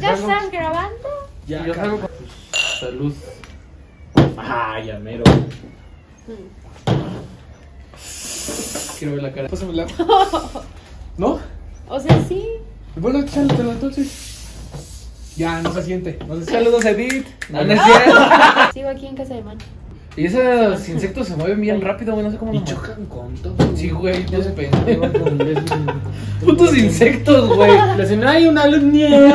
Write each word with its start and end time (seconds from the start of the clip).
¿Ya 0.00 0.14
estás 0.14 0.50
grabando? 0.50 1.08
si 1.46 1.52
yo 1.52 1.74
salgo 1.74 2.00
con 2.00 2.10
salud. 2.80 3.14
Ah, 4.38 4.80
ya 4.80 4.98
mero. 4.98 5.24
Quiero 8.98 9.12
ver 9.12 9.22
la 9.22 9.32
cara. 9.32 9.48
Pásame 9.50 9.82
agua. 9.82 10.64
¿No? 11.18 11.38
O 11.86 12.00
sea, 12.00 12.24
sí. 12.26 12.48
Bueno, 12.96 13.18
échalo 13.18 13.70
entonces. 13.72 14.46
Ya, 15.36 15.60
no 15.60 15.70
se 15.70 15.82
siente. 15.82 16.18
No 16.26 16.36
se 16.36 16.46
siente. 16.46 16.52
Saludos, 16.52 16.84
Edith. 16.86 17.26
No, 17.50 17.62
no 17.62 17.72
es 17.74 17.80
cierto. 17.82 18.20
Sigo 18.72 18.88
aquí 18.88 19.06
en 19.06 19.16
casa 19.16 19.34
de 19.34 19.42
man. 19.42 19.58
Y 20.16 20.26
esos 20.26 20.88
insectos 20.88 21.28
se 21.28 21.36
mueven 21.36 21.60
bien 21.60 21.80
rápido, 21.80 22.12
güey. 22.14 22.24
No 22.24 22.32
sé 22.32 22.38
cómo 22.38 22.52
Y 22.52 22.64
chocan 22.64 23.06
con 23.06 23.34
todo. 23.36 23.54
Sí, 23.76 23.90
güey, 23.90 24.24
no 24.30 24.42
se. 24.42 24.50
Putos 26.44 26.76
insectos, 26.76 27.54
güey. 27.54 27.72
Le 27.96 28.02
hacen, 28.02 28.24
¡ay, 28.24 28.48
una 28.48 28.62
alumnia! 28.62 29.34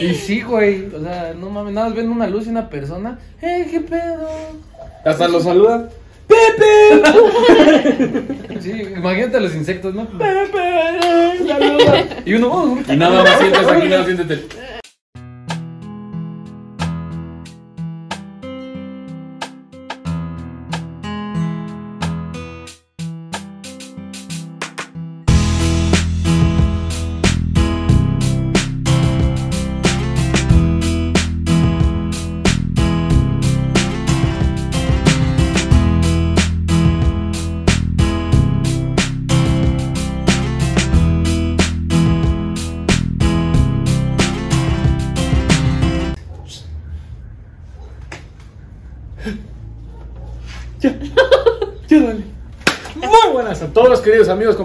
Y 0.00 0.14
sí, 0.14 0.42
güey. 0.42 0.86
O 0.94 1.02
sea, 1.02 1.34
no 1.38 1.50
mames, 1.50 1.72
nada 1.74 1.88
más 1.88 1.96
ven 1.96 2.08
una 2.08 2.26
luz 2.26 2.46
y 2.46 2.50
una 2.50 2.68
persona. 2.68 3.18
¡Eh, 3.42 3.66
qué 3.70 3.80
pedo! 3.80 4.28
Hasta 5.04 5.28
lo 5.28 5.40
saludan. 5.40 5.88
Sí, 8.60 8.70
imagínate 8.96 9.36
a 9.36 9.40
los 9.40 9.54
insectos, 9.54 9.94
¿no? 9.94 10.06
Pepe, 10.06 11.46
saluda. 11.46 12.06
Y 12.24 12.34
uno, 12.34 12.48
oh, 12.52 12.78
Y 12.92 12.96
nada 12.96 13.22
más 13.22 13.38
sientes 13.38 13.66
aquí, 13.66 13.88
nada 13.88 13.98
más 13.98 14.06
siéntete. 14.14 14.67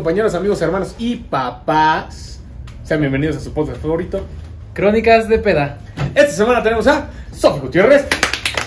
Compañeros, 0.03 0.35
amigos, 0.35 0.61
hermanos 0.61 0.95
y 0.97 1.15
papás. 1.15 2.41
Sean 2.83 2.99
bienvenidos 2.99 3.37
a 3.37 3.39
su 3.39 3.53
podcast 3.53 3.81
favorito. 3.81 4.19
Crónicas 4.73 5.29
de 5.29 5.39
peda. 5.39 5.77
Esta 6.13 6.29
semana 6.33 6.61
tenemos 6.61 6.85
a 6.87 7.07
Sofi 7.31 7.61
Gutiérrez. 7.61 8.05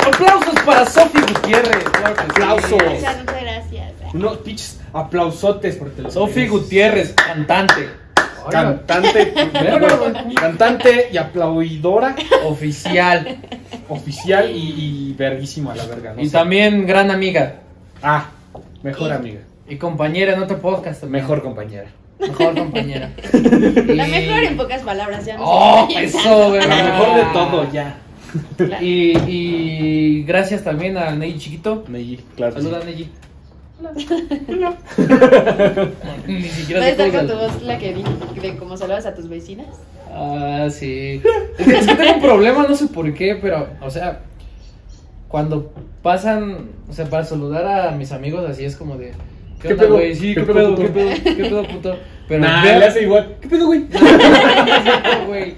Aplausos 0.01 0.55
para 0.65 0.87
Sofi 0.87 1.21
Gutiérrez. 1.21 1.85
Claro 1.91 2.15
que 2.17 2.23
sí. 2.23 2.29
Aplausos. 2.31 2.73
Muchas, 2.73 3.19
muchas 3.19 3.43
gracias. 3.43 3.93
Unos 4.15 4.39
pinches 4.39 4.81
aplausotes 4.95 5.77
porque 5.77 5.97
te 5.97 6.03
los 6.05 6.15
Sofi. 6.15 6.49
Gutiérrez, 6.49 7.13
cantante. 7.13 7.91
Cantante, 8.51 9.35
cantante 10.41 11.09
y 11.13 11.19
aplaudidora 11.19 12.17
Oficial. 12.47 13.41
oficial 13.91 14.51
y, 14.51 15.11
y 15.11 15.13
verguísima 15.13 15.75
a 15.75 15.77
la 15.77 15.85
verga. 15.85 16.15
¿no? 16.15 16.23
Y 16.23 16.29
sé. 16.29 16.33
también 16.33 16.87
gran 16.87 17.11
amiga. 17.11 17.57
Ah, 18.03 18.31
mejor 18.83 19.13
amiga. 19.13 19.41
Y 19.69 19.77
compañera 19.77 20.35
en 20.35 20.43
otro 20.43 20.59
podcast 20.61 21.01
también. 21.03 21.25
Mejor 21.25 21.43
compañera. 21.43 21.87
Mejor 22.19 22.55
compañera. 22.57 23.13
La 23.33 24.07
mejor 24.07 24.45
en 24.45 24.57
pocas 24.57 24.83
palabras, 24.83 25.25
ya 25.27 25.37
no 25.37 25.43
Oh, 25.45 25.89
sé. 25.91 26.05
eso, 26.05 26.49
güey. 26.51 26.61
La 26.67 26.85
mejor 26.85 27.17
de 27.17 27.23
todo, 27.33 27.73
ya. 27.73 27.99
Claro. 28.57 28.85
Y, 28.85 29.17
y 29.27 30.23
gracias 30.25 30.63
también 30.65 30.97
a 30.97 31.15
Ney 31.15 31.37
Chiquito. 31.39 31.85
Neji, 31.89 32.19
claro. 32.37 32.55
que 32.55 32.61
sí. 32.63 32.69
Saluda, 32.69 32.85
Neyi. 32.85 33.11
Ni 36.27 36.43
siquiera 36.43 36.81
¿Va 36.81 36.87
a 36.87 36.89
sé 36.89 36.93
estar 36.93 37.11
cómo 37.11 37.19
con 37.19 37.29
tu 37.29 37.35
voz 37.37 37.63
la 37.63 37.79
que 37.79 37.93
vi 37.93 38.05
de 38.41 38.57
cómo 38.57 38.77
saludas 38.77 39.07
a 39.07 39.15
tus 39.15 39.29
vecinas? 39.29 39.67
Ah, 40.13 40.69
sí. 40.71 41.21
Es 41.59 41.67
que, 41.67 41.79
es 41.79 41.87
que 41.87 41.95
tengo 41.95 42.15
un 42.15 42.23
problema, 42.23 42.67
no 42.67 42.75
sé 42.75 42.87
por 42.87 43.13
qué, 43.13 43.37
pero, 43.41 43.69
o 43.83 43.91
sea, 43.91 44.21
cuando 45.29 45.73
pasan, 46.03 46.71
o 46.89 46.93
sea, 46.93 47.05
para 47.11 47.25
saludar 47.25 47.67
a 47.67 47.91
mis 47.93 48.13
amigos 48.13 48.49
así 48.49 48.65
es 48.65 48.77
como 48.77 48.97
de. 48.97 49.13
¿Qué, 49.61 49.69
¿Qué 49.69 49.75
onda, 49.75 49.85
pedo? 49.85 49.95
güey? 49.95 50.15
Sí, 50.15 50.35
¿qué, 50.35 50.41
¿Qué 50.45 50.53
pedo? 50.53 50.77
¿Qué 50.77 50.89
pedo? 50.89 51.11
¿Qué 51.25 51.35
pedo, 51.45 51.63
puto? 51.67 51.99
Pero 52.29 52.41
Nah, 52.43 52.63
veo, 52.65 52.79
le 52.79 52.85
hace 52.87 53.03
igual. 53.03 53.37
¿Qué 53.41 53.49
pedo, 53.49 53.67
güey? 53.67 53.87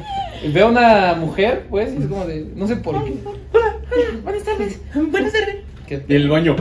Veo 0.53 0.67
a 0.67 0.71
una 0.71 1.15
mujer, 1.15 1.67
pues, 1.69 1.93
y 1.93 1.97
es 2.03 2.07
como 2.07 2.25
de. 2.25 2.47
No 2.55 2.67
sé 2.69 2.77
por 2.77 3.05
qué. 3.05 3.13
Buenas 4.23 4.45
tardes. 4.45 4.81
Buenas 4.95 5.33
tardes. 5.33 5.57
¿Qué 5.87 6.05
Y 6.09 6.15
el 6.15 6.29
baño. 6.29 6.55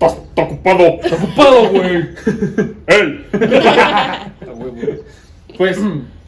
Está 0.00 0.42
ocupado. 0.42 1.00
Está 1.02 1.16
ocupado, 1.16 1.70
güey. 1.70 1.96
Él. 2.88 3.24
Ah, 3.64 4.28
güey, 4.54 4.70
güey. 4.72 4.98
Pues, 5.56 5.78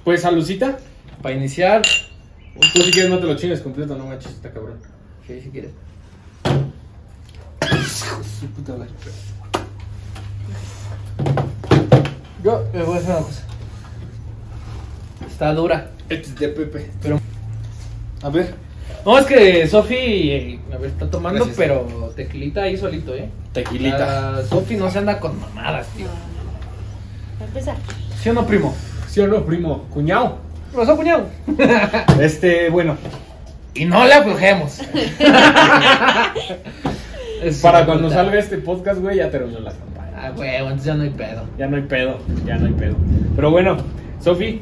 pues, 0.03 0.23
salucita. 0.23 0.79
Para 1.21 1.35
iniciar. 1.35 1.83
Tú 1.83 2.81
si 2.83 2.91
quieres 2.91 3.11
no 3.11 3.19
te 3.19 3.27
lo 3.27 3.37
chingues 3.37 3.61
completo, 3.61 3.97
no 3.97 4.07
manches, 4.07 4.33
está 4.33 4.51
cabrón. 4.53 4.79
¿Qué 5.27 5.41
si 5.43 5.51
quieres? 5.51 5.73
Su 8.41 8.47
puta 8.47 8.73
madre. 8.77 8.91
Yo 12.43 12.65
le 12.73 12.83
voy 12.83 12.97
a 12.97 12.99
decir 13.01 13.15
una 13.15 13.25
cosa. 13.25 13.43
Está 15.27 15.53
dura. 15.55 15.91
Este 16.09 16.29
es 16.29 16.37
de 16.37 16.49
Pepe. 16.49 16.91
Pero. 17.03 17.21
A 18.23 18.29
ver. 18.29 18.55
No, 19.05 19.19
es 19.19 19.27
que 19.27 19.67
Sofi, 19.67 19.95
eh, 19.97 20.61
a 20.73 20.79
ver, 20.79 20.91
está 20.91 21.11
tomando, 21.11 21.45
Gracias. 21.45 21.57
pero 21.59 22.13
tequilita 22.17 22.63
ahí 22.63 22.77
solito, 22.77 23.15
¿eh? 23.15 23.29
Tequilita. 23.53 24.45
Sofi 24.47 24.77
no 24.77 24.91
se 24.91 24.99
anda 24.99 25.21
con 25.21 25.39
mamadas, 25.39 25.87
tío. 25.89 26.07
Para 27.39 27.49
empezar. 27.49 27.77
¿Sí 28.23 28.31
o 28.31 28.33
no, 28.33 28.47
primo? 28.47 28.75
¿Sí 29.09 29.21
o 29.21 29.27
no, 29.27 29.45
primo? 29.45 29.85
Cuñado. 29.93 30.39
Pasó, 30.75 30.97
cuñado. 30.97 31.27
Este, 32.21 32.71
bueno. 32.71 32.97
Y 33.75 33.85
no 33.85 34.05
le 34.07 34.15
aflojemos. 34.15 34.81
Para 37.63 37.85
cuando 37.85 38.05
puta. 38.05 38.15
salga 38.15 38.39
este 38.39 38.57
podcast, 38.59 39.01
güey, 39.01 39.19
ya 39.19 39.31
terminó 39.31 39.61
la 39.61 39.73
güey, 40.37 40.57
entonces 40.57 40.85
ya 40.87 40.95
no 40.95 41.03
hay 41.05 41.11
pedo. 41.11 41.43
Ya 41.59 41.67
no 41.69 41.77
hay 41.77 41.83
pedo, 41.83 42.19
ya 42.45 42.57
no 42.57 42.67
hay 42.67 42.73
pedo. 42.73 42.97
Pero 43.37 43.51
bueno, 43.51 43.77
Sofi, 44.21 44.61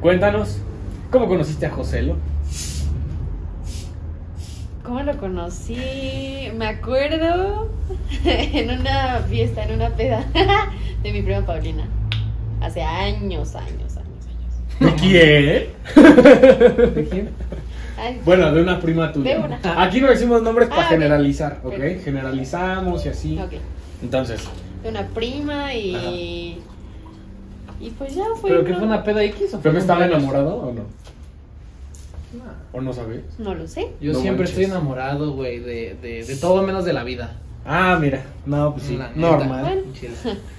cuéntanos, 0.00 0.58
¿cómo 1.10 1.26
conociste 1.28 1.66
a 1.66 1.70
Joselo? 1.70 2.16
¿Cómo 4.82 5.02
lo 5.02 5.16
conocí? 5.16 6.48
Me 6.56 6.66
acuerdo 6.68 7.68
en 8.24 8.70
una 8.70 9.18
fiesta, 9.28 9.64
en 9.64 9.74
una 9.74 9.90
peda 9.90 10.24
de 11.02 11.12
mi 11.12 11.22
prima 11.22 11.40
Paulina. 11.44 11.84
Hace 12.60 12.82
años, 12.82 13.54
años, 13.56 13.96
años, 13.96 14.80
años. 14.80 14.94
¿Quién? 15.00 15.66
¿De 16.94 17.08
quién? 17.10 17.30
Ay, 17.98 18.20
Bueno, 18.24 18.52
de 18.52 18.62
una 18.62 18.78
prima 18.80 19.12
tuya. 19.12 19.38
De 19.38 19.44
una. 19.44 19.82
Aquí 19.82 20.00
no 20.00 20.08
decimos 20.08 20.42
nombres 20.42 20.68
para 20.68 20.82
Ah, 20.82 20.84
ok. 20.84 20.90
generalizar, 20.90 21.60
¿ok? 21.64 21.70
Perfecto. 21.70 22.04
Generalizamos 22.04 23.06
y 23.06 23.08
así. 23.08 23.38
ok. 23.38 23.52
Entonces, 24.02 24.44
De 24.86 24.92
una 24.92 25.08
prima 25.08 25.74
y. 25.74 26.60
Y 27.80 27.90
pues 27.98 28.14
ya 28.14 28.22
fue. 28.40 28.50
¿Pero 28.50 28.64
qué 28.64 28.74
fue 28.74 28.84
una 28.84 29.02
peda 29.02 29.24
X 29.24 29.46
o 29.54 29.58
fue 29.58 29.60
¿Pepe 29.62 29.78
estaba 29.78 30.06
enamorado 30.06 30.54
o 30.58 30.72
no? 30.72 30.82
¿O 32.72 32.80
no 32.80 32.92
sabes? 32.92 33.22
No 33.38 33.52
lo 33.56 33.66
sé. 33.66 33.88
Yo 34.00 34.12
No 34.12 34.20
siempre 34.20 34.44
manches. 34.44 34.50
estoy 34.50 34.64
enamorado, 34.66 35.32
güey, 35.32 35.58
de, 35.58 35.96
de, 36.00 36.24
de 36.24 36.36
todo 36.36 36.62
menos 36.62 36.84
de 36.84 36.92
la 36.92 37.02
vida. 37.02 37.32
Ah, 37.64 37.98
mira. 38.00 38.22
No, 38.44 38.74
pues 38.74 38.86
sí. 38.86 38.96
Normal. 39.16 39.82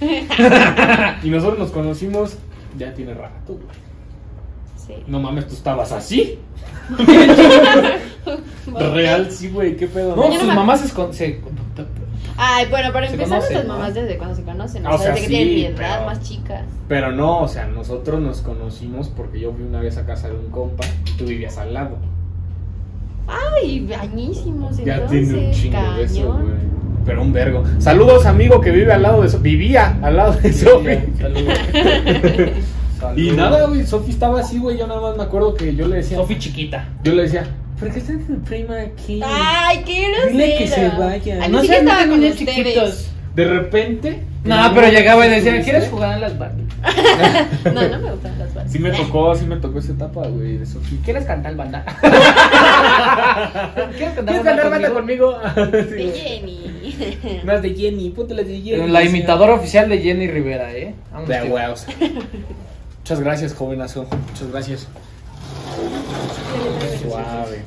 Y 1.22 1.30
nosotros 1.30 1.58
nos 1.58 1.70
conocimos 1.70 2.36
ya 2.76 2.92
tiene 2.92 3.14
rato, 3.14 3.54
güey. 3.54 3.66
Sí. 4.76 5.04
No 5.06 5.20
mames, 5.20 5.46
tú 5.48 5.54
estabas 5.54 5.90
así. 5.92 6.38
Real, 8.92 9.30
sí, 9.30 9.48
güey, 9.48 9.74
qué 9.76 9.86
pedo. 9.88 10.14
No, 10.14 10.28
no 10.28 10.34
sus 10.34 10.48
me- 10.48 10.54
mamás 10.54 10.80
se, 10.82 10.94
escon- 10.94 11.12
se- 11.12 11.40
Ay, 12.40 12.66
bueno, 12.70 12.92
para 12.92 13.06
empezar, 13.06 13.28
conocen, 13.28 13.52
nuestras 13.52 13.64
¿no? 13.66 13.72
mamás 13.74 13.94
desde 13.94 14.16
cuando 14.16 14.36
se 14.36 14.42
conocen. 14.44 14.86
Ah, 14.86 14.92
O 14.92 14.94
o 14.94 14.98
sea, 14.98 15.08
desde 15.10 15.22
que 15.22 15.28
tienen 15.28 15.54
mi 15.54 15.64
edad, 15.64 15.74
pero- 15.96 16.06
más 16.06 16.20
chicas. 16.22 16.62
Pero 16.88 17.12
no, 17.12 17.40
o 17.40 17.48
sea, 17.48 17.66
nosotros 17.66 18.20
nos 18.20 18.40
conocimos 18.42 19.08
porque 19.08 19.40
yo 19.40 19.52
fui 19.52 19.64
una 19.64 19.80
vez 19.80 19.98
a 19.98 20.06
casa 20.06 20.28
de 20.28 20.34
un 20.36 20.50
compa 20.50 20.84
y 21.06 21.16
tú 21.18 21.24
vivías 21.24 21.58
al 21.58 21.74
lado. 21.74 21.96
Ay, 23.26 23.88
añísimos 24.00 24.76
Ya 24.78 24.94
entonces. 24.94 25.28
tiene 25.28 25.46
un 25.48 25.52
chingo 25.52 25.92
de 25.94 26.02
eso, 26.04 26.32
güey. 26.32 26.68
Pero 27.04 27.22
un 27.22 27.32
vergo. 27.32 27.64
Saludos, 27.78 28.26
amigo 28.26 28.60
que 28.60 28.70
vive 28.70 28.92
al 28.92 29.02
lado 29.02 29.22
de 29.22 29.28
Sofi. 29.28 29.42
Vivía 29.42 29.98
al 30.02 30.16
lado 30.16 30.32
de 30.32 30.52
Sofi. 30.52 30.98
Saludos. 31.18 31.54
Y 32.98 33.00
Saludos. 33.30 33.36
nada, 33.36 33.66
güey, 33.68 33.86
Sofi 33.86 34.10
estaba 34.10 34.40
así, 34.40 34.58
güey. 34.58 34.76
Yo 34.76 34.88
nada 34.88 35.00
más 35.00 35.16
me 35.16 35.22
acuerdo 35.22 35.54
que 35.54 35.72
yo 35.76 35.86
le 35.86 35.96
decía. 35.96 36.16
Sofi 36.16 36.36
chiquita. 36.36 36.88
Yo 37.04 37.14
le 37.14 37.22
decía, 37.22 37.44
¿por 37.78 37.90
qué 37.92 37.98
está 37.98 38.12
tu 38.26 38.40
prima 38.42 38.80
aquí? 38.80 39.20
Ay, 39.24 39.82
qué 39.84 40.08
grosero. 40.08 40.30
Dile 40.32 40.56
que 40.58 40.66
se 40.68 40.88
vaya. 40.88 41.38
Ay, 41.42 41.50
No 41.50 41.60
siquiera 41.60 41.82
sean 41.82 41.88
estaba 41.88 42.00
con 42.10 42.20
niños 42.20 42.38
ustedes. 42.40 42.56
chiquitos. 42.56 43.10
De 43.34 43.44
repente. 43.44 44.22
No, 44.44 44.72
pero 44.74 44.88
llegaba 44.88 45.26
y 45.26 45.30
decía. 45.30 45.62
¿quieres 45.62 45.88
jugar 45.88 46.12
a 46.14 46.18
las 46.18 46.38
Barbie? 46.38 46.64
No, 47.64 47.88
no 47.88 47.98
me 47.98 48.10
gustan 48.12 48.38
las 48.38 48.54
vals. 48.54 48.72
Sí 48.72 48.78
me 48.78 48.90
tocó, 48.90 49.34
sí 49.34 49.44
me 49.44 49.56
tocó 49.56 49.78
esa 49.78 49.92
etapa, 49.92 50.26
güey, 50.26 50.58
de. 50.58 50.66
¿Quieres 51.04 51.24
cantar 51.24 51.54
banda? 51.54 51.84
¿Quieres 53.96 54.14
¿Quieres 54.14 54.42
cantar 54.42 54.70
banda 54.70 54.90
conmigo? 54.90 55.38
Sí, 55.54 55.60
De. 55.70 56.12
Jenny. 56.12 57.40
Unas 57.42 57.62
de 57.62 57.74
Jenny, 57.74 58.10
ponte 58.10 58.34
las 58.34 58.46
de 58.46 58.60
Jenny. 58.60 58.88
La 58.90 59.04
imitadora 59.04 59.54
oficial 59.54 59.88
de 59.88 59.98
Jenny 60.00 60.28
Rivera, 60.28 60.72
¿eh? 60.72 60.94
Vamos, 61.12 61.28
De 61.28 61.42
huevos. 61.42 61.86
Muchas 62.98 63.20
gracias, 63.20 63.54
jovenazo. 63.54 64.06
Muchas 64.30 64.50
gracias. 64.50 64.88
Suave. 67.24 67.62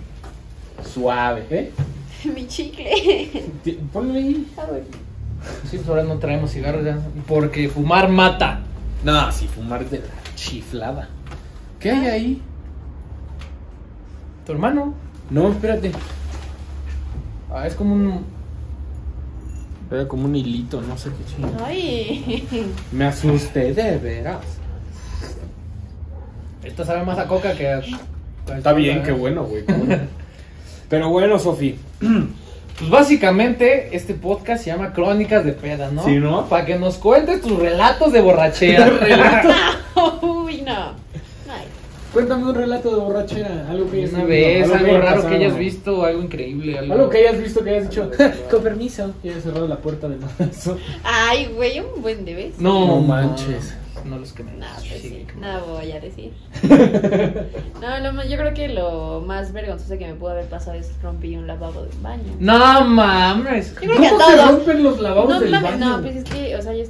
Suave. 0.94 1.45
¿Eh? 1.50 1.71
Mi 2.36 2.48
chicle. 2.48 3.44
Ponle 3.92 4.19
ahí. 4.19 4.48
Sí, 5.69 5.77
pues 5.77 5.89
ahora 5.89 6.03
no 6.03 6.18
traemos 6.18 6.51
cigarros 6.51 6.86
ya. 6.86 7.00
Porque 7.27 7.69
fumar 7.69 8.09
mata. 8.09 8.62
No, 9.03 9.31
si 9.31 9.48
fumar 9.48 9.89
de 9.89 10.00
la 10.00 10.36
chiflada. 10.36 11.09
¿Qué 11.80 11.89
hay 11.92 12.07
ahí? 12.07 12.42
¿Tu 14.45 14.51
hermano? 14.51 14.94
No, 15.30 15.50
espérate. 15.51 15.92
Ah, 17.51 17.65
es 17.65 17.75
como 17.75 17.95
un. 17.95 18.25
Era 19.89 20.07
como 20.07 20.25
un 20.25 20.36
hilito, 20.36 20.81
no 20.81 20.98
sé 20.98 21.09
qué 21.09 21.25
chingo. 21.25 21.51
Ay. 21.65 22.48
Me 22.92 23.06
asusté 23.06 23.74
de 23.74 23.98
veras. 23.98 24.45
Esto 26.63 26.86
sabe 26.86 27.03
más 27.03 27.18
a 27.18 27.27
coca 27.27 27.53
que 27.56 27.69
a. 27.69 27.81
Está 28.57 28.74
bien, 28.74 29.03
qué 29.03 29.12
bueno, 29.12 29.44
güey. 29.44 29.65
qué 29.65 29.74
bueno. 29.74 30.03
Pero 30.89 31.09
bueno, 31.09 31.39
Sofi. 31.39 31.77
Pues 32.81 32.89
básicamente 32.89 33.95
este 33.95 34.15
podcast 34.15 34.63
se 34.63 34.71
llama 34.71 34.92
Crónicas 34.92 35.45
de 35.45 35.51
Peda, 35.51 35.92
¿no? 35.92 36.03
Sí, 36.03 36.15
¿no? 36.15 36.48
Para 36.48 36.65
que 36.65 36.80
nos 36.80 36.98
cuentes 36.98 37.39
tus 37.42 37.59
relatos 37.59 38.12
de 38.12 38.21
borrachera. 38.21 38.89
Uy, 40.24 40.63
no. 40.63 40.95
Cuéntame 42.13 42.43
un 42.45 42.55
relato 42.55 42.89
de 42.93 43.01
borrachera. 43.01 43.67
Algo 43.69 43.89
que 43.89 43.97
hayas 43.99 44.13
Una 44.13 44.23
vez, 44.25 44.69
algo 44.71 44.97
raro 44.97 45.27
que 45.29 45.35
hayas 45.35 45.57
visto, 45.57 46.03
algo 46.03 46.21
increíble. 46.21 46.77
Algo, 46.77 46.93
Algo 46.93 47.09
que 47.09 47.17
hayas 47.19 47.41
visto 47.41 47.63
que 47.63 47.69
hayas 47.69 47.89
dicho. 47.89 48.11
Con 48.49 48.63
permiso. 48.63 49.13
Y 49.23 49.29
hayas 49.29 49.43
cerrado 49.43 49.67
la 49.67 49.77
puerta 49.77 50.09
de 50.09 50.17
mazo. 50.17 50.77
Ay, 51.03 51.47
güey, 51.55 51.79
un 51.79 52.01
buen 52.01 52.25
de 52.25 52.33
vez. 52.35 52.59
No, 52.59 52.87
No 52.87 52.99
manches. 53.01 53.75
No, 54.03 54.17
los 54.17 54.33
que 54.33 54.43
me 54.43 54.53
No, 54.53 54.65
pues 54.89 55.01
sí, 55.01 55.27
nada 55.39 55.59
voy 55.61 55.91
a 55.91 55.99
decir. 55.99 56.33
No, 57.81 57.99
lo 57.99 58.13
más- 58.13 58.27
yo 58.29 58.37
creo 58.37 58.53
que 58.53 58.67
lo 58.67 59.21
más 59.25 59.53
vergonzoso 59.53 59.95
que 59.97 60.07
me 60.07 60.15
pudo 60.15 60.31
haber 60.31 60.45
pasado 60.45 60.77
es 60.77 60.91
rompí 61.03 61.35
un 61.35 61.45
lavabo 61.45 61.83
del 61.83 61.97
baño. 62.01 62.33
No 62.39 62.83
mames. 62.85 63.69
Yo 63.75 63.79
creo 63.81 63.91
que 64.01 64.09
¿Cómo 64.09 64.19
se 64.25 64.35
todos. 64.37 64.51
rompen 64.51 64.83
los 64.83 64.99
lavabos 64.99 65.29
No, 65.29 65.39
del 65.39 65.51
baño? 65.51 65.77
no, 65.77 66.01
pues 66.01 66.15
es 66.15 66.23
que, 66.23 66.55
o 66.55 66.61
sea, 66.61 66.73
yo 66.73 66.83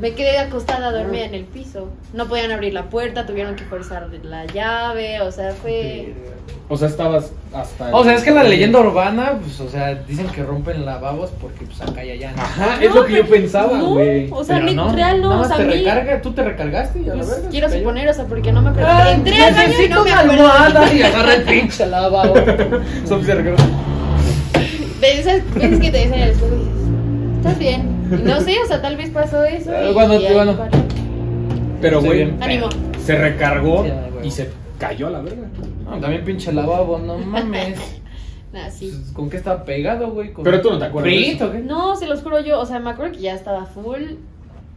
me 0.00 0.12
quedé 0.12 0.38
acostada 0.38 0.90
dormida 0.92 1.24
en 1.24 1.34
el 1.34 1.44
piso. 1.44 1.88
No 2.12 2.26
podían 2.28 2.50
abrir 2.50 2.74
la 2.74 2.90
puerta, 2.90 3.24
tuvieron 3.26 3.56
que 3.56 3.64
forzar 3.64 4.08
la 4.22 4.44
llave, 4.46 5.20
o 5.22 5.32
sea, 5.32 5.52
fue... 5.52 6.12
O 6.68 6.76
sea, 6.76 6.88
estabas 6.88 7.32
hasta. 7.54 7.88
el- 7.88 7.94
O 7.94 8.02
sea, 8.02 8.14
es 8.14 8.22
que 8.22 8.30
la 8.30 8.44
leyenda 8.44 8.80
urbana, 8.80 9.38
pues, 9.42 9.60
o 9.60 9.68
sea, 9.68 9.94
dicen 9.94 10.26
que 10.28 10.42
rompen 10.42 10.84
lavabos 10.86 11.30
porque, 11.40 11.64
pues, 11.66 11.80
acá 11.82 12.02
y 12.04 12.12
allá. 12.12 12.32
¿no? 12.34 12.42
Ajá, 12.42 12.76
No, 12.76 12.82
es 12.82 12.94
lo 12.94 13.04
que 13.04 13.14
yo 13.16 13.26
pensaba, 13.28 13.76
no, 13.78 13.90
güey. 13.90 14.28
O 14.30 14.42
sea, 14.42 14.58
ni 14.60 14.74
no, 14.74 14.90
real 14.92 15.20
no, 15.20 15.28
nada 15.30 15.36
o 15.36 15.38
más 15.40 15.48
sea, 15.48 15.56
te 15.58 15.64
mí- 15.66 15.72
recarga, 15.74 16.22
tú 16.22 16.32
te 16.32 16.42
recargaste 16.42 17.00
y 17.00 17.04
a 17.04 17.06
la 17.08 17.14
pues, 17.16 17.28
verga. 17.30 17.48
quiero 17.50 17.70
suponer, 17.70 18.08
o 18.08 18.14
sea, 18.14 18.24
porque 18.24 18.52
no 18.52 18.62
me 18.62 18.70
acuerdo. 18.70 18.88
Ay, 18.90 19.14
Entré 19.14 19.44
al 19.44 19.54
baño 19.54 19.72
y 19.84 19.88
no 19.88 20.04
me 20.04 20.10
una 20.12 20.20
acuerdo. 20.20 20.48
almohada 20.52 20.94
y 20.94 21.02
agarra 21.02 21.34
el 21.34 21.42
pinche 21.42 21.86
lavabo. 21.86 22.34
Sofi 23.06 23.24
se 25.00 25.20
esas 25.20 25.42
veces 25.54 25.80
que 25.80 25.90
te 25.90 25.98
dicen 25.98 26.14
en 26.14 26.20
el 26.20 26.30
espejo 26.30 26.54
estás 27.38 27.58
bien. 27.58 28.01
No 28.24 28.40
sé, 28.40 28.56
o 28.62 28.66
sea, 28.66 28.80
tal 28.82 28.96
vez 28.96 29.10
pasó 29.10 29.44
eso. 29.44 29.70
Y- 29.88 29.92
bueno, 29.92 30.14
y 30.18 30.26
ahí 30.26 30.34
bueno. 30.34 30.56
Pero, 31.80 32.00
Sí, 32.00 32.06
güey, 32.06 32.18
bien. 32.24 32.42
Ánimo. 32.42 32.68
se 33.04 33.16
recargó 33.16 33.84
Sí, 33.84 33.90
güey. 34.12 34.26
y 34.28 34.30
se 34.30 34.50
cayó 34.78 35.08
a 35.08 35.10
la 35.10 35.20
verga. 35.20 35.48
No, 35.84 35.98
también 35.98 36.24
pinche 36.24 36.52
lavabo, 36.52 36.98
no 36.98 37.18
mames. 37.18 37.78
Nah, 38.52 38.68
sí. 38.68 38.90
Pues, 38.94 39.12
¿Con 39.12 39.30
qué 39.30 39.38
está 39.38 39.64
pegado, 39.64 40.10
güey? 40.10 40.30
¿Con 40.34 40.44
Pero 40.44 40.60
tú 40.60 40.68
no 40.70 40.78
te 40.78 40.84
acuerdas 40.84 41.10
de 41.10 41.16
¿Frit 41.18 41.36
eso. 41.36 41.46
o 41.46 41.52
qué? 41.52 41.58
No, 41.60 41.96
se 41.96 42.06
los 42.06 42.20
juro 42.22 42.38
yo, 42.40 42.60
o 42.60 42.66
sea, 42.66 42.80
me 42.80 42.90
acuerdo 42.90 43.12
que 43.12 43.20
ya 43.20 43.34
estaba 43.34 43.64
full 43.64 44.02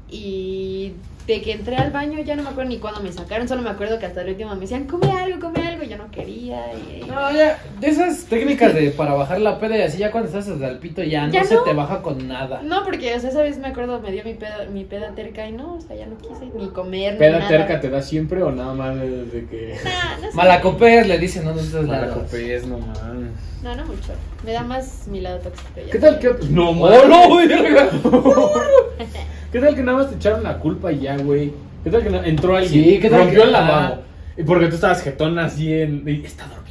y 0.10 0.94
de 1.28 1.42
que 1.42 1.52
entré 1.52 1.76
al 1.76 1.92
baño 1.92 2.20
ya 2.22 2.36
no 2.38 2.44
me 2.44 2.50
acuerdo 2.50 2.70
ni 2.70 2.78
cuándo 2.78 3.02
me 3.02 3.12
sacaron, 3.12 3.48
solo 3.50 3.62
me 3.64 3.70
acuerdo 3.70 4.00
que 4.00 4.06
hasta 4.06 4.22
el 4.22 4.30
último 4.30 4.54
me 4.56 4.62
decían, 4.62 4.86
come 4.86 5.12
algo, 5.12 5.40
come 5.42 5.65
yo 5.90 5.98
no 5.98 6.10
quería. 6.12 6.62
Y, 6.74 7.04
No, 7.08 7.32
ya, 7.32 7.60
de 7.80 7.88
esas 7.88 8.26
técnicas 8.26 8.74
de 8.74 8.92
para 8.92 9.14
bajar 9.14 9.40
la 9.42 9.60
peda 9.60 9.78
y 9.78 9.82
así, 9.82 9.98
ya 10.00 10.12
cuando 10.12 10.28
estás 10.30 10.48
hasta 10.48 10.68
el 10.68 10.78
pito, 10.80 11.04
ya, 11.04 11.30
Ya 11.30 11.42
no, 11.42 11.48
se 11.48 11.56
no. 11.56 11.64
te 11.64 11.74
baja 11.74 12.02
con 12.02 12.28
nada. 12.28 12.62
No, 12.64 12.84
porque, 12.84 13.14
o 13.16 13.20
sea, 13.20 13.30
esa 13.30 13.42
vez 13.42 13.58
me 13.58 13.68
acuerdo, 13.68 14.00
me 14.02 14.12
dio 14.12 14.24
mi 14.24 14.34
peda, 14.34 14.66
mi 14.72 14.84
peda 14.86 15.12
terca 15.16 15.48
y 15.48 15.52
no, 15.54 15.76
o 15.76 15.82
sea, 15.82 15.96
ya 15.96 16.06
no 16.08 16.18
quise 16.18 16.46
ni 16.58 16.68
comer, 16.70 17.14
ni 17.14 17.20
¿Peda 17.20 17.40
nada. 17.40 17.50
terca 17.50 17.80
te 17.82 17.90
da 17.90 18.02
siempre 18.02 18.42
o 18.44 18.52
nada 18.52 18.74
más 18.74 18.96
desde 19.00 19.46
que. 19.48 19.76
Nah, 19.84 20.18
no 20.22 20.32
sé. 20.32 20.38
Malacopés 20.38 21.08
le 21.08 21.18
dicen, 21.20 21.46
no, 21.46 21.54
no 21.54 21.60
estás 21.62 21.86
Malacopés, 21.86 22.66
no 22.68 22.80
mames. 22.80 23.32
No, 23.64 23.76
no 23.76 23.86
mucho. 23.86 24.14
Me 24.44 24.52
da 24.52 24.64
más 24.64 25.08
mi 25.08 25.22
lado 25.22 25.40
tóxico. 25.40 25.70
ya. 25.86 25.92
¿Qué 25.92 25.98
tal 26.00 26.20
que.? 26.20 26.30
No, 26.52 26.70
¡Oh, 26.70 26.74
mames. 26.74 27.08
no, 27.10 27.28
güey! 27.30 27.48
¿Qué 29.52 29.60
tal 29.60 29.76
que 29.76 29.84
nada 29.84 30.00
más 30.00 30.10
te 30.10 30.16
echaron 30.16 30.44
la 30.44 30.58
culpa 30.60 30.92
y 30.92 31.00
ya, 31.02 31.18
güey? 31.18 31.54
¿Qué 31.84 31.90
tal 31.90 32.04
que 32.04 32.10
no- 32.10 32.24
entró 32.24 32.56
alguien? 32.58 32.84
Sí, 32.84 33.00
¿qué 33.00 33.10
tal 33.10 33.20
rompió 33.22 33.40
que- 33.42 33.46
el 33.46 33.52
lavabo? 33.54 33.98
Y 34.38 34.44
porque 34.44 34.68
tú 34.68 34.76
estabas 34.76 35.02
jetón 35.02 35.40
así 35.40 35.74
en. 35.74 36.04
y 36.08 36.26
está 36.26 36.46
dormida. 36.48 36.66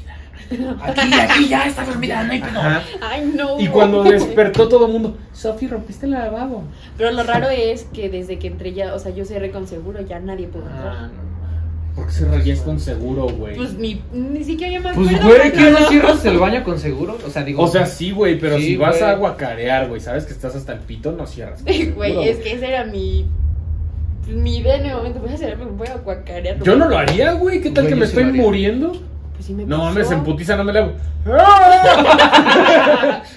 Aquí, 0.82 1.14
aquí, 1.14 1.49
ya 1.49 1.66
está 1.66 1.84
dormida, 1.84 2.22
no 2.22 2.32
hay 2.32 2.40
pedo. 2.40 2.61
Ay, 3.00 3.32
no. 3.34 3.58
Y 3.58 3.69
cuando 3.69 4.02
despertó 4.05 4.69
todo 4.69 4.87
el 4.87 4.93
mundo, 4.93 5.16
Sofi, 5.32 5.66
rompiste 5.66 6.05
el 6.06 6.12
lavabo. 6.12 6.64
Pero 6.99 7.11
lo 7.12 7.22
raro 7.22 7.49
es 7.49 7.84
que 7.84 8.08
desde 8.11 8.38
que 8.38 8.49
entré 8.49 8.72
ya, 8.75 8.94
o 8.94 8.99
sea, 8.99 9.12
yo 9.14 9.25
cerré 9.25 9.50
con 9.50 9.66
seguro, 9.66 10.00
ya 10.02 10.20
nadie 10.20 10.46
pudo 10.46 10.64
entrar. 10.66 10.87
Ah, 10.96 11.08
no. 11.08 11.34
¿Por 11.96 12.06
qué 12.06 12.12
se 12.12 12.25
rayas 12.26 12.61
con 12.61 12.78
seguro, 12.81 13.28
güey? 13.28 13.56
Pues 13.56 13.75
ni, 13.75 14.02
ni 14.12 14.43
siquiera 14.44 14.72
yo 14.75 14.81
me 14.82 14.90
acuerdo. 14.90 15.10
Pues, 15.10 15.25
güey, 15.25 15.52
¿qué 15.52 15.70
no 15.70 15.78
cierras 15.88 16.25
el 16.26 16.38
baño 16.38 16.64
con 16.64 16.78
seguro? 16.78 17.17
O 17.25 17.31
sea, 17.31 17.43
digo. 17.44 17.62
O 17.62 17.69
sea, 17.69 17.87
sí, 17.87 18.10
güey, 18.10 18.38
pero 18.38 18.56
Sí, 18.58 18.64
si 18.67 18.76
vas 18.76 18.99
güey. 18.99 19.10
a 19.10 19.14
guacarear, 19.14 19.88
güey, 19.88 20.00
sabes 20.00 20.25
que 20.26 20.32
estás 20.32 20.55
hasta 20.56 20.72
el 20.72 20.81
pito, 20.81 21.12
no 21.12 21.26
cierras. 21.26 21.62
con 21.62 21.72
seguro, 21.72 21.94
Güey, 21.96 22.28
es 22.28 22.38
que 22.38 22.52
ese 22.52 22.69
era 22.69 22.84
mi. 22.84 23.26
Mi 24.28 24.58
idea 24.58 24.76
en 24.76 24.86
el 24.86 24.96
momento. 24.96 25.20
Voy 25.20 25.30
a 25.30 25.34
hacer, 25.34 25.56
me 25.56 25.64
voy 25.66 25.86
a 25.88 25.96
guacarear. 25.96 26.62
Yo 26.62 26.76
no 26.76 26.88
lo 26.88 26.96
haría, 26.98 27.32
güey. 27.32 27.60
¿Qué 27.60 27.70
tal 27.70 27.84
Güey, 27.84 27.94
que 27.94 27.94
yo 27.94 28.00
me 28.00 28.06
sí 28.06 28.10
estoy 28.12 28.24
haría. 28.30 28.42
muriendo? 28.42 28.92
Pues 29.34 29.46
sí 29.46 29.52
me 29.54 29.64
No 29.64 29.78
pasó. 29.78 29.88
mames, 29.90 30.10
en 30.10 30.24
putiza 30.24 30.56
no 30.56 30.64
me 30.64 30.72
le 30.72 30.78
hago. 30.80 30.92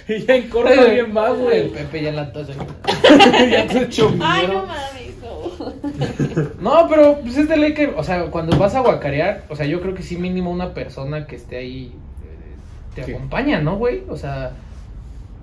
y 0.07 0.25
ya 0.25 0.35
en 0.35 0.49
corto 0.49 0.69
bien 0.91 1.13
va, 1.15 1.29
El 1.29 1.35
güey. 1.35 1.69
Pepe 1.69 2.01
ya 2.03 2.09
en 2.09 2.15
la 2.15 2.31
tos. 2.31 2.47
ya 2.47 3.67
te 3.67 3.79
hecho 3.83 4.13
Ay, 4.21 4.47
no 4.47 4.65
mames, 4.65 5.13
no. 5.21 6.47
No, 6.61 6.87
pero 6.89 7.19
pues 7.21 7.37
es 7.37 7.49
de 7.49 7.57
ley 7.57 7.73
que, 7.73 7.87
o 7.87 8.03
sea, 8.03 8.25
cuando 8.25 8.57
vas 8.57 8.75
a 8.75 8.81
guacarear, 8.81 9.43
o 9.49 9.55
sea, 9.55 9.65
yo 9.65 9.81
creo 9.81 9.93
que 9.95 10.03
sí 10.03 10.17
mínimo 10.17 10.51
una 10.51 10.73
persona 10.73 11.25
que 11.27 11.35
esté 11.35 11.57
ahí 11.57 11.91
eh, 12.23 12.55
te 12.95 13.01
acompaña, 13.13 13.59
¿no, 13.61 13.77
güey? 13.77 14.03
O 14.09 14.15
sea, 14.17 14.51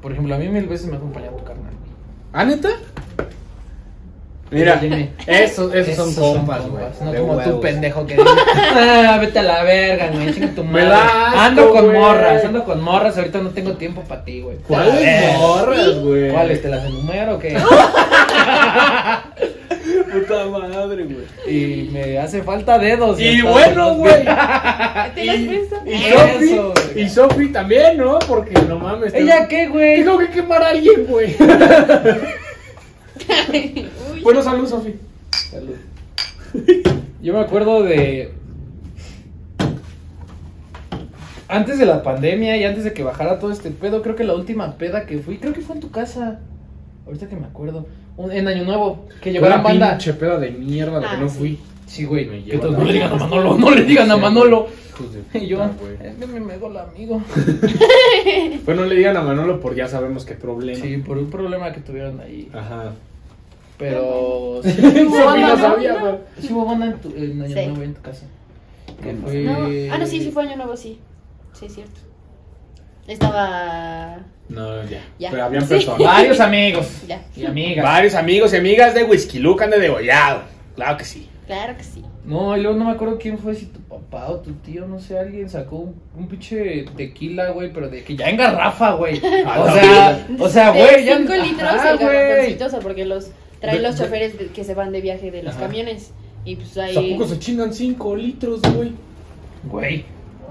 por 0.01 0.13
ejemplo, 0.13 0.35
a 0.35 0.39
mí 0.39 0.49
mil 0.49 0.67
veces 0.67 0.87
me 0.89 0.97
acompaña 0.97 1.31
tu 1.31 1.43
carnal. 1.45 1.65
güey. 1.73 1.93
¿Ah, 2.33 2.45
neta? 2.45 2.69
Mira, 4.51 4.77
Dime. 4.77 5.11
esos, 5.27 5.75
esos, 5.75 6.15
son 6.15 6.35
compas, 6.35 6.69
güey. 6.69 6.85
No 7.03 7.13
de 7.13 7.19
como 7.19 7.33
tú, 7.35 7.39
huevos. 7.41 7.61
pendejo, 7.63 8.07
que 8.07 8.15
dices, 8.15 8.31
ah, 8.77 9.19
vete 9.21 9.39
a 9.39 9.43
la 9.43 9.63
verga, 9.65 10.09
güey, 10.13 10.33
chinga 10.35 10.49
tu 10.55 10.63
Me 10.65 10.85
madre. 10.85 10.95
asco, 10.95 11.39
ando 11.41 11.71
con 11.71 11.93
morras, 11.93 12.45
ando 12.45 12.65
con 12.65 12.81
morras, 12.83 13.17
ahorita 13.17 13.41
no 13.41 13.51
tengo 13.51 13.73
tiempo 13.73 14.03
para 14.03 14.25
ti, 14.25 14.43
güey. 14.43 14.59
¿Cuáles 14.69 15.39
morras, 15.39 15.99
güey? 16.01 16.31
¿Cuáles? 16.31 16.63
¿Te 16.63 16.69
las 16.69 16.85
enumero 16.85 17.35
o 17.37 17.39
qué? 17.39 17.57
Puta 20.13 20.47
madre, 20.47 21.05
güey. 21.05 21.27
y 21.49 21.91
me 21.91 22.19
hace 22.19 22.43
falta 22.43 22.79
dedos. 22.79 23.19
Y 23.21 23.43
bueno, 23.43 23.95
güey. 23.97 24.25
¿Te 25.15 25.25
las? 25.25 25.41
Y 25.41 25.69
Sofi, 25.69 26.57
güey. 26.57 26.73
y 27.05 27.09
Sofi 27.09 27.49
también, 27.49 27.97
¿no? 27.97 28.19
Porque 28.21 28.55
no 28.69 28.79
mames. 28.79 29.13
¿Ella 29.15 29.49
qué, 29.49 29.67
güey? 29.67 29.97
Tengo 30.05 30.19
que 30.19 30.29
quemar 30.31 30.63
a 30.63 30.69
alguien, 30.69 31.07
güey. 31.07 31.35
Bueno, 34.25 34.43
salud, 34.43 34.67
Sofi. 34.67 34.95
Salud. 35.51 35.75
Yo 37.23 37.33
me 37.35 37.41
acuerdo 37.41 37.83
de. 37.85 38.33
Antes 41.49 41.79
de 41.79 41.87
la 41.87 42.03
pandemia 42.03 42.57
y 42.57 42.65
antes 42.65 42.85
de 42.85 42.93
que 42.93 43.05
bajara 43.05 43.39
todo 43.39 43.53
este 43.53 43.71
pedo, 43.71 44.03
creo 44.03 44.17
que 44.17 44.25
la 44.25 44.35
última 44.35 44.77
peda 44.77 45.07
que 45.07 45.19
fui, 45.19 45.37
creo 45.39 45.53
que 45.53 45.61
fue 45.61 45.77
en 45.77 45.81
tu 45.81 45.91
casa. 45.91 46.41
Ahorita 47.07 47.29
que 47.29 47.37
me 47.37 47.47
acuerdo. 47.47 47.87
Un- 48.17 48.33
en 48.33 48.49
Año 48.49 48.65
Nuevo, 48.65 49.07
que 49.21 49.31
llevaron 49.33 49.59
la 49.59 49.63
banda. 49.63 49.91
pinche 49.91 50.15
peda 50.15 50.39
de 50.39 50.51
mierda 50.53 51.01
la 51.01 51.11
que 51.11 51.17
Ah, 51.17 51.21
no 51.21 51.29
fui. 51.29 51.59
Sí, 51.87 52.05
güey. 52.05 52.27
Me 52.27 52.43
que 52.45 52.59
todos, 52.59 52.79
no 52.79 52.85
le 52.85 52.93
digan 52.95 53.13
a. 53.13 53.17
Manolo, 53.17 53.59
no 53.59 53.71
le 53.71 53.85
digan 53.85 54.11
a 54.11 54.17
Manolo. 54.17 54.67
Y 55.35 55.49
yo, 55.49 55.61
es 55.65 56.15
que 56.15 56.27
me 56.27 56.55
el 56.55 56.77
amigo. 56.77 57.21
Pues 58.65 58.77
no 58.77 58.85
le 58.85 58.95
digan 58.95 59.17
a 59.17 59.23
Manolo 59.23 59.61
por 59.61 59.75
ya 59.75 59.89
sabemos 59.89 60.25
qué 60.25 60.35
problema. 60.35 60.81
Sí, 60.81 60.99
por 60.99 61.19
un 61.19 61.29
problema 61.31 61.73
que 61.73 61.81
tuvieron 61.81 62.21
ahí. 62.21 62.49
Ajá. 62.55 62.93
Pero. 63.79 64.61
Sí, 64.63 64.71
Sí, 64.73 65.07
no 65.11 65.57
sabía, 65.57 65.95
güey. 66.01 66.15
sí 66.41 66.53
hubo 66.53 66.65
banda 66.67 66.87
en, 66.87 66.95
tu, 67.01 67.09
en 67.17 67.43
Año 67.43 67.55
Sí. 67.55 67.67
Nuevo 67.67 67.83
en 67.83 67.95
tu 67.95 68.03
casa. 68.03 68.27
Que 69.03 69.13
No, 69.13 69.27
fue. 69.27 69.43
No. 69.43 69.95
Ah, 69.95 69.99
no, 69.99 70.07
sí, 70.07 70.21
sí 70.23 70.31
fue 70.31 70.45
año 70.45 70.57
nuevo, 70.57 70.77
sí. 70.77 71.01
Sí, 71.53 71.67
es 71.67 71.75
cierto. 71.75 72.01
Estaba. 73.07 74.19
No, 74.49 74.83
ya. 74.85 75.01
Ya. 75.19 75.31
Pero 75.31 75.45
habían 75.45 75.63
Sí. 75.63 75.69
personas. 75.75 75.99
Varios 76.05 76.41
amigos 76.41 76.87
Ya. 77.09 77.23
y 77.37 77.45
amigas. 77.47 77.85
Varios 77.85 78.15
amigos 78.15 78.53
y 78.53 78.57
amigas 78.57 78.95
de 78.95 79.05
Whisky 79.05 79.39
Luke 79.39 79.63
han 79.65 79.71
de 79.71 79.81
degollado. 79.81 80.43
Claro 80.77 80.97
que 80.97 81.05
sí. 81.05 81.29
Claro 81.47 81.77
que 81.77 81.85
sí. 81.85 82.03
No, 82.25 82.57
y 82.57 82.63
luego 82.63 82.79
no 82.79 82.87
me 82.87 82.93
acuerdo 82.93 83.19
quién 83.19 83.37
fue, 83.39 83.55
si 83.55 83.67
tu 83.67 83.81
papá 83.81 84.29
o 84.31 84.41
tu 84.41 84.53
tío, 84.55 84.87
no 84.87 84.99
sé, 84.99 85.19
alguien 85.19 85.51
sacó 85.51 85.77
un, 85.77 86.01
un 86.17 86.27
pinche 86.27 86.87
tequila, 86.97 87.51
güey, 87.51 87.71
pero 87.71 87.91
de 87.91 88.03
que 88.03 88.17
ya 88.17 88.31
en 88.31 88.39
garrafa, 88.39 88.93
güey. 88.95 89.21
A 89.45 89.61
O 89.61 89.69
sea, 89.71 90.27
o 90.39 90.49
sea, 90.49 90.73
De 90.73 90.81
güey, 90.81 91.05
ya. 91.05 91.19
5 91.19 91.35
litros 91.35 91.63
Ajá, 91.69 91.91
el 91.91 91.99
güey. 91.99 92.13
garrafoncito, 92.15 92.65
o 92.65 92.71
sea, 92.71 92.81
porque 92.81 93.05
los 93.05 93.31
traen 93.65 93.83
los 93.83 93.97
choferes 93.99 94.39
de- 94.39 94.47
que 94.49 94.65
se 94.65 94.75
van 94.75 94.93
de 94.93 95.01
viaje 95.01 95.31
de 95.31 95.43
los 95.43 95.55
Ajá. 95.55 95.67
camiones. 95.67 96.13
Y 96.45 96.57
pues 96.57 96.77
ahí. 96.79 96.95
Tampoco 96.95 97.27
se 97.29 97.39
chingan 97.39 97.73
5 97.73 98.17
litros, 98.17 98.61
güey. 98.75 98.93
Güey, 99.65 100.05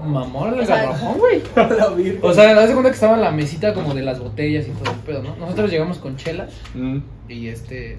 mamón 0.04 0.58
el 0.58 0.66
garrafón, 0.66 1.18
güey. 1.18 1.40
O 2.22 2.32
sea, 2.34 2.52
das 2.54 2.66
de 2.68 2.72
cuenta 2.74 2.90
que 2.90 2.94
estaba 2.94 3.14
en 3.14 3.20
la 3.20 3.30
mesita 3.30 3.72
como 3.74 3.94
de 3.94 4.02
las 4.02 4.18
botellas 4.18 4.66
y 4.66 4.70
todo 4.72 4.92
el 4.92 4.98
pedo, 5.00 5.22
¿no? 5.22 5.36
Nosotros 5.36 5.70
llegamos 5.70 5.98
con 5.98 6.16
chelas 6.16 6.52
Mm. 6.74 6.98
y 7.28 7.48
este. 7.48 7.98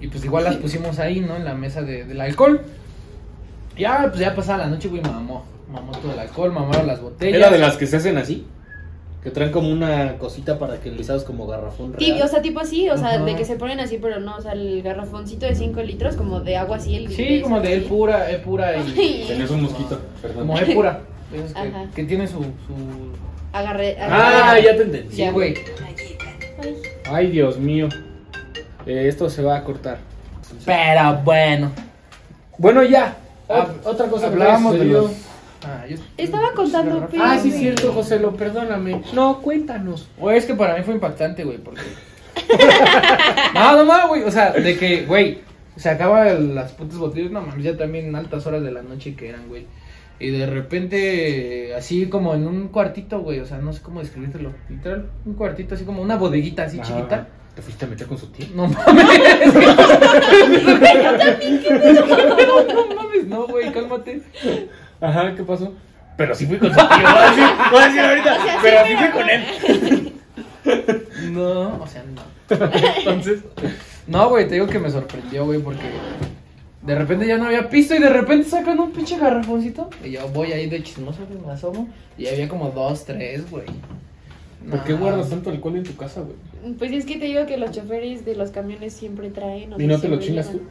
Y 0.00 0.08
pues 0.08 0.24
igual 0.24 0.44
las 0.44 0.56
pusimos 0.56 0.98
ahí, 0.98 1.20
¿no? 1.20 1.36
En 1.36 1.44
la 1.44 1.54
mesa 1.54 1.82
de, 1.82 2.04
del 2.04 2.20
alcohol. 2.20 2.60
Ya, 3.76 4.06
pues 4.08 4.20
ya 4.20 4.34
pasaba 4.34 4.58
la 4.64 4.66
noche, 4.68 4.88
güey, 4.88 5.02
mamó. 5.02 5.44
Mamó 5.70 5.92
todo 5.92 6.12
el 6.12 6.18
alcohol, 6.18 6.52
mamaron 6.52 6.86
las 6.86 7.00
botellas. 7.00 7.36
Era 7.36 7.50
de 7.50 7.58
las 7.58 7.76
que 7.76 7.86
se 7.86 7.96
hacen 7.96 8.16
así. 8.18 8.46
Que 9.24 9.30
traen 9.30 9.50
como 9.52 9.70
una 9.70 10.18
cosita 10.18 10.58
para 10.58 10.78
que 10.80 10.90
les 10.90 11.08
hagas 11.08 11.24
como 11.24 11.46
garrafón 11.46 11.94
real. 11.94 12.20
o 12.22 12.28
sea, 12.28 12.42
tipo 12.42 12.60
así, 12.60 12.90
o 12.90 12.96
sea, 12.98 13.14
Ajá. 13.14 13.24
de 13.24 13.34
que 13.34 13.44
se 13.46 13.56
ponen 13.56 13.80
así, 13.80 13.96
pero 14.00 14.20
no, 14.20 14.36
o 14.36 14.40
sea, 14.42 14.52
el 14.52 14.82
garrafoncito 14.82 15.46
de 15.46 15.54
5 15.54 15.80
litros 15.82 16.14
como 16.16 16.40
de 16.40 16.58
agua 16.58 16.76
así. 16.76 16.94
El 16.94 17.08
Sí, 17.10 17.40
como 17.40 17.60
de 17.62 17.72
él 17.72 17.84
pura, 17.84 18.30
es 18.30 18.38
pura 18.40 18.76
y. 18.76 18.80
Ay. 18.98 19.24
Tenías 19.26 19.50
un 19.50 19.62
mosquito, 19.62 19.98
perdón. 20.20 20.46
Como 20.46 20.58
es 20.60 20.74
pura. 20.74 21.00
Que, 21.32 21.40
Ajá. 21.58 21.86
que 21.94 22.04
tiene 22.04 22.26
su. 22.28 22.40
su... 22.40 22.44
Agarré. 23.52 23.96
Ah, 23.98 24.56
ya 24.62 24.76
te 24.76 24.82
entendí. 24.82 25.16
Sí, 25.16 25.26
güey. 25.30 25.54
Ay. 27.10 27.30
Dios 27.30 27.58
mío. 27.58 27.88
Eh, 28.86 29.06
esto 29.08 29.30
se 29.30 29.42
va 29.42 29.56
a 29.56 29.64
cortar. 29.64 29.98
Pero 30.66 31.20
bueno. 31.24 31.70
Bueno, 32.58 32.82
ya. 32.82 33.16
Ah, 33.48 33.66
Ot- 33.68 33.86
otra 33.86 34.06
cosa 34.08 34.26
que 34.28 34.32
hablábamos 34.34 34.78
de 34.78 34.84
los. 34.84 35.10
Ah, 35.64 35.84
yo- 35.88 35.96
Estaba 36.16 36.52
contando, 36.54 37.00
Ah, 37.02 37.08
pero- 37.10 37.22
Ah, 37.24 37.38
sí, 37.38 37.50
cierto, 37.50 37.92
José, 37.92 38.18
lo 38.20 38.36
perdóname. 38.36 39.02
No, 39.12 39.40
cuéntanos. 39.40 40.08
Güey, 40.18 40.36
es 40.38 40.46
que 40.46 40.54
para 40.54 40.76
mí 40.76 40.82
fue 40.84 40.94
impactante, 40.94 41.44
güey, 41.44 41.58
porque. 41.58 41.82
no, 43.54 43.76
no 43.76 43.84
mames, 43.84 44.08
güey. 44.08 44.22
O 44.24 44.30
sea, 44.30 44.52
de 44.52 44.76
que, 44.76 45.06
güey, 45.06 45.38
se 45.76 45.88
acaban 45.90 46.54
las 46.54 46.72
putas 46.72 46.98
botellas, 46.98 47.30
no 47.32 47.40
mames, 47.40 47.64
ya 47.64 47.76
también 47.76 48.14
altas 48.14 48.46
horas 48.46 48.62
de 48.62 48.70
la 48.72 48.82
noche 48.82 49.14
que 49.14 49.28
eran, 49.28 49.48
güey. 49.48 49.66
Y 50.20 50.30
de 50.30 50.46
repente, 50.46 51.74
así 51.76 52.06
como 52.06 52.34
en 52.34 52.46
un 52.46 52.68
cuartito, 52.68 53.20
güey, 53.20 53.40
o 53.40 53.46
sea, 53.46 53.58
no 53.58 53.72
sé 53.72 53.82
cómo 53.82 54.00
describírtelo. 54.00 54.52
Literal, 54.68 55.10
un 55.24 55.34
cuartito, 55.34 55.74
así 55.74 55.84
como 55.84 56.02
una 56.02 56.16
bodeguita 56.16 56.64
así 56.64 56.80
chiquita. 56.80 57.26
¿Te 57.54 57.62
fuiste 57.62 57.84
a 57.84 57.88
meter 57.88 58.06
con 58.08 58.18
su 58.18 58.26
tío? 58.28 58.46
No 58.54 58.66
mames. 58.66 59.04
no, 61.44 62.62
no 62.88 62.94
mames, 62.96 63.26
no, 63.26 63.46
güey, 63.46 63.72
cálmate. 63.72 64.22
Ajá, 65.00 65.34
¿qué 65.34 65.42
pasó? 65.42 65.72
Pero 66.16 66.34
sí 66.34 66.46
fui 66.46 66.58
con 66.58 66.70
su 66.70 66.76
tío. 66.76 66.86
Voy 66.86 67.02
a 67.16 67.30
decir, 67.30 67.44
voy 67.70 67.82
a 67.82 67.86
decir 67.86 68.00
ahorita. 68.00 68.32
O 68.34 68.42
sea, 68.42 68.52
sí, 68.52 68.58
pero 68.62 68.86
sí 68.86 68.96
fui 68.96 69.08
con 69.10 69.30
él. 69.30 70.12
No, 71.32 71.82
o 71.82 71.86
sea, 71.86 72.04
no. 72.04 72.22
Entonces, 72.98 73.40
No, 74.06 74.28
güey, 74.28 74.46
te 74.46 74.54
digo 74.54 74.66
que 74.66 74.78
me 74.78 74.90
sorprendió, 74.90 75.46
güey, 75.46 75.60
porque 75.60 75.82
de 76.82 76.94
repente 76.94 77.26
ya 77.26 77.38
no 77.38 77.46
había 77.46 77.68
pisto 77.70 77.94
y 77.94 77.98
de 77.98 78.10
repente 78.10 78.48
sacan 78.48 78.78
un 78.78 78.92
pinche 78.92 79.18
garrafoncito. 79.18 79.88
Y 80.04 80.10
yo 80.12 80.28
voy 80.28 80.52
ahí 80.52 80.68
de 80.68 80.82
chismoso, 80.82 81.26
güey, 81.26 81.40
me 81.44 81.52
asomo. 81.52 81.88
Y 82.18 82.26
había 82.26 82.48
como 82.48 82.70
dos, 82.70 83.04
tres, 83.04 83.50
güey. 83.50 83.64
¿por 84.70 84.82
qué 84.84 84.94
guardas 84.94 85.28
tanto 85.28 85.50
alcohol 85.50 85.76
en 85.76 85.82
tu 85.84 85.94
casa, 85.96 86.22
güey? 86.22 86.74
Pues 86.78 86.92
es 86.92 87.04
que 87.04 87.16
te 87.18 87.26
digo 87.26 87.44
que 87.46 87.56
los 87.58 87.70
choferes 87.72 88.24
de 88.24 88.34
los 88.34 88.50
camiones 88.50 88.94
siempre 88.94 89.30
traen. 89.30 89.74
o 89.74 89.80
¿Y 89.80 89.86
no 89.86 90.00
te 90.00 90.08
lo 90.08 90.18
chingas 90.18 90.50
tú? 90.50 90.62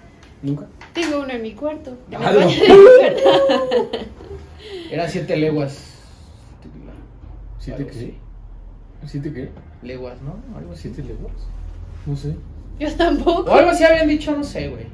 ¿Nunca? 0.44 0.68
Tengo 0.94 1.22
uno 1.22 1.30
en 1.32 1.42
mi 1.42 1.54
cuarto. 1.54 1.98
en 2.12 2.22
el 2.22 2.28
Ah, 2.28 2.32
baño 2.34 2.46
no. 2.46 2.48
de 2.48 2.52
mi 2.52 3.22
cuarto. 3.22 3.92
Era 4.92 5.10
siete 5.10 5.38
leguas. 5.38 5.90
¿Siete 7.60 7.88
qué? 7.88 8.16
¿Siete 9.08 9.34
qué? 9.34 9.50
Leguas, 9.82 10.18
¿no? 10.22 10.36
Algo 10.58 10.74
así. 10.74 10.84
¿Siete 10.94 11.04
leguas? 11.04 11.34
No 12.06 12.16
sé. 12.16 12.36
Yo 12.80 12.94
tampoco. 12.96 13.50
O 13.50 13.54
algo 13.56 13.72
así 13.72 13.84
habían 13.86 14.08
dicho, 14.08 14.36
no 14.36 14.44
sé, 14.44 14.68
güey. 14.70 14.86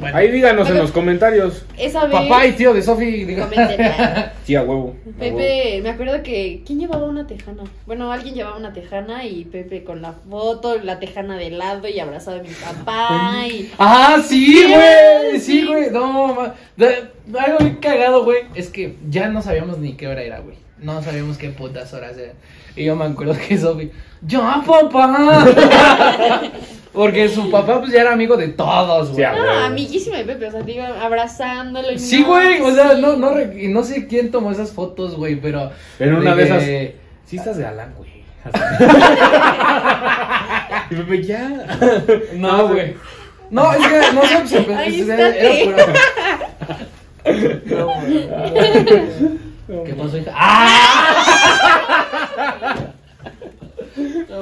Bueno, 0.00 0.16
Ahí 0.16 0.30
díganos 0.30 0.68
en 0.70 0.78
los 0.78 0.92
comentarios. 0.92 1.64
Esa 1.78 2.04
vez. 2.06 2.12
papá 2.12 2.46
y 2.46 2.52
tío 2.52 2.72
de 2.72 2.82
Sofi, 2.82 3.24
diga. 3.24 3.48
Coméntenla. 3.48 4.32
Sí, 4.46 4.54
a 4.54 4.62
huevo. 4.62 4.94
Pepe, 5.18 5.80
me 5.82 5.90
acuerdo 5.90 6.22
que. 6.22 6.62
¿Quién 6.64 6.78
llevaba 6.78 7.04
una 7.06 7.26
tejana? 7.26 7.64
Bueno, 7.84 8.12
alguien 8.12 8.34
llevaba 8.36 8.56
una 8.56 8.72
tejana 8.72 9.24
y 9.24 9.44
Pepe 9.44 9.82
con 9.82 10.00
la 10.02 10.12
foto, 10.12 10.78
la 10.82 11.00
tejana 11.00 11.36
de 11.36 11.50
lado 11.50 11.88
y 11.88 11.98
abrazado 11.98 12.38
a 12.38 12.42
mi 12.42 12.50
papá. 12.50 13.44
Y. 13.48 13.70
Ah, 13.78 14.18
sí, 14.24 14.46
Sí, 14.46 14.64
güey. 14.72 15.40
sí. 15.40 15.66
Güey. 15.66 15.90
No, 15.90 16.34
ma- 16.34 16.54
de- 16.76 17.08
algo 17.38 17.58
bien 17.58 17.76
cagado, 17.76 18.24
güey. 18.24 18.42
Es 18.54 18.68
que 18.70 18.94
ya 19.10 19.28
no 19.28 19.42
sabíamos 19.42 19.78
ni 19.78 19.94
qué 19.94 20.06
hora 20.06 20.22
era, 20.22 20.38
güey. 20.38 20.56
No 20.80 21.02
sabíamos 21.02 21.38
qué 21.38 21.48
putas 21.50 21.92
horas 21.92 22.16
era. 22.16 22.32
Y 22.76 22.84
yo 22.84 22.94
me 22.94 23.06
acuerdo 23.06 23.34
que 23.48 23.58
Sofi, 23.58 23.90
¡Ya, 24.22 24.62
papá! 24.66 25.44
Porque 26.96 27.28
su 27.28 27.50
papá, 27.50 27.78
pues 27.80 27.92
ya 27.92 28.00
era 28.00 28.12
amigo 28.14 28.36
de 28.38 28.48
todos, 28.48 29.12
güey. 29.12 29.22
No, 29.24 29.50
amiguísimo 29.66 30.16
de 30.16 30.24
Pepe, 30.24 30.46
o 30.46 30.50
sea, 30.50 30.62
te 30.64 30.72
iba 30.72 30.88
abrazándolo. 31.04 31.92
y 31.92 31.98
Sí, 31.98 32.22
no, 32.22 32.28
güey. 32.28 32.60
O 32.62 32.70
sí. 32.70 32.74
sea, 32.74 32.94
no, 32.94 33.16
no, 33.16 33.34
re- 33.34 33.54
y 33.62 33.68
no 33.68 33.82
sé 33.84 34.06
quién 34.08 34.30
tomó 34.30 34.50
esas 34.50 34.72
fotos, 34.72 35.14
güey, 35.14 35.36
pero. 35.36 35.70
Pero 35.98 36.16
una 36.18 36.34
de 36.34 36.44
esas. 36.44 36.64
que- 36.64 36.96
Sí, 37.26 37.36
estás 37.36 37.58
de 37.58 37.66
Alan, 37.66 37.92
güey. 37.96 38.16
y 40.90 40.94
Pepe, 40.94 41.22
ya. 41.22 41.50
No, 42.34 42.68
güey. 42.68 42.94
No, 43.50 43.72
es 43.72 43.86
que 43.86 44.00
no 44.14 44.22
sé, 44.22 44.36
pues, 44.38 44.50
se- 44.50 44.74
Ahí 44.74 45.02
se- 45.02 45.12
está, 45.12 45.36
era 45.36 45.52
sí. 45.52 45.64
pura. 45.64 45.86
No, 47.76 47.86
güey. 48.00 48.28
¿Qué 49.84 49.92
pasó, 49.94 50.16
hija? 50.16 50.32
¡Ah! 50.34 51.16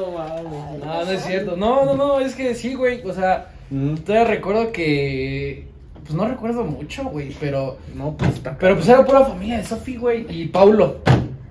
No. 0.00 0.78
No, 0.84 1.04
no 1.04 1.10
es 1.10 1.22
cierto. 1.24 1.56
No, 1.56 1.84
no, 1.84 1.94
no, 1.96 2.20
es 2.20 2.34
que 2.34 2.54
sí, 2.54 2.74
güey. 2.74 3.02
O 3.06 3.12
sea, 3.14 3.50
Mm. 3.70 3.94
todavía 3.96 4.28
recuerdo 4.28 4.72
que. 4.72 5.68
Pues 6.02 6.14
no 6.14 6.28
recuerdo 6.28 6.64
mucho, 6.64 7.04
güey, 7.04 7.34
pero. 7.40 7.78
No, 7.94 8.16
pues 8.16 8.34
está. 8.34 8.56
Pero 8.58 8.74
pues 8.76 8.88
era 8.88 9.04
pura 9.06 9.24
familia 9.24 9.56
de 9.58 9.64
Sofi, 9.64 9.96
güey. 9.96 10.26
Y 10.28 10.48
Paulo. 10.48 11.00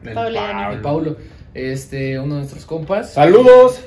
El 0.03 0.81
Paulo. 0.81 1.17
Este, 1.53 2.19
uno 2.19 2.35
de 2.35 2.39
nuestros 2.41 2.65
compas. 2.65 3.13
Saludos. 3.13 3.83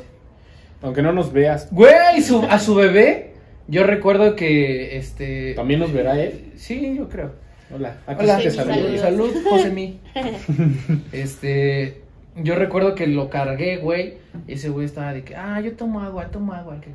Aunque 0.83 1.03
no 1.03 1.13
nos 1.13 1.33
veas. 1.33 1.69
Güey, 1.71 2.21
su, 2.23 2.43
a 2.43 2.59
su 2.59 2.75
bebé. 2.75 3.35
Yo 3.69 3.85
recuerdo 3.85 4.35
que. 4.37 4.97
Este. 4.97 5.55
También 5.55 5.81
nos 5.81 5.93
verá 5.93 6.21
él. 6.21 6.53
Sí, 6.57 6.95
yo 6.97 7.09
creo. 7.09 7.33
Hola. 7.75 7.99
Aquí 8.07 8.25
Hola, 8.25 8.37
sí 8.39 8.45
te 8.45 8.51
saludos. 8.53 9.01
salud, 9.01 9.31
Josemi. 9.49 10.01
Este, 11.13 12.03
yo 12.37 12.55
recuerdo 12.57 12.95
que 12.95 13.07
lo 13.07 13.29
cargué, 13.31 13.77
güey. 13.79 14.15
Y 14.47 14.55
ese 14.55 14.69
güey 14.69 14.87
estaba 14.87 15.13
de 15.13 15.23
que, 15.23 15.35
ah, 15.37 15.61
yo 15.61 15.73
tomo 15.73 16.01
agua, 16.01 16.27
tomo 16.27 16.53
agua. 16.53 16.81
que- 16.81 16.91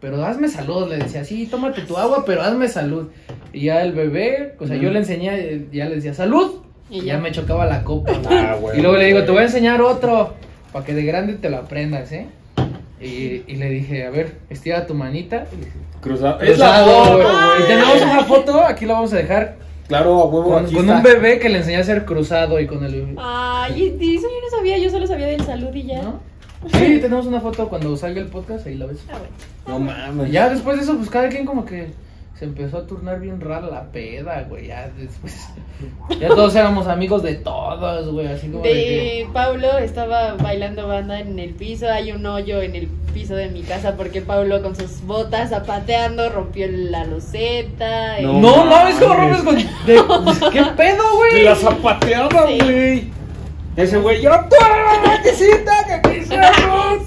Pero 0.00 0.24
hazme 0.24 0.48
salud, 0.48 0.88
le 0.88 0.98
decía, 0.98 1.24
sí, 1.24 1.46
tómate 1.46 1.82
tu 1.82 1.96
agua, 1.96 2.24
pero 2.24 2.42
hazme 2.42 2.68
salud. 2.68 3.08
Y 3.52 3.62
ya 3.66 3.82
el 3.82 3.92
bebé, 3.92 4.54
o 4.60 4.66
sea, 4.66 4.76
yo 4.76 4.90
le 4.90 5.00
enseñé, 5.00 5.66
ya 5.72 5.86
le 5.86 5.96
decía, 5.96 6.14
salud. 6.14 6.60
Y 6.90 7.00
Y 7.00 7.04
ya. 7.06 7.18
me 7.18 7.32
chocaba 7.32 7.66
la 7.66 7.82
copa. 7.84 8.12
Ah, 8.30 8.56
güey. 8.60 8.78
y 8.78 8.82
luego 8.82 8.96
le 8.96 9.06
digo, 9.06 9.24
te 9.24 9.30
voy 9.32 9.40
a 9.40 9.44
enseñar 9.44 9.80
otro, 9.82 10.34
para 10.72 10.84
que 10.84 10.94
de 10.94 11.02
grande 11.04 11.34
te 11.34 11.50
lo 11.50 11.56
aprendas, 11.58 12.10
¿eh? 12.12 12.26
Y, 13.00 13.42
y 13.46 13.56
le 13.56 13.70
dije, 13.70 14.06
a 14.06 14.10
ver, 14.10 14.36
estira 14.50 14.86
tu 14.86 14.94
manita. 14.94 15.44
Cruzado. 16.00 16.40
Es 16.40 16.58
la 16.58 16.82
Cruzado, 16.84 17.16
güey. 17.16 17.26
Y 17.62 17.66
tenemos 17.66 18.02
una 18.02 18.24
foto, 18.24 18.64
aquí 18.64 18.86
la 18.86 18.94
vamos 18.94 19.12
a 19.12 19.16
dejar, 19.16 19.56
Claro, 19.88 20.20
a 20.20 20.24
huevo. 20.26 20.50
con, 20.50 20.64
aquí 20.64 20.74
con 20.74 20.84
está. 20.84 20.96
un 20.98 21.02
bebé 21.02 21.38
que 21.38 21.48
le 21.48 21.58
enseñé 21.58 21.78
a 21.78 21.80
hacer 21.80 22.04
cruzado 22.04 22.60
y 22.60 22.66
con 22.66 22.84
el... 22.84 23.16
Ay, 23.18 23.96
y 23.98 24.16
eso 24.16 24.26
yo 24.28 24.40
no 24.50 24.56
sabía, 24.56 24.78
yo 24.78 24.90
solo 24.90 25.06
sabía 25.06 25.26
del 25.26 25.42
salud 25.44 25.74
y 25.74 25.82
ya. 25.84 26.02
¿No? 26.02 26.20
Sí, 26.72 26.98
tenemos 27.00 27.24
una 27.26 27.40
foto 27.40 27.68
cuando 27.68 27.96
salga 27.96 28.20
el 28.20 28.26
podcast, 28.28 28.66
ahí 28.66 28.74
la 28.74 28.86
ves. 28.86 28.98
Ah, 29.08 29.16
bueno. 29.18 29.32
No 29.66 29.78
mames. 29.78 30.28
Y 30.28 30.32
ya 30.32 30.48
después 30.50 30.76
de 30.76 30.82
eso, 30.82 30.96
pues 30.96 31.08
cada 31.08 31.28
quien 31.28 31.46
como 31.46 31.64
que 31.64 31.88
se 32.38 32.44
empezó 32.44 32.78
a 32.78 32.86
turnar 32.86 33.20
bien 33.20 33.40
rara 33.40 33.66
la 33.68 33.84
peda, 33.90 34.42
güey. 34.48 34.68
Ya 34.68 34.90
después. 34.96 35.48
Ya 36.20 36.28
todos 36.28 36.54
éramos 36.54 36.86
amigos 36.86 37.22
de 37.22 37.34
todos, 37.34 38.12
güey. 38.12 38.26
Así 38.28 38.48
como 38.48 38.62
de. 38.62 38.70
que- 38.70 39.24
De 39.26 39.28
Paulo 39.32 39.78
estaba 39.78 40.34
bailando 40.34 40.86
banda 40.88 41.18
en 41.20 41.38
el 41.38 41.50
piso, 41.54 41.90
hay 41.90 42.12
un 42.12 42.24
hoyo 42.26 42.62
en 42.62 42.74
el 42.76 42.88
piso 43.12 43.34
de 43.34 43.48
mi 43.48 43.62
casa 43.62 43.96
porque 43.96 44.20
Paulo 44.20 44.62
con 44.62 44.76
sus 44.76 45.02
botas 45.02 45.50
zapateando 45.50 46.28
rompió 46.28 46.66
la 46.70 47.04
loseta. 47.04 48.20
y- 48.20 48.24
No. 48.24 48.34
No, 48.40 48.64
mames, 48.66 48.96
como 48.96 49.14
rompes 49.14 49.42
con. 49.42 49.56
de- 49.56 49.62
¿Qué 50.52 50.62
pedo, 50.76 51.02
De 51.02 51.16
güey? 51.32 51.42
la 51.44 51.54
zapateaba, 51.56 52.46
Sí. 52.46 52.58
güey. 52.62 53.17
Ese 53.78 53.96
güey, 53.98 54.20
yo, 54.20 54.32
¡tú, 54.50 54.56
necesita 55.22 55.72
que 56.02 56.10
quise 56.10 56.34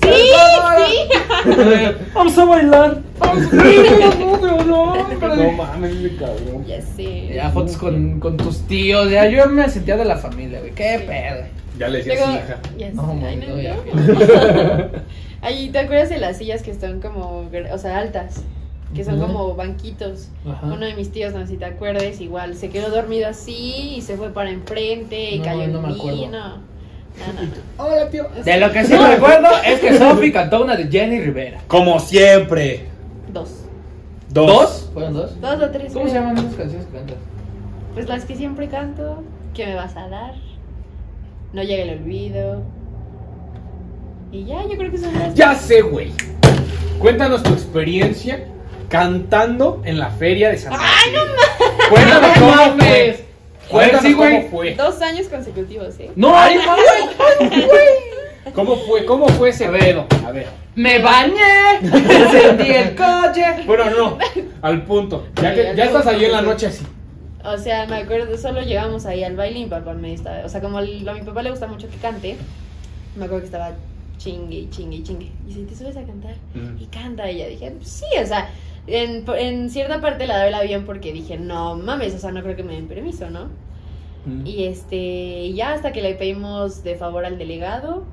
Sí, 0.01 0.09
sí. 0.77 1.51
Vamos 2.13 2.37
a 2.37 2.45
bailar. 2.45 3.01
Vamos 3.19 3.53
a 3.53 3.55
bailar. 3.57 4.57
No 5.37 5.51
mames, 5.51 5.93
cabrón. 6.17 6.65
Ya 6.65 6.81
sé. 6.81 7.27
Ya 7.33 7.49
fotos 7.51 7.75
con, 7.77 8.19
con 8.21 8.37
tus 8.37 8.65
tíos. 8.67 9.09
Ya 9.11 9.27
yo 9.27 9.47
me 9.47 9.69
sentía 9.69 9.97
de 9.97 10.05
la 10.05 10.15
familia, 10.15 10.59
güey. 10.59 10.71
¿Qué 10.71 11.03
pedo? 11.05 11.45
Ya 11.77 11.87
le 11.89 11.97
decía 11.99 12.13
Luego, 12.15 12.31
sí, 12.31 12.37
hija. 12.37 12.59
ya 12.77 12.87
sé. 12.87 12.93
No, 12.95 13.19
Ay, 13.25 13.35
no, 13.35 13.47
no, 13.47 13.61
ya. 13.61 13.75
no. 13.75 14.89
Ay, 15.41 15.69
¿te 15.69 15.79
acuerdas 15.79 16.09
de 16.09 16.17
las 16.19 16.37
sillas 16.37 16.63
que 16.63 16.71
están 16.71 17.01
como, 17.01 17.49
o 17.71 17.77
sea, 17.77 17.97
altas? 17.97 18.43
Que 18.93 19.03
son 19.03 19.19
como 19.19 19.55
banquitos. 19.55 20.29
Ajá. 20.45 20.67
Uno 20.67 20.85
de 20.85 20.93
mis 20.95 21.11
tíos, 21.11 21.33
no 21.33 21.39
sé 21.41 21.47
si 21.47 21.57
te 21.57 21.65
acuerdes, 21.65 22.19
igual 22.19 22.55
se 22.55 22.69
quedó 22.69 22.89
dormido 22.89 23.27
así 23.27 23.95
y 23.95 24.01
se 24.01 24.17
fue 24.17 24.29
para 24.31 24.49
enfrente 24.49 25.31
y 25.31 25.39
No, 25.39 25.45
cayó 25.45 25.61
en 25.63 25.73
no 25.73 25.79
acuerdo. 25.79 26.27
No, 26.27 26.29
no, 26.29 26.47
no. 26.47 26.59
Hola, 27.77 28.09
tío. 28.09 28.27
De 28.43 28.59
lo 28.59 28.71
que 28.71 28.83
sí 28.85 28.93
me 28.93 29.15
recuerdo 29.15 29.47
es 29.65 29.79
que 29.79 29.97
Sophie 29.97 30.31
cantó 30.31 30.63
una 30.63 30.75
de 30.75 30.87
Jenny 30.87 31.21
Rivera. 31.21 31.61
Como 31.67 31.99
siempre. 31.99 32.87
Dos. 33.31 33.49
Dos. 34.29 34.89
¿Fueron 34.93 35.13
dos? 35.13 35.39
Dos 35.39 35.61
o 35.61 35.69
tres. 35.69 35.93
¿Cómo 35.93 36.07
se 36.07 36.13
llaman 36.13 36.37
esas 36.37 36.55
canciones 36.55 36.87
que 36.87 36.97
cantas? 36.97 37.17
Pues 37.93 38.07
las 38.07 38.25
que 38.25 38.35
siempre 38.35 38.67
canto. 38.67 39.23
¿Qué 39.53 39.65
me 39.65 39.75
vas 39.75 39.95
a 39.97 40.07
dar? 40.07 40.35
No 41.53 41.63
llega 41.63 41.83
el 41.83 41.99
olvido. 41.99 42.61
Y 44.31 44.45
ya, 44.45 44.63
yo 44.63 44.77
creo 44.77 44.91
que 44.91 44.97
son 44.97 45.13
las. 45.17 45.33
Ya 45.33 45.55
sé, 45.55 45.81
güey. 45.81 46.11
Cuéntanos 46.99 47.43
tu 47.43 47.51
experiencia 47.51 48.45
cantando 48.91 49.81
en 49.85 49.97
la 49.97 50.11
feria 50.11 50.49
de 50.49 50.57
San 50.57 50.73
¡Ay, 50.77 51.11
no 51.13 51.25
No 51.25 52.33
cómo 52.39 52.77
fue. 52.77 53.25
Cuéntanos 53.69 54.01
sí, 54.05 54.13
güey. 54.13 54.35
cómo 54.35 54.49
fue. 54.51 54.75
Dos 54.75 55.01
años 55.01 55.27
consecutivos, 55.29 55.97
¿eh? 55.99 56.11
No, 56.15 56.37
ay, 56.37 56.57
mames. 56.65 57.95
¿Cómo 58.53 58.75
fue? 58.75 59.05
¿Cómo 59.05 59.27
fue 59.29 59.49
ese 59.49 59.65
A 59.65 59.71
ver. 59.71 59.79
pedo? 59.81 60.07
A 60.27 60.31
ver. 60.31 60.47
Me 60.75 60.99
bañé, 60.99 61.77
encendí 61.81 62.69
el 62.71 62.95
coche. 62.95 63.45
Bueno, 63.65 63.89
no. 63.91 64.17
Al 64.61 64.83
punto. 64.83 65.25
Ya 65.41 65.53
que 65.53 65.73
ya 65.75 65.85
estás 65.85 66.05
ahí 66.07 66.25
en 66.25 66.31
la 66.33 66.41
noche 66.41 66.67
así. 66.67 66.85
O 67.45 67.57
sea, 67.57 67.85
me 67.87 67.95
acuerdo, 67.97 68.37
solo 68.37 68.61
llegamos 68.61 69.05
ahí 69.05 69.23
al 69.23 69.35
baile 69.35 69.59
y 69.59 69.63
mi 69.63 69.69
papá 69.69 69.93
me 69.93 70.13
estaba. 70.13 70.45
O 70.45 70.49
sea, 70.49 70.59
como 70.61 70.79
el- 70.79 71.07
a 71.07 71.13
mi 71.13 71.21
papá 71.21 71.41
le 71.41 71.49
gusta 71.51 71.65
mucho 71.67 71.89
que 71.89 71.97
cante, 71.97 72.35
me 73.15 73.23
acuerdo 73.25 73.39
que 73.41 73.45
estaba 73.45 73.71
chingue 74.17 74.55
y 74.57 74.69
chingue 74.69 74.97
y 74.97 75.03
chingue. 75.03 75.31
Y 75.47 75.53
dice, 75.53 75.61
¿te 75.61 75.75
subes 75.75 75.97
a 75.97 76.03
cantar? 76.03 76.35
Mm. 76.53 76.81
Y 76.81 76.85
canta. 76.87 77.31
Y 77.31 77.37
ya 77.39 77.47
dije, 77.47 77.73
sí, 77.83 78.05
o 78.21 78.25
sea, 78.27 78.49
en, 78.87 79.25
en 79.37 79.69
cierta 79.69 80.01
parte 80.01 80.27
la 80.27 80.39
doy 80.39 80.47
el 80.49 80.53
avión 80.55 80.83
porque 80.85 81.13
dije, 81.13 81.37
no 81.37 81.75
mames, 81.75 82.13
o 82.15 82.17
sea, 82.17 82.31
no 82.31 82.41
creo 82.43 82.55
que 82.55 82.63
me 82.63 82.73
den 82.73 82.87
permiso, 82.87 83.29
¿no? 83.29 83.49
Mm. 84.25 84.45
Y 84.45 84.65
este, 84.65 85.51
ya 85.53 85.73
hasta 85.73 85.91
que 85.91 86.01
le 86.01 86.13
pedimos 86.15 86.83
de 86.83 86.95
favor 86.95 87.25
al 87.25 87.37
delegado. 87.37 88.03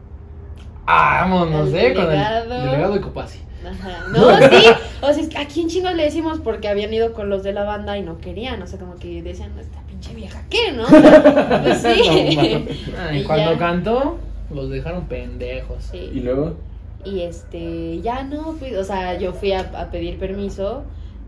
Vámonos, 0.86 1.68
El 1.68 1.74
eh, 1.76 1.94
con 1.94 2.04
el 2.04 2.10
delegado. 2.10 2.64
delegado 2.64 2.94
de 2.94 3.00
Copasi. 3.00 3.40
Ajá. 3.66 4.04
No, 4.12 4.36
sí. 4.38 4.66
O 5.02 5.12
sea, 5.12 5.22
es 5.22 5.28
que 5.28 5.36
¿a 5.38 5.46
quién 5.46 5.68
chingos 5.68 5.94
le 5.94 6.04
decimos? 6.04 6.38
Porque 6.42 6.68
habían 6.68 6.94
ido 6.94 7.12
con 7.12 7.28
los 7.28 7.42
de 7.42 7.52
la 7.52 7.64
banda 7.64 7.98
y 7.98 8.02
no 8.02 8.18
querían. 8.18 8.62
O 8.62 8.66
sea, 8.66 8.78
como 8.78 8.94
que 8.96 9.20
decían, 9.22 9.50
esta 9.58 9.80
pinche 9.82 10.14
vieja, 10.14 10.42
¿qué, 10.48 10.72
no? 10.72 10.84
Pues 11.62 11.82
sí. 11.82 12.36
No. 12.36 12.98
Ay, 13.10 13.20
Y 13.20 13.24
cuando 13.24 13.52
ya. 13.52 13.58
cantó, 13.58 14.18
los 14.54 14.70
dejaron 14.70 15.06
pendejos. 15.08 15.92
Y 15.92 15.98
Sí. 16.12 16.20
luego. 16.20 16.56
Y 17.04 17.20
este, 17.22 18.00
ya 18.00 18.22
no, 18.24 18.52
fui, 18.54 18.74
o 18.74 18.84
sea, 18.84 19.16
yo 19.18 19.32
fui 19.32 19.52
a, 19.52 19.60
a 19.60 19.90
pedir 19.90 20.18
permiso 20.18 20.82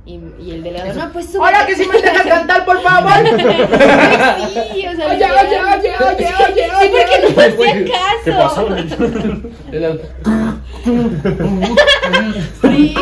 y, 0.05 0.19
y 0.45 0.51
el 0.51 0.63
delegado, 0.63 0.93
no, 0.95 1.13
pues 1.13 1.27
súbete. 1.27 1.39
Hola, 1.57 1.67
que 1.67 1.77
si 1.77 1.87
me 1.87 2.01
dejas 2.01 2.23
cantar, 2.27 2.65
por 2.65 2.83
favor. 2.83 3.13
sí, 4.75 4.87
o 4.87 4.97
sea, 4.97 5.07
Oye, 5.07 5.15
literal. 5.15 5.47
oye, 5.47 5.61
oye, 5.79 5.95
oye, 6.09 6.29
oye, 6.49 6.65
Sí, 6.81 6.89
porque 6.91 7.17
no 7.23 7.31
me 7.37 7.45
hacía 7.45 7.85
caso. 7.93 8.25
¿Qué 8.25 8.33
pasó? 8.33 8.63
El- 9.73 10.01
Sí. 12.63 12.95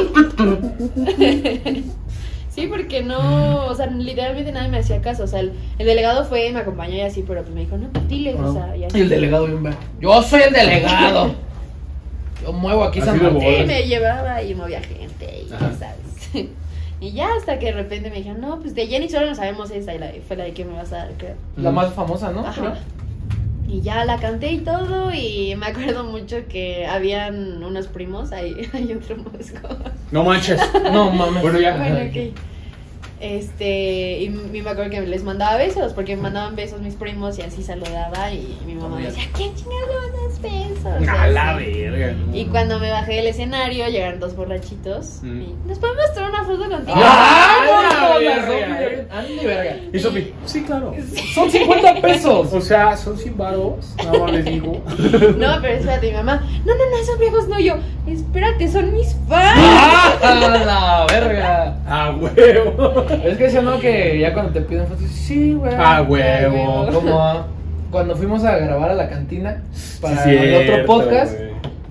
Sí, 2.51 2.67
porque 2.67 3.03
no, 3.05 3.67
o 3.67 3.75
sea, 3.77 3.87
literalmente 3.87 4.51
nadie 4.51 4.69
me 4.69 4.79
hacía 4.79 5.01
caso. 5.01 5.23
O 5.23 5.27
sea, 5.29 5.39
el, 5.41 5.53
el 5.79 5.87
delegado 5.87 6.25
fue, 6.25 6.51
me 6.51 6.59
acompañó 6.61 6.97
y 6.97 7.03
así, 7.03 7.23
pero 7.27 7.43
pues 7.43 7.55
me 7.55 7.61
dijo, 7.61 7.77
no, 7.79 7.89
pues 7.93 8.09
diles, 8.09 8.35
o 8.41 8.53
sea, 8.53 8.77
y 8.77 8.83
así. 8.85 8.99
Y 8.99 9.03
el 9.03 9.09
delegado. 9.09 9.47
Yo 10.01 10.23
soy 10.23 10.43
el 10.43 10.53
delegado. 10.53 11.35
Yo 12.43 12.53
muevo 12.53 12.85
aquí 12.85 13.01
San 13.01 13.23
Martín. 13.23 13.67
Me 13.67 13.83
llevaba 13.87 14.43
y 14.43 14.55
movía 14.55 14.81
gente 14.83 15.45
y 15.49 15.53
Ajá. 15.53 15.73
sabes. 15.73 16.49
Y 17.01 17.13
ya 17.13 17.29
hasta 17.39 17.61
que 17.61 17.67
de 17.67 17.73
repente 17.73 18.11
me 18.11 18.17
dijeron, 18.17 18.41
no, 18.41 18.59
pues 18.59 18.75
de 18.75 18.89
Jenny 18.89 19.09
solo 19.09 19.27
no 19.27 19.35
sabemos 19.37 19.71
esa 19.71 19.95
y 19.95 19.99
la, 19.99 20.11
fue 20.27 20.37
la 20.37 20.43
de 20.45 20.53
que 20.53 20.65
me 20.65 20.73
vas 20.73 20.93
a 20.93 20.97
dar, 20.97 21.13
creo. 21.17 21.37
La 21.57 21.71
más 21.71 21.95
famosa, 21.95 22.33
¿no? 22.33 22.45
Ajá. 22.45 22.75
Y 23.69 23.83
ya 23.83 24.05
la 24.05 24.17
canté 24.19 24.51
y 24.51 24.59
todo 24.59 25.13
y 25.13 25.55
me 25.57 25.67
acuerdo 25.67 26.03
mucho 26.03 26.39
que 26.49 26.87
habían 26.87 27.63
unos 27.63 27.87
primos, 27.87 28.33
ahí 28.33 28.57
hay 28.73 28.93
otro 28.95 29.17
mosco. 29.17 29.69
No 30.11 30.25
manches. 30.25 30.61
No 30.93 31.11
mames. 31.13 31.43
Bueno, 31.43 31.61
ya. 31.61 31.77
Bueno, 31.77 31.99
ok. 31.99 32.35
Este, 33.21 34.21
y 34.23 34.29
me 34.31 34.61
acuerdo 34.61 34.91
que 34.91 35.01
les 35.01 35.23
mandaba 35.25 35.57
besos, 35.57 35.93
porque 35.93 36.15
me 36.17 36.23
mandaban 36.23 36.55
besos 36.57 36.81
mis 36.81 36.95
primos 36.95 37.39
y 37.39 37.43
así 37.43 37.63
saludaba 37.63 38.31
y 38.33 38.57
mi 38.65 38.75
mamá 38.75 38.97
me 38.99 39.07
decía, 39.07 39.25
¿quién 39.35 39.55
chingados 39.55 39.89
le 39.89 40.11
mandas 40.13 40.41
besos? 40.41 41.09
A 41.19 41.27
la 41.29 41.55
verga. 41.57 42.13
no. 42.13 42.37
Y 42.37 42.47
cuando 42.47 42.79
me 42.79 42.91
bajé 42.91 43.15
del 43.15 43.27
escenario, 43.27 43.89
llegaron 43.89 44.21
dos 44.21 44.37
borrachitos 44.37 45.19
Mm. 45.23 45.43
y 45.43 45.55
nos 45.67 45.79
podemos 45.79 46.15
tomar 46.15 46.31
una 46.31 46.45
foto 46.45 46.71
contigo. 46.71 46.97
¡Ah! 46.97 48.19
Andy, 49.11 49.45
verga. 49.47 49.77
Y 49.93 49.99
Sofi, 49.99 50.33
sí, 50.45 50.63
claro. 50.63 50.95
Son 51.35 51.51
50 51.51 52.01
pesos. 52.01 52.53
O 52.53 52.61
sea, 52.61 52.97
son 52.97 53.17
100 53.19 53.37
varos. 53.37 53.95
Nada 53.97 54.19
más 54.19 54.33
les 54.33 54.45
digo. 54.45 54.83
No, 55.39 55.59
pero 55.61 55.75
espérate, 55.75 56.09
mi 56.11 56.15
mamá, 56.17 56.43
no, 56.65 56.75
no, 56.75 56.91
no, 56.91 56.99
esos 57.01 57.19
viejos 57.19 57.49
no, 57.49 57.59
yo, 57.59 57.75
espérate, 58.07 58.69
son 58.69 58.93
mis 58.93 59.15
fans. 59.29 59.59
¡Ah! 59.59 60.15
La 60.21 61.07
verga. 61.13 61.77
Ah, 61.87 62.15
huevo. 62.19 63.05
Es 63.11 63.37
que 63.39 63.47
eso 63.47 63.63
no 63.63 63.79
que 63.81 64.19
ya 64.19 64.33
cuando 64.33 64.53
te 64.53 64.61
piden 64.61 64.87
fotos, 64.87 65.11
sí, 65.11 65.55
güey. 65.55 65.73
Ah, 65.77 66.05
huevo. 66.07 66.89
Como 66.93 67.59
cuando 67.91 68.17
fuimos 68.17 68.45
a 68.45 68.57
grabar 68.59 68.91
a 68.91 68.95
la 68.95 69.09
cantina 69.09 69.63
para 70.01 70.25
Sí, 70.25 70.31
el 70.31 70.55
otro 70.63 70.85
podcast, 70.85 71.35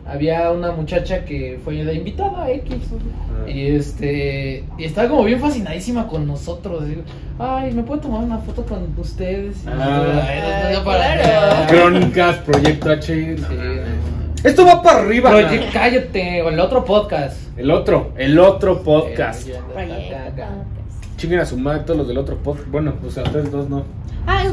había 0.06 0.52
una 0.52 0.72
muchacha 0.72 1.26
que 1.26 1.60
fue 1.64 1.76
la 1.84 1.94
invitada 1.94 2.50
X. 2.52 2.76
Ah. 2.94 3.50
Y 3.50 3.76
este, 3.76 4.64
y 4.78 4.84
estaba 4.84 5.10
como 5.10 5.24
bien 5.24 5.40
fascinadísima 5.40 6.08
con 6.08 6.28
nosotros. 6.28 6.88
Digo, 6.88 7.02
Ay, 7.40 7.72
¿me 7.74 7.84
puedo 7.84 8.02
tomar 8.02 8.24
una 8.24 8.38
foto 8.40 8.64
con 8.64 8.94
ustedes? 8.98 9.58
Ah. 9.68 9.74
no, 9.76 10.74
no, 10.74 10.80
no, 10.80 10.86
para. 10.86 11.68
Crónicas, 11.68 12.38
Proyecto 12.38 12.92
H. 12.92 13.38
Sí, 13.38 13.44
Esto 14.44 14.66
va 14.66 14.82
para 14.82 15.00
arriba. 15.00 15.36
Oye, 15.36 15.68
cállate, 15.74 16.42
o 16.42 16.50
el 16.50 16.60
otro 16.60 16.86
podcast. 16.86 17.38
El 17.58 17.72
otro, 17.72 18.14
el 18.18 18.38
otro 18.40 18.84
podcast. 18.84 19.48
Chinguen 21.18 21.40
a 21.40 21.46
su 21.46 21.58
madre 21.58 21.80
todos 21.82 21.98
los 21.98 22.08
del 22.08 22.18
otro 22.18 22.38
podcast. 22.38 22.68
Bueno, 22.70 22.94
o 23.06 23.10
sea, 23.10 23.24
ustedes 23.24 23.52
dos 23.52 23.70
no. 23.70 23.84
Ah, 24.28 24.44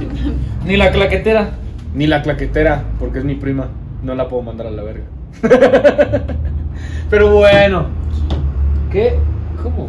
Ni 0.64 0.76
la 0.76 0.90
claquetera. 0.90 1.50
Ni 1.94 2.06
la 2.06 2.22
claquetera, 2.22 2.84
porque 2.98 3.18
es 3.18 3.24
mi 3.24 3.34
prima. 3.34 3.68
No 4.02 4.14
la 4.14 4.28
puedo 4.28 4.42
mandar 4.42 4.66
a 4.66 4.70
la 4.70 4.82
verga. 4.82 5.04
Pero 7.10 7.30
bueno. 7.36 7.86
¿Qué? 8.90 9.14
¿Cómo? 9.62 9.88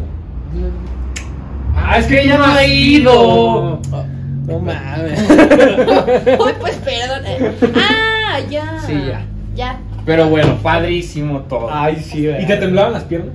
Ah, 1.74 1.98
es 1.98 2.06
que 2.06 2.22
ella 2.22 2.38
no 2.38 2.44
ha 2.44 2.64
ido. 2.66 3.80
No 4.46 4.58
mames. 4.60 5.20
Uy, 5.30 6.52
pues 6.60 6.76
perdón. 6.76 7.22
eh. 7.26 7.52
Ah, 7.76 8.40
ya. 8.50 8.78
Sí, 8.86 8.92
ya. 9.06 9.24
Ya. 9.54 9.78
Pero 10.04 10.28
bueno, 10.28 10.58
padrísimo 10.62 11.40
todo. 11.42 11.68
Ay, 11.72 11.96
sí, 11.96 12.28
¿Y 12.28 12.46
te 12.46 12.56
temblaban 12.58 12.92
las 12.92 13.04
piernas? 13.04 13.32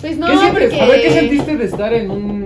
Pues 0.00 0.16
no, 0.16 0.26
¿Qué 0.26 0.36
sientes? 0.38 0.62
porque... 0.70 0.80
A 0.80 0.86
ver, 0.86 1.02
¿qué 1.02 1.10
sentiste 1.10 1.56
de 1.56 1.64
estar 1.64 1.92
en 1.92 2.10
un 2.10 2.43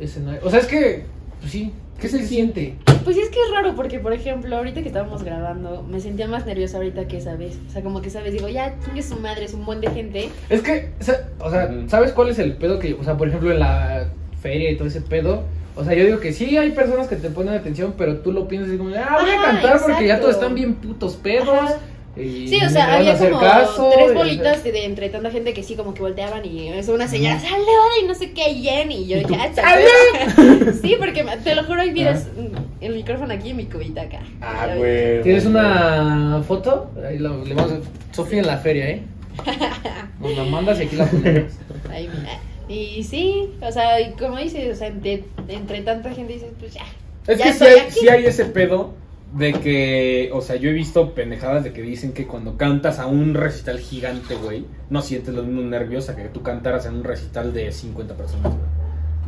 escenario? 0.00 0.40
O 0.44 0.50
sea, 0.50 0.60
es 0.60 0.66
que, 0.66 1.04
pues 1.40 1.52
sí, 1.52 1.72
¿qué 2.00 2.08
se 2.08 2.26
siente? 2.26 2.76
Pues 3.04 3.16
sí, 3.16 3.22
es 3.22 3.28
que 3.28 3.38
es 3.40 3.50
raro 3.50 3.74
porque, 3.74 3.98
por 3.98 4.12
ejemplo, 4.12 4.56
ahorita 4.56 4.82
que 4.82 4.88
estábamos 4.88 5.22
grabando, 5.22 5.82
me 5.82 6.00
sentía 6.00 6.26
más 6.26 6.46
nerviosa 6.46 6.78
ahorita 6.78 7.06
que 7.06 7.18
esa 7.18 7.34
vez. 7.36 7.58
O 7.68 7.70
sea, 7.70 7.82
como 7.82 8.00
que 8.00 8.08
esa 8.08 8.22
vez 8.22 8.32
digo, 8.32 8.48
ya, 8.48 8.74
chingue 8.84 9.02
su 9.02 9.16
madre, 9.16 9.44
es 9.44 9.54
un 9.54 9.64
buen 9.64 9.80
de 9.80 9.90
gente. 9.90 10.30
Es 10.48 10.62
que, 10.62 10.90
o 11.38 11.50
sea. 11.50 11.70
¿sabes 11.88 12.12
cuál 12.12 12.30
es 12.30 12.38
el 12.38 12.54
pedo 12.54 12.78
que, 12.78 12.94
o 12.94 13.04
sea, 13.04 13.16
por 13.16 13.28
ejemplo, 13.28 13.50
en 13.52 13.60
la 13.60 14.08
feria 14.40 14.70
y 14.70 14.76
todo 14.76 14.88
ese 14.88 15.00
pedo? 15.00 15.44
O 15.76 15.84
sea, 15.84 15.94
yo 15.94 16.04
digo 16.04 16.20
que 16.20 16.32
sí 16.32 16.56
hay 16.56 16.70
personas 16.70 17.08
que 17.08 17.16
te 17.16 17.30
ponen 17.30 17.54
atención, 17.54 17.94
pero 17.98 18.18
tú 18.18 18.32
lo 18.32 18.46
piensas 18.46 18.70
así 18.70 18.78
como, 18.78 18.94
ah, 18.94 19.18
voy 19.20 19.30
a 19.30 19.42
cantar 19.42 19.80
porque 19.80 20.06
ya 20.06 20.20
todos 20.20 20.34
están 20.34 20.54
bien 20.54 20.74
putos 20.74 21.16
pedos. 21.16 21.48
Ajá. 21.48 21.78
Y 22.16 22.48
Sí, 22.48 22.58
o 22.64 22.68
sea, 22.70 22.94
había 22.96 23.16
como 23.18 23.40
caso, 23.40 23.90
tres 23.94 24.14
bolitas 24.14 24.62
de, 24.64 24.72
de 24.72 24.84
entre 24.84 25.08
tanta 25.08 25.30
gente 25.30 25.52
que 25.52 25.62
sí 25.62 25.74
como 25.74 25.94
que 25.94 26.02
volteaban 26.02 26.44
y 26.44 26.68
es 26.68 26.88
una 26.88 27.08
señora, 27.08 27.40
saluda 27.40 27.90
y 28.02 28.06
no 28.06 28.14
sé 28.14 28.32
qué, 28.32 28.54
Jenny. 28.54 29.02
Y 29.02 29.06
yo 29.08 29.18
dije, 29.18 29.36
ah, 29.38 29.50
chale. 29.54 30.72
Sí, 30.82 30.96
porque 30.98 31.24
te 31.42 31.54
lo 31.54 31.64
juro, 31.64 31.82
videos, 31.84 32.20
mm, 32.36 32.84
el 32.84 32.94
micrófono 32.94 33.32
aquí 33.34 33.50
y 33.50 33.54
mi 33.54 33.64
cubita 33.66 34.02
acá. 34.02 34.20
Ah, 34.40 34.66
Ya 34.68 34.76
güey. 34.76 35.22
¿Tienes 35.22 35.46
una 35.46 36.42
foto? 36.46 36.90
Ahí 37.06 37.18
la- 37.18 37.30
le 37.36 37.54
vamos 37.54 37.72
a... 37.72 38.14
Sofía 38.14 38.40
en 38.40 38.46
la 38.46 38.58
feria, 38.58 38.90
¿eh? 38.90 39.02
Nos 40.20 40.36
la 40.36 40.44
mandas 40.44 40.78
y 40.80 40.84
aquí 40.84 40.96
la 40.96 41.06
ponemos. 41.06 41.52
Ahí, 41.90 42.08
mira. 42.08 42.38
Y 42.68 43.02
sí, 43.04 43.50
o 43.60 43.70
sea, 43.72 44.00
y 44.00 44.12
como 44.12 44.38
dices, 44.38 44.72
o 44.72 44.78
sea, 44.78 44.86
entre, 44.88 45.24
entre 45.48 45.82
tanta 45.82 46.10
gente 46.14 46.32
dices, 46.34 46.50
pues 46.58 46.72
ya. 46.74 46.82
Es 47.26 47.38
ya 47.38 47.44
que 47.58 47.64
hay, 47.64 47.78
aquí. 47.80 47.90
sí 48.00 48.08
hay 48.08 48.24
ese 48.26 48.44
pedo 48.46 48.94
de 49.34 49.52
que, 49.54 50.30
o 50.32 50.40
sea, 50.40 50.56
yo 50.56 50.70
he 50.70 50.72
visto 50.72 51.12
pendejadas 51.14 51.64
de 51.64 51.72
que 51.72 51.82
dicen 51.82 52.12
que 52.12 52.26
cuando 52.26 52.56
cantas 52.56 52.98
a 53.00 53.06
un 53.06 53.34
recital 53.34 53.78
gigante, 53.78 54.34
güey, 54.36 54.64
no 54.90 55.02
sientes 55.02 55.34
los 55.34 55.44
mismos 55.44 55.64
nervios 55.64 56.08
a 56.08 56.16
que 56.16 56.24
tú 56.24 56.42
cantaras 56.42 56.86
en 56.86 56.94
un 56.94 57.04
recital 57.04 57.52
de 57.52 57.72
50 57.72 58.14
personas, 58.14 58.52
güey. 58.52 58.74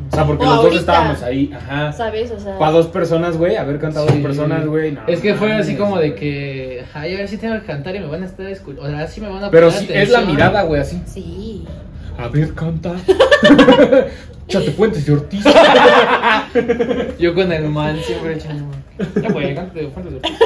O 0.09 0.15
sea, 0.15 0.25
porque 0.27 0.45
O 0.45 0.49
los 0.49 0.63
dos 0.63 0.77
estábamos 0.77 1.23
ahí, 1.23 1.51
ajá. 1.53 1.91
¿Sabes? 1.93 2.31
O 2.31 2.39
sea. 2.39 2.59
Para 2.59 2.71
dos 2.71 2.87
personas, 2.89 3.37
güey, 3.37 3.57
haber 3.57 3.79
cantado 3.81 4.07
Sí. 4.07 4.15
dos 4.15 4.23
personas, 4.23 4.67
güey, 4.67 4.93
no. 4.93 5.01
Es 5.09 5.21
que 5.21 5.35
fue 5.35 5.53
así 5.53 5.75
como 5.75 5.99
de 5.99 6.15
que, 6.15 6.85
ay, 6.95 7.15
a 7.15 7.17
ver 7.17 7.29
si 7.29 7.39
tengo 7.39 7.55
que 7.59 7.67
cantar 7.67 7.97
y 7.97 8.01
me 8.01 8.07
van 8.07 8.23
a 8.23 8.27
estar 8.27 8.47
escuchando. 8.47 8.83
O 8.89 8.91
sea, 8.91 9.07
sí 9.09 9.21
me 9.21 9.29
van 9.29 9.43
a 9.43 9.51
Pero 9.51 9.69
poner 9.69 9.83
sí, 9.87 9.93
es 9.93 10.11
la 10.11 10.21
mirada, 10.21 10.63
güey, 10.63 10.83
así. 10.83 11.03
Sí. 11.07 11.65
A 12.19 12.29
ver, 12.29 12.55
canta. 12.55 12.95
Chate 14.49 14.71
Fuentes 14.73 15.05
de 15.07 15.13
Ortiz. 15.13 15.45
Yo 17.19 17.35
con 17.35 17.53
el 17.53 17.69
man 17.69 17.99
siempre 18.03 18.35
echando. 18.35 18.65
Ya, 19.21 19.55
cante 19.55 19.81
de 19.81 19.89
Fuentes 19.89 20.13
de 20.13 20.17
Ortiz. 20.19 20.37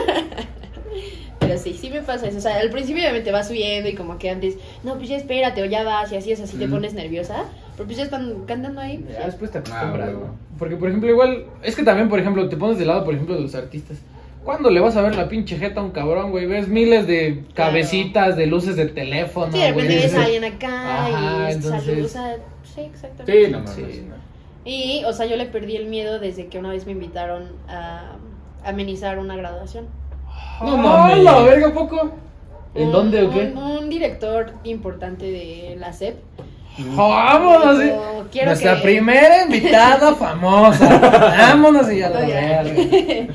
Pero 1.39 1.59
sí, 1.59 1.75
sí 1.79 1.91
me 1.91 2.01
pasa 2.03 2.27
eso. 2.29 2.39
O 2.39 2.41
sea, 2.41 2.59
al 2.61 2.71
principio 2.71 3.03
obviamente 3.03 3.31
vas 3.33 3.49
subiendo 3.49 3.89
y 3.89 3.95
como 3.95 4.19
que 4.19 4.31
antes, 4.31 4.57
no, 4.85 4.97
pues 4.97 5.09
ya 5.09 5.17
espérate 5.17 5.63
o 5.63 5.67
ya 5.67 5.83
vas 5.85 6.11
y 6.13 6.17
así 6.17 6.33
es, 6.33 6.41
así 6.41 6.57
te 6.57 6.69
pones 6.69 6.95
nerviosa. 6.95 7.45
Pero 7.77 7.87
pues 7.87 7.99
ya 7.99 8.05
están 8.05 8.45
cantando 8.47 8.81
ahí. 8.81 8.99
pues 8.99 9.15
Ya 9.15 9.21
ya. 9.21 9.27
después 9.27 9.51
te 9.51 9.59
Ah, 9.59 9.61
acostumbras, 9.67 10.09
güey. 10.11 10.19
güey. 10.21 10.31
Porque, 10.59 10.77
por 10.77 10.89
ejemplo, 10.89 11.09
igual, 11.11 11.45
es 11.63 11.75
que 11.77 11.83
también, 11.83 12.09
por 12.09 12.19
ejemplo, 12.21 12.49
te 12.49 12.57
pones 12.57 12.79
de 12.79 12.85
lado, 12.87 13.05
por 13.05 13.15
ejemplo, 13.15 13.35
de 13.35 13.41
los 13.43 13.55
artistas. 13.55 13.99
¿Cuándo 14.45 14.71
le 14.71 14.81
vas 14.81 14.97
a 14.97 15.03
ver 15.03 15.15
la 15.17 15.29
pinche 15.29 15.59
jeta 15.59 15.81
a 15.81 15.85
un 15.85 15.91
cabrón, 15.91 16.31
güey? 16.31 16.47
Ves 16.47 16.67
miles 16.69 17.07
de 17.07 17.45
cabecitas, 17.55 18.37
de 18.37 18.47
luces 18.47 18.75
de 18.77 18.87
teléfono, 18.87 19.53
Sí, 19.53 19.59
de 19.59 19.73
güey. 19.73 19.87
ves 19.87 20.15
a 20.15 20.25
alguien 20.25 20.45
acá 20.45 21.07
Ajá, 21.07 21.51
y 21.51 21.53
entonces- 21.55 21.85
salud, 21.85 22.05
o 22.05 22.09
sea, 22.09 22.37
sí, 22.75 22.81
exactamente. 22.81 23.45
Sí, 23.47 23.51
no. 23.53 23.67
Sí, 23.67 24.05
no. 24.09 24.15
Y, 24.65 25.05
o 25.05 25.13
sea, 25.13 25.27
yo 25.27 25.37
le 25.37 25.47
perdí 25.47 25.77
el 25.77 25.87
miedo 25.87 26.19
desde 26.19 26.47
que 26.47 26.59
una 26.59 26.71
vez 26.71 26.87
me 26.87 26.93
invitaron 26.93 27.53
a 27.69 28.13
amenizar 28.65 29.19
una 29.19 29.37
graduación. 29.37 29.87
No 30.63 30.75
¡Ah, 30.75 30.77
mames. 31.09 31.25
la 31.25 31.39
verga, 31.41 31.69
¿a 31.69 31.73
poco? 31.75 32.11
¿En 32.75 32.87
Un- 32.87 32.93
dónde 32.93 33.23
o 33.25 33.31
qué? 33.31 33.53
Un, 33.55 33.59
un 33.59 33.89
director 33.91 34.53
importante 34.65 35.27
de 35.27 35.77
la 35.79 35.93
SEP. 35.93 36.17
Vámonos. 36.79 37.79
Dijo, 37.79 38.27
quiero 38.31 38.47
Nuestra 38.49 38.77
que- 38.77 38.83
primera 38.83 39.45
invitada 39.45 40.15
famosa. 40.15 40.99
Vámonos 41.39 41.91
y 41.93 42.01
a 42.03 42.11
la 42.11 42.21
verga. 42.21 43.35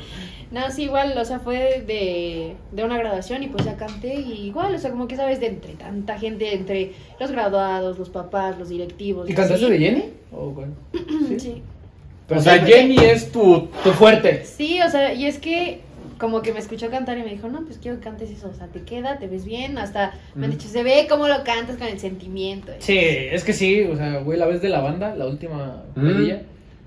No, 0.58 0.70
sí, 0.70 0.84
igual, 0.84 1.16
o 1.18 1.24
sea, 1.24 1.38
fue 1.38 1.84
de, 1.86 2.56
de 2.72 2.84
una 2.84 2.96
graduación 2.96 3.42
y 3.42 3.48
pues 3.48 3.64
ya 3.64 3.76
canté 3.76 4.14
y 4.14 4.46
igual, 4.46 4.74
o 4.74 4.78
sea, 4.78 4.90
como 4.90 5.06
que 5.06 5.14
sabes, 5.16 5.38
de 5.38 5.48
entre 5.48 5.74
tanta 5.74 6.18
gente, 6.18 6.54
entre 6.54 6.92
los 7.20 7.30
graduados, 7.30 7.98
los 7.98 8.08
papás, 8.08 8.58
los 8.58 8.68
directivos. 8.70 9.28
¿Y 9.28 9.34
cantaste 9.34 9.66
así. 9.66 9.72
de 9.74 9.78
Jenny? 9.78 10.04
¿O 10.32 10.54
cuál? 10.54 10.70
Sí. 11.28 11.38
Sí. 11.38 11.62
O 12.28 12.40
sea, 12.40 12.58
Jenny 12.58 12.96
es 12.96 13.30
tu. 13.30 13.68
Tu 13.84 13.90
fuerte. 13.92 14.44
Sí, 14.44 14.80
o 14.80 14.90
sea, 14.90 15.12
y 15.14 15.26
es 15.26 15.38
que 15.38 15.80
como 16.18 16.40
que 16.40 16.52
me 16.54 16.58
escuchó 16.58 16.88
cantar 16.90 17.18
y 17.18 17.22
me 17.22 17.30
dijo, 17.30 17.46
no, 17.48 17.60
pues 17.64 17.76
quiero 17.78 17.98
que 17.98 18.04
cantes 18.04 18.30
eso, 18.30 18.48
o 18.48 18.54
sea, 18.56 18.68
te 18.68 18.80
queda, 18.82 19.18
te 19.18 19.26
ves 19.26 19.44
bien, 19.44 19.76
hasta 19.76 20.14
me 20.34 20.46
han 20.46 20.52
dicho, 20.52 20.66
se 20.66 20.82
ve 20.82 21.06
cómo 21.10 21.28
lo 21.28 21.44
cantas 21.44 21.76
con 21.76 21.86
el 21.88 22.00
sentimiento. 22.00 22.72
Sí, 22.78 22.96
es 22.98 23.44
que 23.44 23.52
sí, 23.52 23.82
o 23.82 23.96
sea, 23.96 24.20
güey, 24.20 24.38
la 24.38 24.46
vez 24.46 24.62
de 24.62 24.70
la 24.70 24.80
banda, 24.80 25.14
la 25.14 25.26
última 25.26 25.82
Mm. 25.94 26.30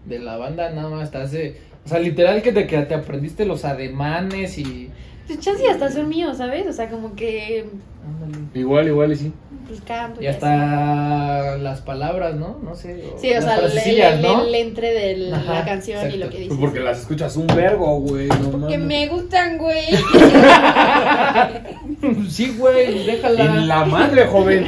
de 0.10 0.20
la 0.20 0.38
banda, 0.38 0.72
nada 0.72 0.90
más 0.90 1.12
te 1.12 1.20
hace. 1.20 1.69
O 1.86 1.90
sea, 1.90 2.00
literal 2.00 2.42
que 2.42 2.52
te, 2.52 2.66
que 2.68 2.78
te 2.84 2.94
aprendiste 2.96 3.46
los 3.46 3.66
ademanes 3.66 4.58
y. 4.58 4.90
Pues 5.28 5.40
chance 5.42 5.64
y 5.64 5.68
hasta 5.68 5.92
son 5.92 6.10
míos, 6.10 6.38
¿sabes? 6.38 6.66
O 6.68 6.74
sea, 6.74 6.90
como 6.90 7.16
que 7.16 7.66
ándale. 8.04 8.46
Igual, 8.56 8.88
igual 8.88 9.12
y 9.12 9.16
sí. 9.16 9.32
pues 9.68 9.80
canto. 9.82 10.22
Y 10.24 10.28
hasta 10.28 11.56
las 11.58 11.82
palabras, 11.82 12.34
¿no? 12.36 12.58
No 12.64 12.74
sé. 12.76 13.04
Sí, 13.20 13.32
o 13.36 13.42
sea, 13.42 13.58
el- 13.60 14.22
¿no? 14.24 14.44
el 14.46 14.56
entre 14.56 14.92
de 14.92 15.18
la 15.18 15.38
Ajá, 15.38 15.66
canción 15.66 16.10
y 16.12 16.18
lo 16.18 16.26
que 16.30 16.38
Pues 16.38 16.44
dices. 16.46 16.58
porque 16.60 16.80
las 16.80 17.00
escuchas 17.02 17.36
un 17.38 17.46
vergo, 17.48 18.00
güey. 18.00 18.28
No 18.28 18.68
Que 18.68 18.78
mames. 18.78 18.80
me 18.80 19.08
gustan, 19.08 19.58
güey. 19.60 19.86
sí, 22.30 22.56
güey, 22.58 23.06
déjala. 23.06 23.46
En 23.46 23.68
la 23.68 23.86
madre, 23.86 24.26
joven. 24.28 24.68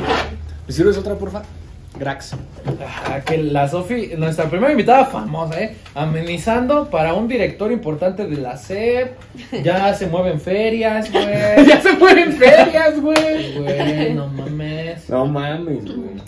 ¿Me 0.67 0.73
sirves 0.73 0.97
otra, 0.97 1.15
porfa? 1.15 1.43
Grax. 2.01 2.35
Ajá, 2.83 3.21
que 3.21 3.37
la 3.37 3.67
Sofi, 3.67 4.11
nuestra 4.17 4.49
primera 4.49 4.71
invitada 4.71 5.05
famosa, 5.05 5.61
¿eh? 5.61 5.75
Amenizando 5.93 6.89
para 6.89 7.13
un 7.13 7.27
director 7.27 7.71
importante 7.71 8.25
de 8.25 8.37
la 8.37 8.57
SEP. 8.57 9.13
Ya 9.63 9.93
se 9.93 10.07
mueven 10.07 10.41
ferias, 10.41 11.11
güey. 11.11 11.25
ya 11.67 11.79
se 11.79 11.93
mueven 11.93 12.33
ferias, 12.33 12.99
güey. 12.99 13.57
Güey, 13.59 14.13
no 14.15 14.27
mames. 14.27 15.07
No 15.09 15.25
mames, 15.27 15.85
güey. 15.85 16.21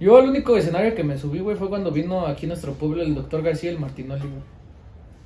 Yo 0.00 0.18
el 0.20 0.30
único 0.30 0.56
escenario 0.56 0.94
que 0.94 1.04
me 1.04 1.18
subí, 1.18 1.40
güey, 1.40 1.56
fue 1.56 1.68
cuando 1.68 1.90
vino 1.90 2.26
aquí 2.26 2.46
a 2.46 2.48
nuestro 2.48 2.72
pueblo 2.72 3.02
el 3.02 3.14
doctor 3.14 3.42
García 3.42 3.70
y 3.70 3.74
el 3.74 3.80
Martinoli, 3.80 4.22
güey. 4.22 4.42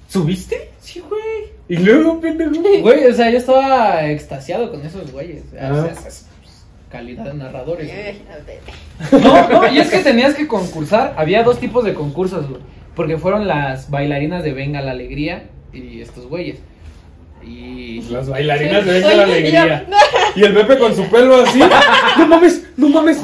¿Subiste? 0.08 0.70
Sí, 0.80 1.00
güey. 1.08 1.22
Y 1.68 1.76
luego, 1.76 2.20
pendejo. 2.20 2.50
Güey, 2.82 3.06
o 3.06 3.14
sea, 3.14 3.30
yo 3.30 3.38
estaba 3.38 4.04
extasiado 4.10 4.70
con 4.72 4.84
esos 4.84 5.10
güeyes. 5.12 5.44
O 5.48 5.50
sea, 5.52 5.70
Ah. 5.70 5.88
Calidad 6.94 7.24
de 7.24 7.34
narradores. 7.34 7.90
güey. 9.10 9.22
No, 9.22 9.48
no, 9.48 9.72
y 9.72 9.78
es 9.78 9.90
que 9.90 9.98
tenías 9.98 10.34
que 10.34 10.46
concursar. 10.46 11.14
Había 11.16 11.42
dos 11.42 11.58
tipos 11.58 11.84
de 11.84 11.92
concursos, 11.94 12.48
güey. 12.48 12.60
Porque 12.94 13.18
fueron 13.18 13.46
las 13.48 13.90
bailarinas 13.90 14.44
de 14.44 14.52
Venga 14.52 14.80
la 14.80 14.92
Alegría 14.92 15.44
y 15.72 16.00
estos 16.00 16.26
güeyes. 16.26 16.58
Y. 17.44 18.00
Las 18.10 18.28
bailarinas 18.28 18.84
de 18.86 18.92
Venga 18.92 19.06
Oye, 19.08 19.16
la 19.16 19.22
Alegría. 19.24 19.86
yo- 19.88 19.96
Y 20.40 20.44
el 20.44 20.54
Pepe 20.54 20.78
con 20.78 20.94
su 20.94 21.04
pelo 21.10 21.42
así. 21.42 21.60
No 22.18 22.26
mames, 22.28 22.64
no 22.76 22.88
mames. 22.88 23.20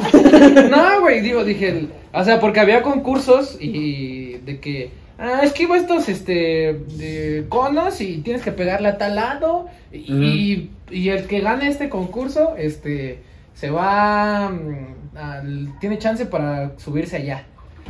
No, 0.71 1.01
güey, 1.01 1.21
digo, 1.21 1.45
dije. 1.45 1.87
O 2.13 2.25
sea, 2.25 2.41
porque 2.41 2.61
había 2.61 2.83
concursos 2.83 3.57
y 3.61 4.39
de 4.45 4.59
que. 4.61 4.91
Ah, 5.19 5.41
esquiva 5.45 5.77
estos, 5.77 6.09
este. 6.09 6.81
De 6.97 7.45
conos 7.49 8.01
y 8.01 8.19
tienes 8.19 8.43
que 8.43 8.53
pegarle 8.53 8.89
a 8.89 8.99
tal 8.99 9.15
lado. 9.17 9.67
Y, 9.93 10.71
y 10.91 11.09
el 11.11 11.27
que 11.27 11.41
gane 11.41 11.69
este 11.69 11.89
concurso, 11.89 12.55
este. 12.59 13.21
Se 13.55 13.71
va. 13.71 14.51
mm, 14.51 15.17
al- 15.17 15.79
tiene 15.81 15.99
chance 15.99 16.27
para 16.27 16.73
subirse 16.79 17.17
allá. 17.17 17.45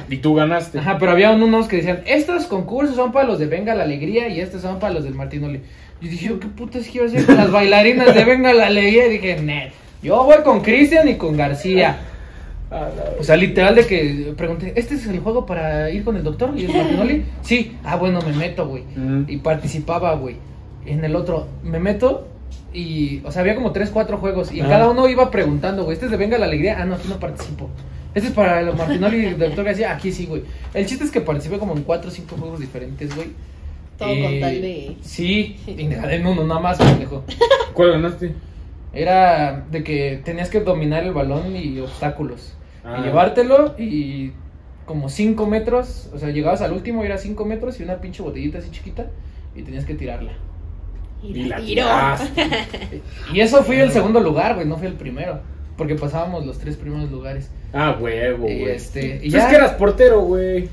Y 0.09 0.17
tú 0.19 0.35
ganaste. 0.35 0.79
Ajá, 0.79 0.97
pero 0.99 1.13
había 1.13 1.31
unos 1.33 1.69
que 1.69 1.77
decían, 1.77 2.01
estos 2.07 2.47
concursos 2.47 2.97
son 2.97 3.13
para 3.13 3.27
los 3.27 3.39
de 3.39 3.47
Venga 3.47 3.75
la 3.75 3.83
Alegría 3.85 4.29
y 4.29 4.41
estos 4.41 4.63
son 4.63 4.79
para 4.79 4.95
los 4.95 5.05
del 5.05 5.15
Martinoli. 5.15 5.61
Y 6.01 6.09
dije, 6.09 6.29
¿qué 6.41 6.47
putas 6.49 6.87
quiero 6.91 7.07
hacer 7.07 7.27
con 7.27 7.37
las 7.37 7.51
bailarinas 7.51 8.15
de 8.15 8.25
Venga 8.25 8.53
la 8.55 8.67
Alegría? 8.69 9.07
Y 9.09 9.11
dije, 9.11 9.41
net, 9.43 9.73
yo 10.03 10.25
voy 10.25 10.39
con 10.43 10.61
Cristian 10.63 11.07
y 11.09 11.17
con 11.17 11.37
García. 11.37 11.99
A 12.71 12.89
O 13.19 13.25
sea, 13.25 13.35
literal 13.37 13.75
de 13.75 13.85
que 13.85 14.33
pregunté, 14.37 14.73
¿este 14.77 14.95
es 14.95 15.05
el 15.09 15.19
juego 15.19 15.45
para 15.45 15.91
ir 15.91 16.05
con 16.05 16.17
el 16.17 16.23
doctor 16.23 16.53
y 16.57 16.65
el 16.67 16.73
Martinoli? 16.73 17.25
Sí, 17.43 17.77
ah, 17.85 17.97
bueno, 17.97 18.21
me 18.23 18.33
meto, 18.33 18.67
güey. 18.69 18.85
Y 19.27 19.37
participaba, 19.39 20.15
güey. 20.15 20.37
En 20.87 21.05
el 21.05 21.17
otro, 21.17 21.49
me 21.65 21.79
meto 21.81 22.29
y, 22.73 23.21
o 23.25 23.33
sea, 23.33 23.43
había 23.43 23.55
como 23.55 23.73
tres, 23.73 23.91
cuatro 23.91 24.19
juegos 24.19 24.53
y 24.53 24.61
en 24.61 24.67
Ah. 24.67 24.71
cada 24.71 24.91
uno 24.91 25.09
iba 25.09 25.31
preguntando, 25.31 25.85
güey, 25.85 25.95
¿este 25.95 26.07
es 26.07 26.11
de 26.11 26.17
Venga 26.17 26.39
la 26.39 26.47
Alegría? 26.47 26.77
Ah, 26.81 26.85
no, 26.85 26.95
aquí 26.95 27.09
no 27.09 27.19
participo. 27.19 27.69
Este 28.15 28.29
es 28.29 28.35
para 28.35 28.61
el 28.61 28.75
Martinoli 28.75 29.19
y 29.19 29.25
el 29.27 29.39
doctor 29.39 29.65
García, 29.65 29.93
aquí 29.93 30.11
sí, 30.13 30.27
güey. 30.27 30.43
El 30.75 30.85
chiste 30.87 31.05
es 31.05 31.11
que 31.11 31.21
participé 31.21 31.59
como 31.59 31.75
en 31.77 31.83
cuatro 31.83 32.11
o 32.11 32.13
cinco 32.13 32.37
juegos 32.37 32.59
diferentes, 32.61 33.15
güey. 33.15 33.29
Todo 33.99 34.09
con 34.09 34.41
tal 34.41 34.63
de- 34.63 34.97
Sí, 35.03 35.57
y 35.67 35.87
gané 35.89 36.17
en 36.17 36.27
uno, 36.27 36.45
nada 36.45 36.59
más, 36.61 36.79
pendejo. 36.79 37.23
¿Cuál 37.75 37.93
ganaste? 37.93 38.35
Era 38.93 39.65
de 39.71 39.85
que 39.85 40.21
tenías 40.25 40.49
que 40.51 40.61
dominar 40.61 41.05
el 41.05 41.13
balón 41.13 41.55
y 41.55 41.79
obstáculos. 41.79 42.55
Ah. 42.83 42.97
Y 43.01 43.05
llevártelo 43.05 43.75
y 43.79 44.33
como 44.87 45.09
5 45.09 45.47
metros, 45.47 46.09
o 46.13 46.19
sea, 46.19 46.31
llegabas 46.31 46.63
al 46.63 46.73
último 46.73 47.03
y 47.05 47.07
era 47.07 47.19
5 47.19 47.45
metros 47.45 47.79
y 47.79 47.85
una 47.85 48.01
pinche 48.01 48.23
botellita 48.23 48.59
así 48.59 48.71
chiquita 48.73 49.07
y 49.55 49.63
tenías 49.63 49.85
que 49.85 49.95
tirarla. 49.95 50.33
Y 51.23 51.45
la 51.45 51.57
tiró. 51.61 51.85
Y 53.33 53.41
eso 53.41 53.63
fui 53.65 53.77
el 53.77 53.93
segundo 53.93 54.21
lugar, 54.21 54.55
güey, 54.55 54.67
no 54.67 54.77
fui 54.77 54.87
el 54.87 54.95
primero. 54.95 55.41
Porque 55.77 55.95
pasábamos 55.95 56.45
los 56.47 56.59
tres 56.59 56.77
primeros 56.77 57.11
lugares. 57.11 57.51
Ah, 57.73 57.97
huevo, 57.99 58.49
Y 58.49 58.61
güey. 58.61 58.73
este, 58.75 59.17
y 59.17 59.19
Pues 59.21 59.33
ya. 59.33 59.39
Es 59.45 59.47
que 59.47 59.57
eras 59.57 59.73
portero, 59.73 60.21
güey. 60.23 60.69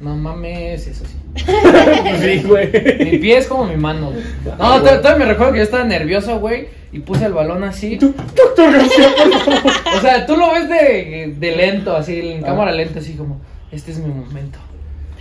No 0.00 0.16
mames, 0.16 0.86
eso 0.86 1.04
sí. 1.04 1.16
Pues 1.44 2.20
sí, 2.20 2.42
güey. 2.46 2.70
Mi 3.04 3.18
pie 3.18 3.38
es 3.38 3.46
como 3.46 3.64
mi 3.66 3.76
mano, 3.76 4.10
güey. 4.10 4.22
Ah, 4.58 4.80
No, 4.82 4.82
todavía 4.82 5.16
me 5.16 5.24
recuerdo 5.26 5.52
que 5.52 5.58
yo 5.58 5.64
estaba 5.64 5.84
nervioso, 5.84 6.38
güey, 6.40 6.68
y 6.92 6.98
puse 7.00 7.26
el 7.26 7.32
balón 7.32 7.62
así. 7.64 7.94
¿Y 7.94 7.98
tú? 7.98 8.14
Doctor 8.34 8.72
García, 8.72 9.08
por 9.16 9.32
favor. 9.32 9.72
O 9.96 10.00
sea, 10.00 10.26
tú 10.26 10.36
lo 10.36 10.52
ves 10.52 10.68
de, 10.68 11.34
de 11.38 11.56
lento, 11.56 11.94
así, 11.96 12.18
en 12.32 12.42
Ah. 12.44 12.48
cámara 12.48 12.72
lenta, 12.72 12.98
así 13.00 13.14
como, 13.14 13.40
este 13.70 13.92
es 13.92 13.98
mi 13.98 14.12
momento. 14.12 14.58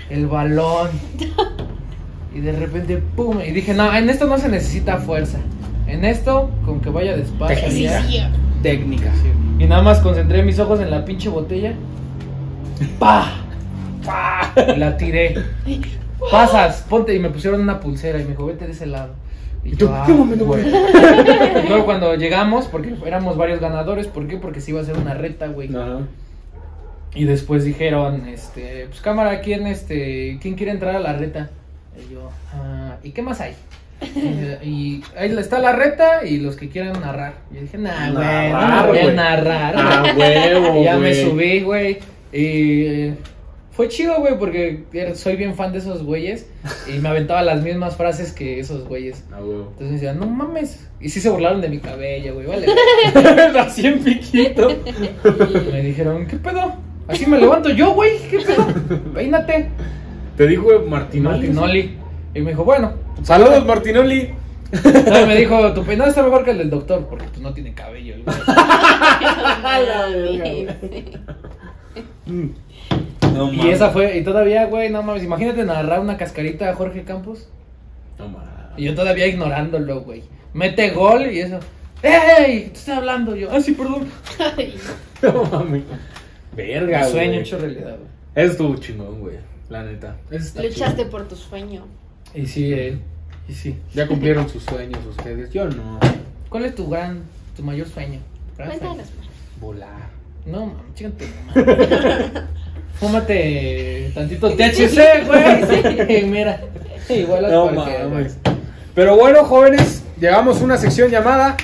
El 0.10 0.28
balón. 0.28 0.90
Y 2.34 2.40
de 2.42 2.52
repente, 2.52 2.98
pum. 3.16 3.40
Y 3.42 3.52
dije, 3.52 3.74
no, 3.74 3.94
en 3.94 4.10
esto 4.10 4.28
no 4.28 4.38
se 4.38 4.50
necesita 4.50 4.98
fuerza. 4.98 5.40
En 5.88 6.06
esto, 6.06 6.52
con 6.66 6.80
que 6.82 6.90
vaya 6.90 7.18
despacio. 7.18 7.56
Técnica. 7.56 8.06
ya. 8.08 8.32
Técnica. 8.62 9.12
Y 9.58 9.66
nada 9.66 9.82
más 9.82 10.00
concentré 10.00 10.44
mis 10.44 10.60
ojos 10.60 10.80
en 10.80 10.92
la 10.92 11.06
pinche 11.06 11.30
botella. 11.30 11.74
¡Pa! 13.00 13.42
¡Pa! 14.06 14.54
Y 14.76 14.78
la 14.78 14.96
tiré. 14.98 15.36
Pasas, 16.32 16.86
ponte. 16.88 17.16
Y 17.16 17.20
me 17.20 17.30
pusieron 17.30 17.62
una 17.62 17.80
pulsera 17.80 18.20
y 18.20 18.24
me 18.24 18.30
dijo, 18.32 18.46
vete 18.46 18.66
de 18.66 18.72
ese 18.72 18.86
lado. 18.86 19.14
Y 19.64 19.76
tú, 19.76 19.90
ah, 19.90 20.04
¿qué 20.06 20.14
momento, 20.14 20.46
güey? 20.46 20.64
Y 20.66 21.68
luego 21.68 21.86
cuando 21.86 22.16
llegamos, 22.16 22.66
porque 22.66 22.94
éramos 23.06 23.36
varios 23.36 23.60
ganadores, 23.60 24.08
¿por 24.08 24.28
qué? 24.28 24.38
Porque 24.38 24.62
se 24.62 24.72
iba 24.72 24.80
a 24.80 24.84
hacer 24.84 24.98
una 24.98 25.14
reta, 25.14 25.48
güey. 25.48 25.76
Ajá. 25.76 26.02
Y 27.14 27.26
después 27.26 27.64
dijeron, 27.64 28.28
este, 28.28 28.86
pues 28.88 29.02
cámara, 29.02 29.42
¿quién, 29.42 29.66
este, 29.68 30.38
quién 30.42 30.56
quiere 30.56 30.72
entrar 30.72 30.96
a 30.96 31.00
la 31.00 31.14
reta? 31.14 31.50
Y 31.98 32.14
yo, 32.14 32.30
ah, 32.54 32.98
¿y 33.04 33.12
qué 33.12 33.22
más 33.22 33.42
hay? 33.42 33.54
Y, 34.02 34.68
y 34.68 35.04
ahí 35.18 35.36
está 35.38 35.60
la 35.60 35.74
reta 35.74 36.26
y 36.26 36.38
los 36.38 36.56
que 36.56 36.70
quieran 36.70 37.00
narrar. 37.02 37.34
Y 37.52 37.56
yo 37.56 37.62
dije, 37.62 37.78
nah, 37.78 38.12
güey, 38.12 38.52
no 38.54 38.88
voy 38.88 39.00
a 39.00 39.14
narrar. 39.14 39.74
Ah, 39.78 40.14
güey". 40.16 40.54
huevo, 40.54 40.80
Y 40.82 40.84
ya 40.86 40.98
me 40.98 41.14
subí, 41.14 41.62
güey. 41.62 41.98
Y 42.32 42.86
eh, 42.86 43.16
fue 43.72 43.90
chido, 43.90 44.20
güey, 44.20 44.38
porque 44.38 44.84
era- 44.94 45.16
soy 45.16 45.36
bien 45.36 45.56
fan 45.56 45.74
de 45.74 45.80
esos 45.80 46.04
güeyes. 46.04 46.48
Y 46.88 47.00
me 47.00 47.10
aventaba 47.10 47.42
las 47.42 47.62
mismas 47.62 47.98
frases 47.98 48.32
que 48.32 48.60
esos 48.60 48.88
güeyes. 48.88 49.26
Ah. 49.34 49.40
Entonces 49.42 49.88
me 49.88 49.92
decían, 49.94 50.20
no 50.20 50.28
mames. 50.28 50.88
Y 51.02 51.10
sí 51.10 51.20
se 51.20 51.30
burlaron 51.30 51.60
de 51.60 51.68
mi 51.70 51.80
cabello, 51.80 52.36
güey, 52.36 52.46
vale. 52.48 52.68
Así 53.60 53.86
en 53.86 54.00
piquito. 54.00 54.70
Me 55.74 55.82
dijeron, 55.82 56.26
¿qué 56.28 56.38
pedo? 56.38 56.74
Así 57.08 57.26
me 57.26 57.38
levanto 57.40 57.70
yo, 57.70 57.94
güey. 57.94 58.18
¿Qué 58.30 58.40
pedo? 58.40 58.66
Peínate. 59.14 59.70
Te 60.40 60.48
dijo 60.48 60.70
Martinoli. 60.88 61.50
Martinoli. 61.50 61.98
Y 62.34 62.40
me 62.40 62.52
dijo, 62.52 62.64
bueno. 62.64 62.94
Saludos, 63.24 63.66
Martinoli. 63.66 64.30
No, 64.72 65.28
me 65.28 65.36
dijo, 65.36 65.74
tu 65.74 65.84
peinado 65.84 66.10
está 66.10 66.24
mejor 66.24 66.46
que 66.46 66.52
el 66.52 66.60
del 66.60 66.70
doctor, 66.70 67.06
porque 67.10 67.26
pues 67.26 67.42
no 67.42 67.54
tiene 67.54 67.74
cabello. 67.74 68.16
el 68.16 68.24
güey. 70.40 70.68
No 73.34 73.52
y 73.52 73.70
esa 73.70 73.90
fue, 73.90 74.18
y 74.18 74.24
todavía, 74.24 74.66
güey, 74.68 74.90
no 74.90 75.04
mames, 75.04 75.24
imagínate 75.24 75.66
narrar 75.66 76.00
una 76.00 76.16
cascarita 76.16 76.70
a 76.70 76.74
Jorge 76.74 77.04
Campos. 77.04 77.50
No 78.18 78.30
mames. 78.30 78.48
Y 78.78 78.86
yo 78.86 78.96
todavía 78.96 79.28
ignorándolo, 79.28 80.04
güey. 80.04 80.24
Mete 80.54 80.92
gol 80.92 81.30
y 81.34 81.40
eso. 81.42 81.60
¡Ey! 82.02 82.70
Te 82.72 82.80
estoy 82.80 82.94
hablando 82.94 83.36
yo. 83.36 83.50
Ah, 83.52 83.60
sí, 83.60 83.74
perdón. 83.74 84.08
Ay, 84.40 84.74
No 85.22 85.44
mames. 85.44 85.84
Verga, 86.56 87.06
Un 87.06 87.12
sueño 87.12 87.28
güey. 87.32 87.40
hecho 87.42 87.58
realidad, 87.58 87.98
güey. 87.98 88.10
Eso 88.36 88.52
estuvo 88.54 88.78
chingón, 88.78 89.20
güey. 89.20 89.49
La 89.70 89.84
neta. 89.84 90.16
Luchaste 90.32 90.72
chido. 90.72 91.10
por 91.10 91.28
tu 91.28 91.36
sueño. 91.36 91.86
Y 92.34 92.48
sí, 92.48 92.74
eh. 92.74 93.00
Y 93.48 93.54
sí. 93.54 93.78
Ya 93.94 94.08
cumplieron 94.08 94.50
sus 94.50 94.64
sueños 94.64 95.00
ustedes. 95.06 95.52
Yo 95.52 95.66
no. 95.66 96.00
¿Cuál 96.50 96.66
es 96.66 96.76
tu 96.76 96.90
gran, 96.90 97.22
tu 97.56 97.64
mayor 97.64 97.88
sueño? 97.88 98.20
Gran 98.58 98.70
sueño. 98.70 98.96
Cuéntanos. 98.96 99.12
Volar. 99.62 100.10
No, 100.46 100.66
mames, 100.66 100.96
chígate. 100.96 101.28
Fúmate 103.00 104.12
tantito 104.14 104.50
THC, 104.50 105.26
güey. 105.26 106.24
Mira. 106.28 106.62
Igual 107.08 107.46
a 107.46 107.50
No 107.50 107.72
mames. 107.72 108.38
Pero 108.96 109.16
bueno, 109.16 109.46
jóvenes, 109.46 110.04
llegamos 110.20 110.62
a 110.62 110.64
una 110.64 110.78
sección 110.78 111.10
llamada. 111.12 111.56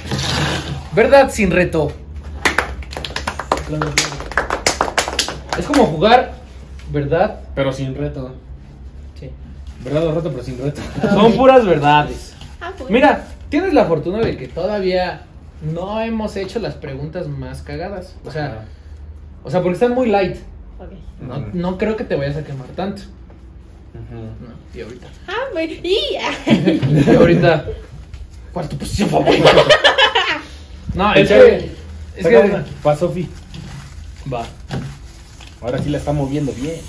Verdad 0.94 1.30
sin 1.32 1.52
reto. 1.52 1.92
Es 5.58 5.66
como 5.66 5.86
jugar, 5.86 6.36
¿verdad? 6.92 7.40
Pero 7.56 7.72
sin 7.72 7.96
reto. 7.96 8.34
Sí. 9.20 9.30
¿Verdad 9.84 10.08
o 10.08 10.14
reto, 10.14 10.32
pero 10.32 10.44
sin 10.44 10.58
reto? 10.62 10.82
Son 11.02 11.34
puras 11.34 11.66
verdades. 11.66 12.36
Ah. 12.62 12.72
Mira, 12.90 13.28
tienes 13.50 13.74
la 13.74 13.86
fortuna 13.86 14.20
de 14.20 14.38
que 14.38 14.48
todavía 14.48 15.22
no 15.62 16.02
hemos 16.02 16.36
hecho 16.36 16.60
las 16.60 16.76
preguntas 16.76 17.28
más 17.28 17.62
cagadas. 17.62 18.16
O 18.26 18.32
sea, 18.32 18.66
o 19.44 19.50
sea, 19.50 19.62
porque 19.62 19.76
están 19.76 19.94
muy 19.94 20.08
light. 20.08 20.38
Ok. 20.80 21.54
No, 21.54 21.78
creo 21.78 21.96
que 21.96 22.04
te 22.04 22.16
vayas 22.16 22.36
a 22.36 22.44
quemar 22.44 22.68
tanto. 22.76 23.04
Ujú. 23.94 24.16
No, 24.16 24.54
y 24.74 24.82
ahorita. 24.82 25.08
Ah, 25.28 25.46
bueno. 25.54 25.74
Y. 25.82 25.98
Y 27.12 27.16
ahorita. 27.16 27.66
¿Cuál 28.52 28.66
es 28.66 28.70
tu 28.72 28.78
posición 28.78 29.10
favorita? 29.10 29.50
No, 30.94 31.14
es 31.14 31.28
que. 31.28 31.72
Es 32.16 32.26
que. 32.26 32.64
Va, 32.86 32.96
Sofi. 32.96 33.30
Va. 34.32 34.46
Ahora 35.62 35.78
sí 35.80 35.90
la 35.90 35.98
está 35.98 36.14
moviendo 36.14 36.54
bien. 36.54 36.80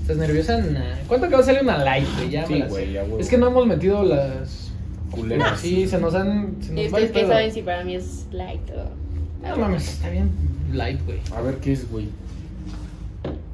¿Estás 0.00 0.16
nerviosa? 0.16 0.58
Nah. 0.58 0.80
¿Cuánto 1.06 1.26
acaba 1.26 1.42
de 1.42 1.46
salir 1.46 1.62
una 1.62 1.78
light, 1.84 2.08
güey? 2.16 2.30
Ya 2.30 2.46
Sí, 2.46 2.62
güey, 2.68 2.92
ya. 2.92 3.04
Es 3.18 3.28
que 3.28 3.36
no 3.38 3.48
hemos 3.48 3.66
metido 3.66 4.02
las. 4.02 4.70
Culeras. 5.10 5.60
Sí, 5.60 5.86
se 5.86 5.98
nos 5.98 6.14
han. 6.14 6.56
Se 6.60 6.72
nos 6.72 6.82
¿Y 6.82 6.86
ustedes 6.86 7.10
qué 7.12 7.26
saben 7.26 7.52
si 7.52 7.62
para 7.62 7.84
mí 7.84 7.94
es 7.94 8.26
light 8.30 8.60
o.? 8.70 9.46
No 9.46 9.56
mames, 9.56 9.88
está 9.88 10.10
bien 10.10 10.30
light, 10.72 11.00
güey. 11.04 11.18
A 11.34 11.40
ver 11.40 11.56
qué 11.56 11.72
es, 11.72 11.90
güey. 11.90 12.08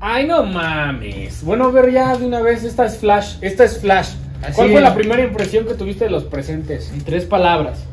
Ay, 0.01 0.27
no 0.27 0.43
mames. 0.43 1.43
Bueno, 1.45 1.65
a 1.67 1.71
ver 1.71 1.91
ya 1.93 2.17
de 2.17 2.27
una 2.27 2.41
vez. 2.41 2.65
Esta 2.65 2.87
es 2.87 2.99
Flash. 2.99 3.37
Esta 3.41 3.65
es 3.65 3.79
Flash. 3.81 4.11
Así 4.43 4.55
¿Cuál 4.57 4.69
fue 4.71 4.77
es. 4.77 4.83
la 4.83 4.95
primera 4.95 5.23
impresión 5.25 5.67
que 5.67 5.75
tuviste 5.75 6.05
de 6.05 6.11
los 6.11 6.25
presentes? 6.25 6.91
En 6.93 7.03
tres 7.03 7.25
palabras. 7.25 7.85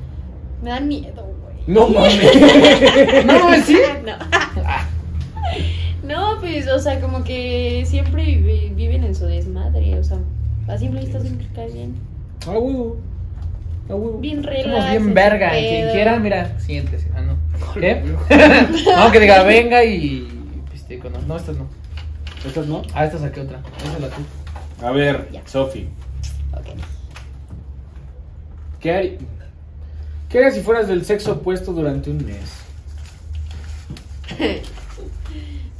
Me 0.62 0.70
dan 0.72 0.88
miedo, 0.88 1.24
güey. 1.24 1.56
No 1.68 1.88
mames. 2.00 2.20
No 3.26 3.40
mames, 3.40 3.66
sí. 3.66 3.78
No. 4.06 4.14
No, 6.04 6.40
pues, 6.40 6.68
o 6.68 6.80
sea, 6.80 7.00
como 7.00 7.24
que 7.24 7.84
siempre 7.86 8.24
vi- 8.24 8.72
viven 8.76 9.04
en 9.04 9.14
su 9.16 9.26
desmadre, 9.26 10.00
o 10.00 10.04
sea, 10.04 10.18
a 10.68 10.78
simple 10.78 11.02
vista 11.02 11.20
siempre 11.20 11.48
cae 11.54 11.72
bien. 11.72 11.96
Ah, 12.48 12.52
huevo. 12.52 12.98
Ah, 13.90 13.96
huevo. 13.96 14.18
Bien 14.20 14.42
Somos 14.44 14.50
relax. 14.58 14.90
bien 14.92 15.04
sin 15.04 15.14
verga. 15.14 15.50
pedo. 15.52 15.60
Quien 15.70 15.92
quiera, 15.92 16.20
mira, 16.20 16.60
siéntese. 16.60 17.08
Ah, 17.16 17.22
no. 17.22 17.38
¿Qué? 17.74 18.04
no, 18.96 19.12
que 19.12 19.20
diga, 19.20 19.44
venga 19.46 19.84
y. 19.84 20.28
Piste 20.72 20.98
con 21.00 21.14
No, 21.28 21.38
estas 21.38 21.58
no. 21.58 21.68
¿Estas 22.46 22.66
no? 22.66 22.82
Ah, 22.96 23.06
esta 23.06 23.20
saqué 23.20 23.42
otra. 23.42 23.60
Esa 23.86 24.00
la 24.00 24.10
tú. 24.10 24.22
A 24.84 24.92
ver. 24.92 25.30
Sofi. 25.46 25.88
Ok. 26.54 26.66
¿Qué 28.80 28.92
harías? 28.92 29.22
¿Qué 30.30 30.38
harías 30.40 30.56
si 30.56 30.62
fueras 30.62 30.88
del 30.88 31.06
sexo 31.06 31.34
opuesto 31.34 31.72
durante 31.74 32.10
un 32.10 32.26
mes? 32.26 32.50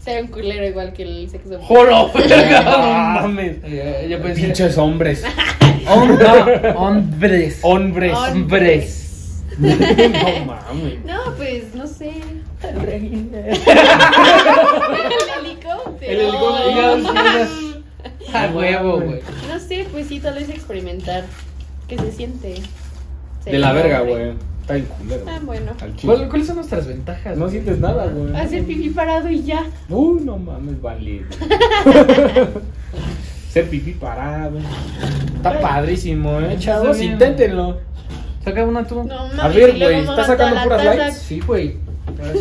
Ser 0.04 0.24
un 0.24 0.30
culero 0.30 0.66
igual 0.66 0.94
que 0.94 1.04
el 1.04 1.30
sexo. 1.30 1.60
¡Jolo! 1.62 2.12
No 2.14 2.78
mames. 3.22 3.58
Eh, 3.64 4.08
Yo 4.10 4.22
pensé. 4.22 4.42
Pinches 4.42 4.78
hombres. 4.78 5.24
Hom- 5.88 6.18
no, 6.18 6.80
hombres. 6.80 7.60
Hombres. 7.62 8.14
Hombres. 8.16 9.44
no 9.60 10.46
mames. 10.46 11.06
No, 11.06 11.36
pues, 11.38 11.74
no 11.76 11.86
sé. 11.88 12.12
El 12.64 12.78
El 12.78 13.48
helicóptero. 15.40 16.12
El 16.12 16.20
helicóptero. 16.20 17.82
A 18.34 18.48
huevo, 18.48 19.00
güey. 19.02 19.20
No 19.48 19.60
sé, 19.60 19.86
pues 19.92 20.08
sí, 20.08 20.20
tal 20.20 20.36
vez 20.36 20.50
experimentar 20.50 21.26
qué 21.88 21.98
se 21.98 22.12
siente. 22.12 22.56
ser 23.44 23.54
De 23.54 23.60
la 23.60 23.74
verga, 23.74 24.00
güey. 24.02 24.34
Está 24.62 24.78
en 24.78 24.86
culero. 24.86 25.26
Ah, 25.28 25.40
bueno. 25.44 25.72
Al 25.82 25.96
chile. 25.96 26.14
¿Cuál- 26.16 26.30
¿Cuáles 26.30 26.48
son 26.48 26.56
nuestras 26.58 26.88
ventajas? 26.88 27.36
No 27.36 27.46
güey? 27.46 27.52
sientes 27.52 27.80
nada, 27.80 28.06
güey. 28.08 28.36
Hacer 28.36 28.64
pipí 28.66 28.90
parado 28.90 29.30
y 29.30 29.44
ya. 29.44 29.66
Uy, 29.90 30.22
no 30.24 30.38
mames, 30.38 30.82
vale. 30.82 31.26
Ser 33.52 33.70
pipí 33.70 33.92
parado. 33.94 34.58
Está 35.36 35.60
padrísimo, 35.60 36.40
eh, 36.40 36.56
chavos. 36.60 36.98
bien. 36.98 37.14
Inténtenlo. 37.14 37.80
Saca 38.46 38.64
una 38.64 38.86
tú. 38.88 39.04
No 39.04 39.28
mames. 39.28 39.40
A 39.40 39.48
ver, 39.50 39.76
y 39.76 39.80
luego 39.80 39.94
güey, 39.98 40.10
¿estás 40.10 40.28
sacando 40.28 40.64
puras 40.64 40.84
taza. 40.84 40.96
likes? 40.96 41.18
Sí, 41.20 41.40
güey. 41.46 41.78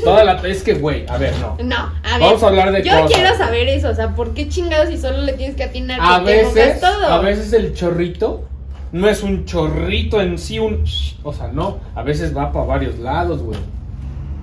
Toda 0.04 0.24
la. 0.24 0.33
Es 0.46 0.62
que, 0.62 0.74
güey, 0.74 1.04
a 1.09 1.16
ver, 1.18 1.35
no. 1.38 1.56
No, 1.62 1.76
a 1.76 2.12
ver. 2.18 2.20
Vamos 2.20 2.42
a 2.42 2.46
hablar 2.48 2.72
de 2.72 2.83
Yo 2.83 2.92
cosas. 2.92 3.12
quiero 3.12 3.37
saber 3.37 3.68
eso, 3.68 3.88
o 3.90 3.94
sea, 3.94 4.14
¿por 4.14 4.35
qué 4.35 4.48
chingados 4.48 4.88
si 4.88 4.98
solo 4.98 5.18
le 5.22 5.33
tienes 5.35 5.56
que 5.56 5.64
atinar 5.64 5.98
que 6.00 6.06
A 6.06 6.24
te 6.24 6.42
mocas 6.44 6.54
veces, 6.54 6.80
todo? 6.80 7.06
a 7.06 7.20
veces 7.20 7.52
el 7.52 7.74
chorrito 7.74 8.48
no 8.92 9.09
es 9.09 9.22
un 9.22 9.44
chorrito 9.44 10.20
en 10.20 10.38
sí, 10.38 10.59
un. 10.59 10.85
O 11.22 11.33
sea, 11.33 11.48
no. 11.48 11.79
A 11.94 12.03
veces 12.03 12.37
va 12.37 12.53
para 12.53 12.64
varios 12.66 12.98
lados, 12.98 13.42
güey. 13.42 13.59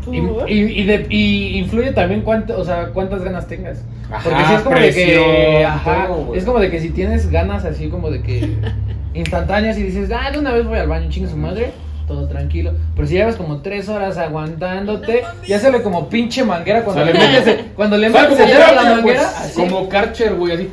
Y, 0.10 0.20
y, 0.54 0.82
y 0.82 0.84
de- 0.86 1.06
y 1.10 1.58
influye 1.58 1.92
también 1.92 2.22
cuánto, 2.22 2.58
o 2.58 2.64
sea, 2.64 2.88
cuántas 2.94 3.24
ganas 3.24 3.46
tengas. 3.48 3.84
Ajá, 4.10 4.22
Porque 4.24 4.46
si 4.46 4.54
es 4.54 4.62
como 4.62 4.80
de 4.80 4.94
que, 4.94 5.66
ajá, 5.66 6.08
todo, 6.08 6.34
es 6.36 6.46
como 6.46 6.60
de 6.60 6.72
que 6.72 6.80
si 6.80 6.92
tienes 6.92 7.30
ganas 7.30 7.66
así 7.66 7.90
como 7.90 8.10
de 8.10 8.22
que 8.22 8.56
instantáneas 9.14 9.78
y 9.78 9.84
dices, 9.84 10.10
ah, 10.18 10.32
de 10.32 10.40
una 10.40 10.54
vez 10.54 10.66
voy 10.66 10.80
al 10.80 10.88
baño, 10.88 11.10
chingue 11.10 11.30
su 11.30 11.36
madre, 11.36 11.72
todo 12.08 12.26
tranquilo. 12.30 12.72
Pero 12.96 13.06
si 13.06 13.16
llevas 13.16 13.36
como 13.36 13.58
tres 13.62 13.90
horas 13.90 14.18
aguantándote, 14.18 15.24
ya 15.46 15.60
sale 15.60 15.82
como 15.82 16.08
pinche 16.08 16.46
manguera 16.46 16.86
cuando 16.86 17.04
le 17.04 17.12
metes, 17.14 17.66
cuando 17.76 17.98
le 17.98 18.10
¿Sabes 18.10 18.30
metes 18.30 18.46
cómo 18.46 18.50
el 18.50 18.58
dedo 18.58 18.68
a 18.80 18.84
la 18.84 18.96
manguera, 18.96 19.20
pues? 19.24 19.38
así. 19.42 19.60
Como 19.60 19.90
Karcher, 19.90 20.36
güey, 20.36 20.54
así. 20.54 20.70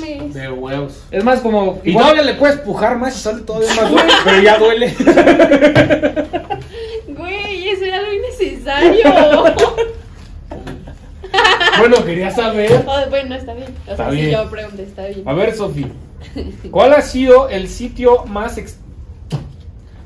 Mames. 0.00 0.34
De 0.34 0.50
huevos. 0.50 1.04
es 1.10 1.24
más 1.24 1.40
como 1.40 1.80
Y 1.84 1.90
igual- 1.90 2.04
todavía 2.06 2.22
le 2.32 2.34
puedes 2.38 2.56
pujar 2.58 2.96
más 2.98 3.16
y 3.16 3.20
sale 3.20 3.42
todavía 3.42 3.74
más 3.74 3.90
duro, 3.90 4.02
pero 4.24 4.42
ya 4.42 4.58
duele. 4.58 4.94
Güey, 7.08 7.68
eso 7.68 7.84
era 7.84 7.98
algo 7.98 8.12
innecesario. 8.12 9.04
bueno, 11.78 12.04
quería 12.04 12.30
saber. 12.30 12.84
Oh, 12.86 13.00
bueno, 13.10 13.34
está 13.34 13.54
bien. 13.54 13.68
O 13.82 13.84
sea, 13.84 13.92
Está 13.94 14.10
si 14.10 14.16
bien. 14.16 14.30
yo 14.30 14.50
pregunto, 14.50 14.82
está 14.82 15.06
bien. 15.06 15.22
A 15.26 15.32
ver, 15.32 15.54
Sofi, 15.54 15.86
¿cuál 16.70 16.94
ha 16.94 17.02
sido 17.02 17.48
el 17.48 17.68
sitio 17.68 18.24
más 18.26 18.58
ex- 18.58 18.78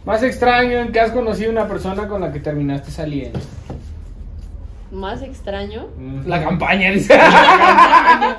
más 0.05 0.22
extraño 0.22 0.79
en 0.79 0.90
que 0.92 1.01
has 1.01 1.11
conocido 1.11 1.51
una 1.51 1.68
persona 1.68 2.09
con 2.09 2.20
la 2.22 2.33
que 2.33 2.40
terminaste 2.40 2.90
saliendo? 2.90 3.38
Más 4.90 5.20
extraño. 5.20 5.87
la 6.24 6.42
campaña, 6.42 6.90
dice. 6.90 7.14
No, 7.18 8.37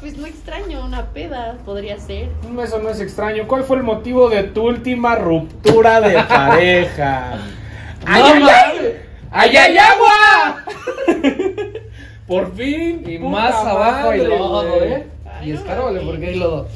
pues 0.00 0.16
no 0.16 0.26
extraño, 0.26 0.84
una 0.84 1.06
peda 1.06 1.56
podría 1.64 1.98
ser. 1.98 2.28
Mm, 2.50 2.60
Eso 2.60 2.78
no 2.78 2.90
es 2.90 3.00
extraño. 3.00 3.46
¿Cuál 3.48 3.64
fue 3.64 3.78
el 3.78 3.82
motivo 3.82 4.28
de 4.28 4.44
tu 4.44 4.66
última 4.66 5.16
ruptura 5.16 6.00
de 6.00 6.22
pareja? 6.28 7.38
¡Ay, 8.04 8.22
ay, 8.24 8.42
ay! 8.42 8.92
¡Ay, 9.30 9.56
ay, 9.56 9.78
agua! 9.78 10.64
Por 12.26 12.54
fin. 12.56 13.02
Y 13.06 13.18
puta 13.18 13.30
más 13.30 13.54
abajo 13.54 14.10
hay 14.10 14.26
lodo. 14.26 14.84
¿eh? 14.84 15.06
Ay, 15.40 15.50
Y 15.50 15.52
no 15.54 15.64
mames. 15.64 16.02
porque 16.02 16.26
hay 16.26 16.34
lodo. 16.36 16.68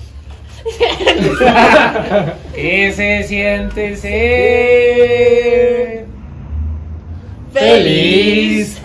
¿Qué 2.54 2.92
se 2.92 3.22
siente 3.24 3.96
ser 3.96 6.04
feliz? 7.52 8.80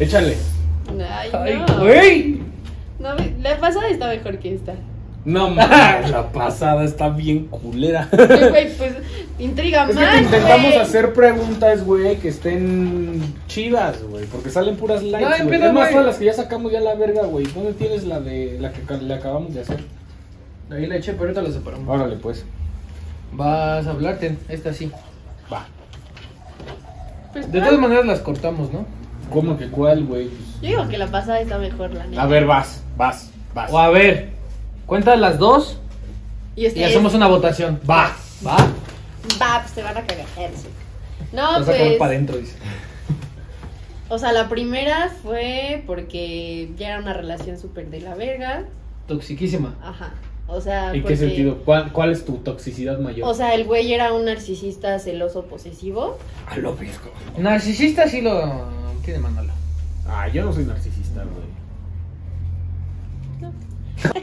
Échale. 0.00 0.36
Ay, 1.10 1.30
Ay, 1.32 1.64
no. 1.66 1.78
güey. 1.78 2.40
No, 3.04 3.14
la 3.42 3.60
pasada 3.60 3.88
está 3.90 4.08
mejor 4.08 4.38
que 4.38 4.54
esta. 4.54 4.74
No 5.26 5.50
mames, 5.54 6.10
la 6.10 6.32
pasada 6.32 6.84
está 6.84 7.10
bien 7.10 7.46
culera. 7.48 8.08
Güey, 8.10 8.76
pues 8.76 8.94
intriga 9.38 9.84
Es 9.84 9.96
que 9.96 10.02
más. 10.02 10.12
te 10.12 10.22
intentamos 10.22 10.76
hacer 10.76 11.12
preguntas, 11.12 11.84
güey, 11.84 12.16
que 12.16 12.28
estén 12.28 13.20
chidas, 13.46 14.02
güey, 14.02 14.24
porque 14.26 14.48
salen 14.48 14.76
puras 14.76 15.02
likes, 15.02 15.44
No, 15.44 15.52
Es 15.52 15.72
más, 15.72 15.90
todas 15.90 16.06
las 16.06 16.16
que 16.16 16.24
ya 16.24 16.32
sacamos 16.32 16.72
ya 16.72 16.80
la 16.80 16.94
verga, 16.94 17.24
güey. 17.26 17.44
¿Dónde 17.46 17.74
tienes 17.74 18.04
la 18.04 18.20
de 18.20 18.58
la 18.58 18.72
que 18.72 18.80
le 18.96 19.14
acabamos 19.14 19.52
de 19.52 19.60
hacer? 19.60 19.80
Ahí 20.70 20.86
la 20.86 20.96
eché, 20.96 21.12
pero 21.12 21.24
ahorita 21.24 21.42
la 21.42 21.50
separamos. 21.50 21.88
Órale, 21.88 22.16
pues. 22.16 22.44
Vas 23.32 23.86
a 23.86 23.90
hablarte, 23.90 24.38
esta 24.48 24.72
sí. 24.72 24.90
Va. 25.52 25.66
Pues, 27.32 27.52
De 27.52 27.60
todas 27.60 27.78
maneras 27.78 28.06
las 28.06 28.20
cortamos, 28.20 28.72
¿no? 28.72 28.86
¿Cómo 29.30 29.56
que 29.56 29.68
cuál, 29.68 30.04
güey? 30.04 30.28
Yo 30.62 30.68
digo 30.68 30.88
que 30.88 30.98
la 30.98 31.06
pasada 31.08 31.40
está 31.40 31.58
mejor, 31.58 31.92
la 31.94 32.06
neta. 32.06 32.22
A 32.22 32.26
ver, 32.26 32.46
vas, 32.46 32.82
vas, 32.96 33.30
vas. 33.54 33.70
O 33.72 33.78
a 33.78 33.88
ver, 33.90 34.30
cuenta 34.86 35.16
las 35.16 35.38
dos 35.38 35.78
Y, 36.56 36.64
y 36.64 36.66
ustedes- 36.68 36.88
hacemos 36.88 37.14
una 37.14 37.26
votación. 37.26 37.80
Va, 37.88 38.12
va. 38.46 38.56
Va, 39.40 39.60
pues 39.62 39.72
se 39.72 39.82
van 39.82 39.96
a 39.96 40.02
cagar. 40.02 40.26
No, 41.32 41.42
Vas 41.52 41.62
a 41.62 41.72
comer 41.72 41.86
pues. 41.88 41.98
para 41.98 42.10
adentro, 42.12 42.36
dice. 42.36 42.56
O 44.10 44.18
sea, 44.18 44.32
la 44.32 44.48
primera 44.50 45.10
fue 45.22 45.82
porque 45.86 46.70
ya 46.76 46.88
era 46.88 46.98
una 47.00 47.14
relación 47.14 47.58
súper 47.58 47.88
de 47.90 48.00
la 48.02 48.14
verga. 48.14 48.64
Toxiquísima. 49.08 49.74
Ajá. 49.82 50.10
O 50.54 50.60
sea, 50.60 50.94
¿En 50.94 51.02
porque- 51.02 51.14
qué 51.14 51.20
sentido? 51.20 51.58
¿Cuál, 51.64 51.90
cuál 51.92 52.12
es 52.12 52.24
tu 52.24 52.36
toxicidad 52.36 53.00
mayor? 53.00 53.28
O 53.28 53.34
sea, 53.34 53.54
el 53.54 53.64
güey 53.64 53.92
era 53.92 54.12
un 54.12 54.24
narcisista 54.24 55.00
celoso 55.00 55.46
posesivo. 55.46 56.16
a 56.46 56.56
lo 56.58 56.76
visco. 56.76 57.10
Narcisista 57.36 58.06
sí 58.08 58.20
lo 58.20 58.68
tiene 59.04 59.18
Manolo. 59.18 59.52
Ah, 60.06 60.28
yo 60.28 60.44
no 60.44 60.52
soy 60.52 60.64
narcisista, 60.64 61.24
güey. 61.24 61.44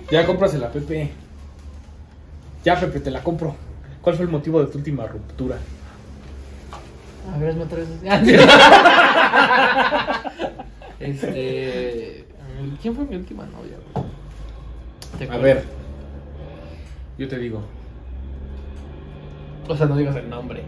ya 0.12 0.26
cómprasela, 0.26 0.72
Pepe. 0.72 1.12
Ya, 2.64 2.80
Pepe, 2.80 3.02
te 3.02 3.12
la 3.12 3.22
compro. 3.22 3.54
¿Cuál 4.02 4.16
fue 4.16 4.24
el 4.26 4.32
motivo 4.32 4.62
de 4.64 4.72
tu 4.72 4.78
última 4.78 5.06
ruptura? 5.08 5.58
A 7.34 7.38
ver, 7.38 7.50
hazme 7.50 7.64
otra 7.64 7.80
vez. 7.80 7.90
este. 11.00 12.26
¿Quién 12.82 12.96
fue 12.96 13.04
mi 13.06 13.16
última 13.18 13.46
novia, 13.46 13.76
güey? 13.94 14.06
¿Te 15.18 15.30
A 15.30 15.38
ver. 15.38 15.81
Yo 17.22 17.28
te 17.28 17.38
digo. 17.38 17.62
O 19.70 19.78
sea, 19.78 19.86
no 19.86 19.96
digas 19.96 20.16
el 20.16 20.28
nombre. 20.28 20.64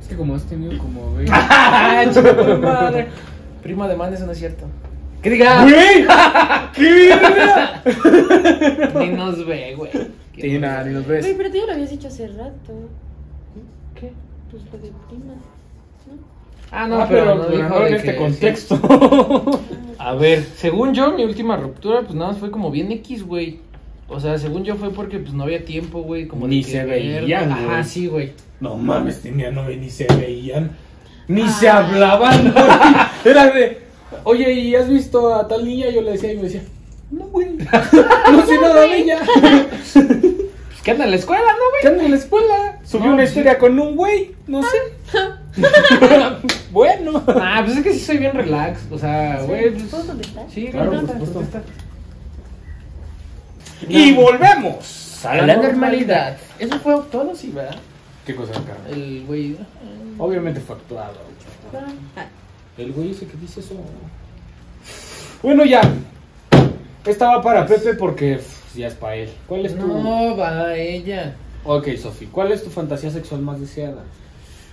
Es 0.00 0.08
que 0.08 0.16
como 0.16 0.34
has 0.34 0.44
tenido 0.44 0.76
como... 0.78 1.14
ve- 1.16 1.26
¡Ah, 1.30 2.04
madre! 2.60 3.06
Prima 3.62 3.86
de 3.88 3.96
man, 3.96 4.12
eso 4.12 4.26
no 4.26 4.32
es 4.32 4.38
cierto. 4.38 4.66
¿Qué 5.22 5.30
diga? 5.30 5.62
¡Güey! 5.62 6.04
¡Qué 6.74 7.08
verga! 7.16 7.82
Ni 8.98 9.08
nos 9.10 9.46
ve, 9.46 9.74
güey. 9.76 9.90
Sí, 10.36 10.58
nada, 10.58 10.82
ni 10.82 10.94
nos 10.94 11.06
Güey, 11.06 11.22
ves. 11.22 11.34
pero 11.36 11.48
tú 11.50 11.56
ya 11.58 11.66
lo 11.66 11.72
habías 11.74 11.90
dicho 11.90 12.08
hace 12.08 12.26
rato. 12.26 12.72
¿Qué? 13.94 14.12
Pues 14.50 14.64
lo 14.64 14.78
de 14.78 14.90
prima. 15.08 15.34
Ah, 16.72 16.88
no, 16.88 17.02
Ah, 17.02 17.06
pero, 17.08 17.46
pero, 17.48 17.68
no 17.68 17.86
en 17.86 17.92
de 17.92 17.96
este 17.98 18.12
que- 18.12 18.16
contexto. 18.16 18.80
A 19.98 20.14
ver, 20.14 20.42
según 20.56 20.94
yo, 20.94 21.12
mi 21.12 21.22
última 21.24 21.56
ruptura, 21.56 22.00
pues 22.00 22.14
nada 22.14 22.30
más 22.32 22.40
fue 22.40 22.50
como 22.50 22.70
bien 22.70 22.90
X, 22.90 23.24
güey. 23.24 23.60
O 24.08 24.18
sea, 24.18 24.36
según 24.38 24.64
yo 24.64 24.74
fue 24.76 24.90
porque 24.90 25.18
pues 25.18 25.32
no 25.32 25.44
había 25.44 25.64
tiempo, 25.64 26.00
güey. 26.02 26.26
Como 26.26 26.48
Ni 26.48 26.64
que 26.64 26.70
se 26.72 26.84
ver- 26.84 27.22
veían, 27.22 27.52
Ajá, 27.52 27.64
güey. 27.66 27.84
sí, 27.84 28.06
güey. 28.08 28.32
No 28.60 28.76
mames, 28.76 29.20
tenía 29.22 29.50
novia 29.50 29.76
ni 29.76 29.90
se 29.90 30.06
veían. 30.18 30.72
Ni 31.28 31.42
Ah. 31.42 31.48
se 31.48 31.68
hablaban, 31.68 32.52
güey. 32.52 32.64
Era 33.24 33.50
de, 33.52 33.78
oye, 34.24 34.52
¿y 34.52 34.74
has 34.74 34.88
visto 34.88 35.32
a 35.34 35.46
tal 35.46 35.64
niña? 35.64 35.88
Yo 35.90 36.02
le 36.02 36.12
decía 36.12 36.32
y 36.32 36.36
me 36.36 36.42
decía, 36.44 36.62
no, 37.10 37.26
güey. 37.26 37.48
No 38.32 38.46
sé 38.46 38.58
nada 38.60 38.80
de 38.82 38.96
ella. 38.96 39.18
Pues 39.92 40.82
que 40.82 40.90
anda 40.90 41.04
en 41.04 41.10
la 41.10 41.16
escuela, 41.16 41.42
¿no, 41.44 41.58
¿Qué 41.80 41.88
anda 41.88 42.04
en 42.04 42.10
la 42.10 42.16
escuela? 42.16 42.80
Subió 42.84 43.06
No, 43.08 43.14
una 43.14 43.22
sí. 43.22 43.28
historia 43.28 43.56
con 43.58 43.78
un 43.78 43.94
güey, 43.94 44.32
no 44.48 44.62
sé. 44.62 44.76
bueno. 46.70 47.22
Ah, 47.28 47.62
pues 47.64 47.76
es 47.78 47.84
que 47.84 47.92
sí 47.92 48.00
soy 48.00 48.18
bien 48.18 48.32
relax. 48.32 48.80
O 48.90 48.98
sea, 48.98 49.42
güey, 49.42 49.70
pues. 49.70 49.84
¿Puedo 49.84 50.06
contestar? 50.06 50.46
Sí, 50.50 50.68
Claro, 50.68 50.90
claro, 50.90 51.06
por 51.06 51.26
supuesto. 51.26 51.60
Y 53.88 54.12
volvemos 54.14 55.24
A 55.24 55.36
la 55.36 55.56
normalidad. 55.56 56.36
Eso 56.58 56.78
fue 56.78 56.94
todo, 57.10 57.34
sí, 57.34 57.50
¿verdad? 57.50 57.76
¿Qué 58.26 58.34
cosa 58.34 58.52
acá? 58.52 58.76
El 58.90 59.24
güey. 59.26 59.56
Obviamente 60.18 60.60
fue 60.60 60.76
actuado. 60.76 61.14
Ah, 62.16 62.26
El 62.78 62.92
güey 62.92 63.10
ese 63.10 63.26
que 63.26 63.36
dice 63.36 63.60
eso. 63.60 63.74
Bueno, 65.42 65.64
ya. 65.64 65.80
Esta 67.04 67.28
va 67.36 67.42
para 67.42 67.66
Pepe 67.66 67.94
porque 67.94 68.36
pff, 68.36 68.76
ya 68.76 68.86
es 68.86 68.94
para 68.94 69.16
él. 69.16 69.30
¿Cuál 69.48 69.66
es 69.66 69.76
tu.? 69.76 69.86
No, 69.86 70.36
va 70.36 70.74
ella. 70.76 71.34
Ok, 71.64 71.88
Sofi. 72.00 72.26
¿Cuál 72.26 72.52
es 72.52 72.62
tu 72.62 72.70
fantasía 72.70 73.10
sexual 73.10 73.42
más 73.42 73.60
deseada? 73.60 74.04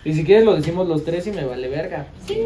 Y 0.06 0.14
si 0.14 0.24
quieres 0.24 0.46
lo 0.46 0.56
decimos 0.56 0.88
los 0.88 1.04
tres 1.04 1.28
y 1.28 1.32
me 1.32 1.44
vale 1.46 1.68
verga. 1.68 2.08
Sí. 2.26 2.40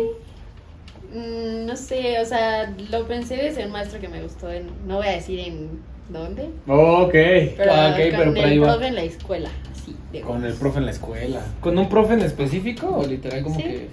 Mm, 1.14 1.66
no 1.68 1.76
sé, 1.76 2.20
o 2.20 2.26
sea, 2.26 2.74
lo 2.90 3.06
pensé 3.08 3.36
desde 3.38 3.66
un 3.66 3.72
maestro 3.72 4.00
que 4.00 4.08
me 4.08 4.22
gustó 4.24 4.52
en, 4.52 4.68
no 4.88 4.98
voy 4.98 5.08
a 5.08 5.12
decir 5.12 5.40
en 5.40 5.70
dónde, 6.10 6.50
Ok. 6.68 7.12
pero 7.56 7.72
Ah, 7.72 7.92
ok, 7.94 8.10
con 8.10 8.20
pero 8.20 8.34
por 8.34 8.46
ahí 8.46 8.54
el 8.54 8.64
va. 8.64 8.68
profe 8.74 8.88
en 8.88 8.96
la 8.96 9.04
escuela, 9.04 9.50
de 10.12 10.22
Con 10.22 10.44
el 10.44 10.54
profe 10.54 10.80
en 10.80 10.86
la 10.86 10.92
escuela. 10.92 11.42
¿Con 11.62 11.78
un 11.78 11.88
profe 11.90 12.14
en 12.16 12.22
específico 12.22 12.88
o 12.88 13.06
literal 13.06 13.44
como 13.44 13.56
Sí. 13.58 13.64
que.? 13.64 13.90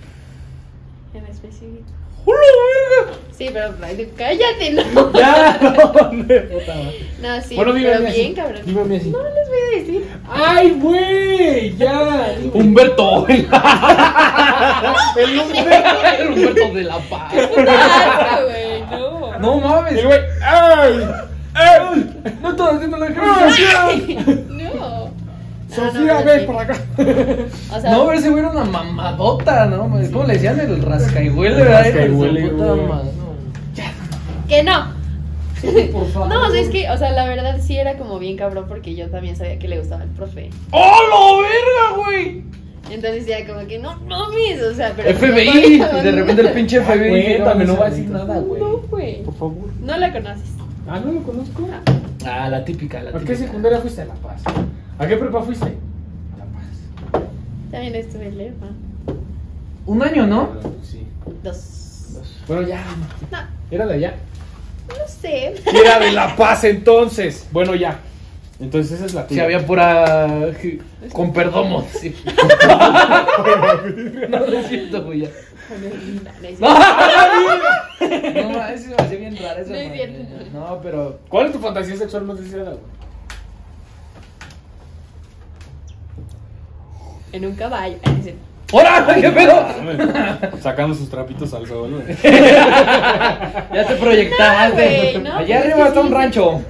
En 1.19 1.25
específico. 1.27 1.85
¡Hola, 2.25 2.39
verga! 3.07 3.19
Sí, 3.37 3.49
pero 3.53 3.75
cállate, 4.17 4.73
no. 4.73 5.13
Ya, 5.19 5.59
no, 5.63 5.71
no, 5.73 5.93
puta 5.93 6.75
madre. 6.75 7.01
No, 7.23 7.41
sí, 7.43 7.57
Bueno, 7.57 7.73
pero 7.75 8.09
así. 8.09 8.21
bien, 8.21 8.35
cabrón. 8.35 8.63
Así. 8.63 8.73
No 8.73 8.85
les 8.85 9.49
voy 9.49 9.59
a 9.75 9.79
decir. 9.79 10.00
¡Ay, 10.33 10.79
güey! 10.81 11.77
Ya. 11.77 12.35
Humberto. 12.53 13.27
el 13.29 13.41
El 15.17 15.41
Humberto. 15.41 16.29
Humberto 16.29 16.75
de 16.75 16.85
la 16.85 16.99
Paz. 16.99 17.33
Güey, 17.35 18.83
no. 18.91 19.39
No 19.39 19.61
mames. 19.61 19.99
El 19.99 20.07
güey. 20.07 20.21
¡Ay! 20.43 21.09
¡Ay! 21.55 22.23
No 22.43 22.51
estás 22.51 22.75
haciendo 22.75 22.97
la 22.97 23.07
ejercicio. 23.07 24.45
No. 24.51 25.11
Sofía, 25.75 26.15
no, 26.15 26.19
no, 26.21 26.25
ven 26.25 26.47
para 26.47 26.63
acá. 26.63 26.75
O 27.73 27.81
sea, 27.81 27.91
No, 27.93 28.07
pero 28.07 28.19
ese 28.19 28.29
güey 28.29 28.43
era 28.43 28.51
una 28.53 28.65
mamadota, 28.65 29.67
¿no? 29.67 29.89
¿Cómo 30.13 30.25
le 30.25 30.33
decían? 30.35 30.59
El 30.59 30.79
Hijo 30.79 30.89
de 30.89 32.43
su 32.43 32.57
puta 32.57 32.75
madre, 32.89 33.11
no. 33.17 34.49
que 34.49 34.63
no. 34.65 35.00
Por 35.93 36.07
favor. 36.11 36.29
No, 36.29 36.47
o 36.47 36.51
sea, 36.51 36.61
es 36.61 36.69
que, 36.71 36.89
o 36.91 36.97
sea, 36.97 37.13
la 37.13 37.27
verdad 37.27 37.59
sí 37.61 37.77
era 37.77 37.97
como 37.99 38.19
bien 38.19 38.37
cabrón 38.37 38.67
porque 38.69 38.95
yo 38.95 39.09
también 39.11 39.37
sabía 39.37 39.59
que 39.59 39.69
le 39.69 39.79
gustaba 39.79 40.03
el 40.05 40.11
profe. 40.11 40.51
¡Oh, 40.71 40.79
la 41.43 41.49
verga, 41.49 42.05
güey! 42.05 42.45
Entonces 42.91 43.27
ya 43.27 43.47
como 43.47 43.67
que 43.69 43.79
no, 43.79 43.97
no 44.01 44.31
mis, 44.31 44.61
o 44.63 44.75
sea, 44.75 44.93
pero 44.97 45.17
FBI. 45.17 45.79
no, 45.79 45.99
Y 45.99 46.03
de 46.03 46.13
repente 46.13 46.43
el 46.43 46.53
pinche 46.53 46.81
FBI. 46.81 47.37
Cuéntame, 47.37 47.65
no 47.65 47.73
llegaba 47.75 47.81
va 47.81 47.87
a 47.87 47.91
decir 47.91 48.11
nada, 48.11 48.39
güey. 48.41 48.61
No, 48.61 48.77
güey. 48.79 49.23
Por 49.23 49.35
favor. 49.35 49.69
No 49.81 49.97
la 49.97 50.13
conoces. 50.13 50.51
Ah, 50.89 51.01
no 51.05 51.13
lo 51.13 51.23
conozco. 51.23 51.69
Ah, 52.27 52.49
la 52.49 52.65
típica, 52.65 53.03
la 53.03 53.11
¿A 53.11 53.13
qué 53.13 53.19
típica. 53.21 53.37
secundaria 53.39 53.79
fuiste? 53.79 54.03
A 54.03 54.07
La 54.07 54.15
Paz. 54.15 54.43
¿A 54.99 55.07
qué 55.07 55.17
prepa 55.17 55.43
fuiste? 55.43 55.67
A 55.67 56.39
La 56.39 56.45
Paz. 56.47 57.23
También 57.71 57.95
estuve 57.95 58.27
en 58.27 58.39
Lerma. 58.39 58.67
Un 59.87 60.03
año, 60.03 60.27
¿no? 60.27 60.49
Sí. 60.83 61.07
Dos. 61.45 62.41
Bueno, 62.49 62.67
ya. 62.67 62.83
No, 63.31 63.39
Era 63.71 63.87
de 63.87 63.95
allá. 63.95 64.15
No 64.99 65.09
sé. 65.09 65.55
Era 65.67 65.99
de 65.99 66.13
La 66.13 66.37
Paz 66.37 66.65
entonces. 66.65 67.47
Bueno, 67.53 67.75
ya. 67.75 68.01
Entonces 68.61 68.93
esa 68.93 69.07
es 69.07 69.15
la 69.15 69.23
Sí, 69.23 69.29
tuya. 69.29 69.45
había 69.45 69.67
pura. 69.67 70.53
Con 71.13 71.33
perdomo. 71.33 71.87
Sí. 71.99 72.15
no, 74.29 74.39
no 74.39 74.47
es 74.59 74.69
cierto, 74.69 75.05
güey. 75.05 75.21
ya. 75.21 75.29
No, 76.59 76.69
No, 78.01 78.53
no, 78.53 78.67
eso 78.69 78.89
me 78.91 78.97
hacía 79.05 79.19
bien 79.19 79.37
raro. 79.39 79.61
Eso 79.63 79.73
cierto. 79.73 80.19
No, 80.53 80.81
pero. 80.83 81.21
¿Cuál 81.29 81.47
es 81.47 81.53
tu 81.53 81.59
fantasía 81.59 81.97
sexual 81.97 82.25
más 82.25 82.39
deseada, 82.41 82.71
güey? 82.73 82.83
En 87.33 87.47
un 87.47 87.55
caballo. 87.55 87.97
¡Hola! 88.73 89.17
¿Qué 89.21 89.31
pedo? 89.31 89.67
Sacando 90.61 90.95
sus 90.95 91.09
trapitos 91.11 91.53
al 91.55 91.67
sol, 91.67 91.91
güey. 92.03 92.17
Ya 92.23 93.87
te 93.87 93.95
proyectaste. 93.97 95.19
No, 95.19 95.31
no, 95.31 95.37
Allá 95.39 95.59
arriba 95.61 95.77
que 95.77 95.83
está 95.89 96.01
sí, 96.03 96.07
un 96.07 96.13
rancho. 96.13 96.63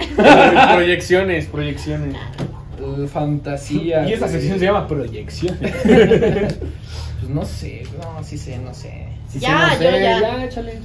proyecciones, 0.73 1.45
proyecciones. 1.47 2.15
Uh, 2.79 3.07
fantasía. 3.07 4.07
Y 4.07 4.13
esta 4.13 4.27
sección 4.27 4.57
se 4.59 4.65
llama 4.65 4.87
proyecciones. 4.87 5.73
Pues 7.21 7.29
no 7.35 7.45
sé, 7.45 7.83
no, 8.01 8.23
sí 8.23 8.35
sé, 8.35 8.57
no 8.57 8.73
sé. 8.73 9.07
Sí 9.29 9.39
sé, 9.39 9.45
Ya, 9.45 9.67
no 9.67 9.73
yo 9.73 9.77
sé. 9.91 10.01
ya. 10.01 10.19
Ya, 10.21 10.43
échale. 10.45 10.79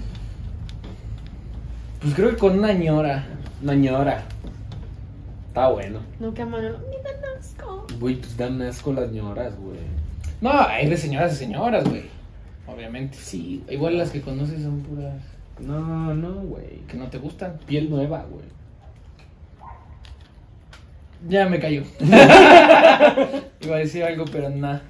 Pues 2.03 2.14
creo 2.14 2.29
que 2.31 2.37
con 2.37 2.59
una 2.59 2.75
ñora. 2.75 3.25
Una 3.62 3.75
ñora. 3.75 4.23
Está 5.49 5.69
bueno. 5.69 6.01
Nunca 6.21 6.45
Manolo. 6.45 6.77
Me 6.91 6.97
dan 7.03 7.39
asco. 7.41 7.87
Güey, 7.99 8.17
pues 8.17 8.37
dan 8.37 8.61
asco 8.61 8.93
las 8.93 9.11
ñoras, 9.11 9.55
güey. 9.59 9.79
No, 10.41 10.51
hay 10.51 10.89
de 10.89 10.97
señoras 10.97 11.32
a 11.32 11.37
señoras, 11.37 11.84
güey. 11.89 12.03
Obviamente, 12.66 13.16
sí. 13.20 13.62
Igual 13.70 13.97
las 13.99 14.11
que 14.11 14.20
conoces 14.20 14.62
son 14.62 14.80
puras. 14.80 15.14
No, 15.61 16.14
no, 16.14 16.32
güey. 16.43 16.80
que 16.89 16.97
no 16.97 17.07
te 17.09 17.18
gustan. 17.18 17.59
Piel 17.66 17.89
nueva, 17.89 18.26
güey. 18.30 18.45
Ya 21.28 21.49
me 21.49 21.59
cayó. 21.59 21.82
Iba 22.01 23.76
a 23.76 23.78
decir 23.78 24.05
algo, 24.05 24.24
pero 24.30 24.51
nada. 24.51 24.82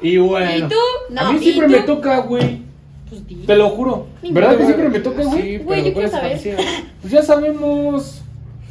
Y 0.00 0.18
bueno. 0.18 0.66
¿Y 0.66 0.68
tú? 0.68 0.76
No, 1.10 1.20
a 1.20 1.32
mí 1.32 1.38
¿y 1.38 1.42
siempre 1.42 1.66
tú? 1.66 1.72
me 1.72 1.80
toca, 1.82 2.18
güey. 2.20 2.62
Pues 3.08 3.26
di. 3.26 3.34
Te 3.36 3.56
lo 3.56 3.70
juro. 3.70 4.06
¿Verdad 4.30 4.56
que 4.58 4.66
siempre 4.66 4.88
me 4.90 5.00
toca, 5.00 5.24
güey? 5.24 5.42
Sí, 5.42 5.58
Güey, 5.58 5.82
pero 5.82 5.86
yo 5.86 5.94
¿cuál 5.94 6.32
es 6.32 6.42
quiero 6.42 6.58
saber. 6.58 6.76
Pues 7.00 7.12
ya 7.12 7.22
sabemos. 7.22 8.22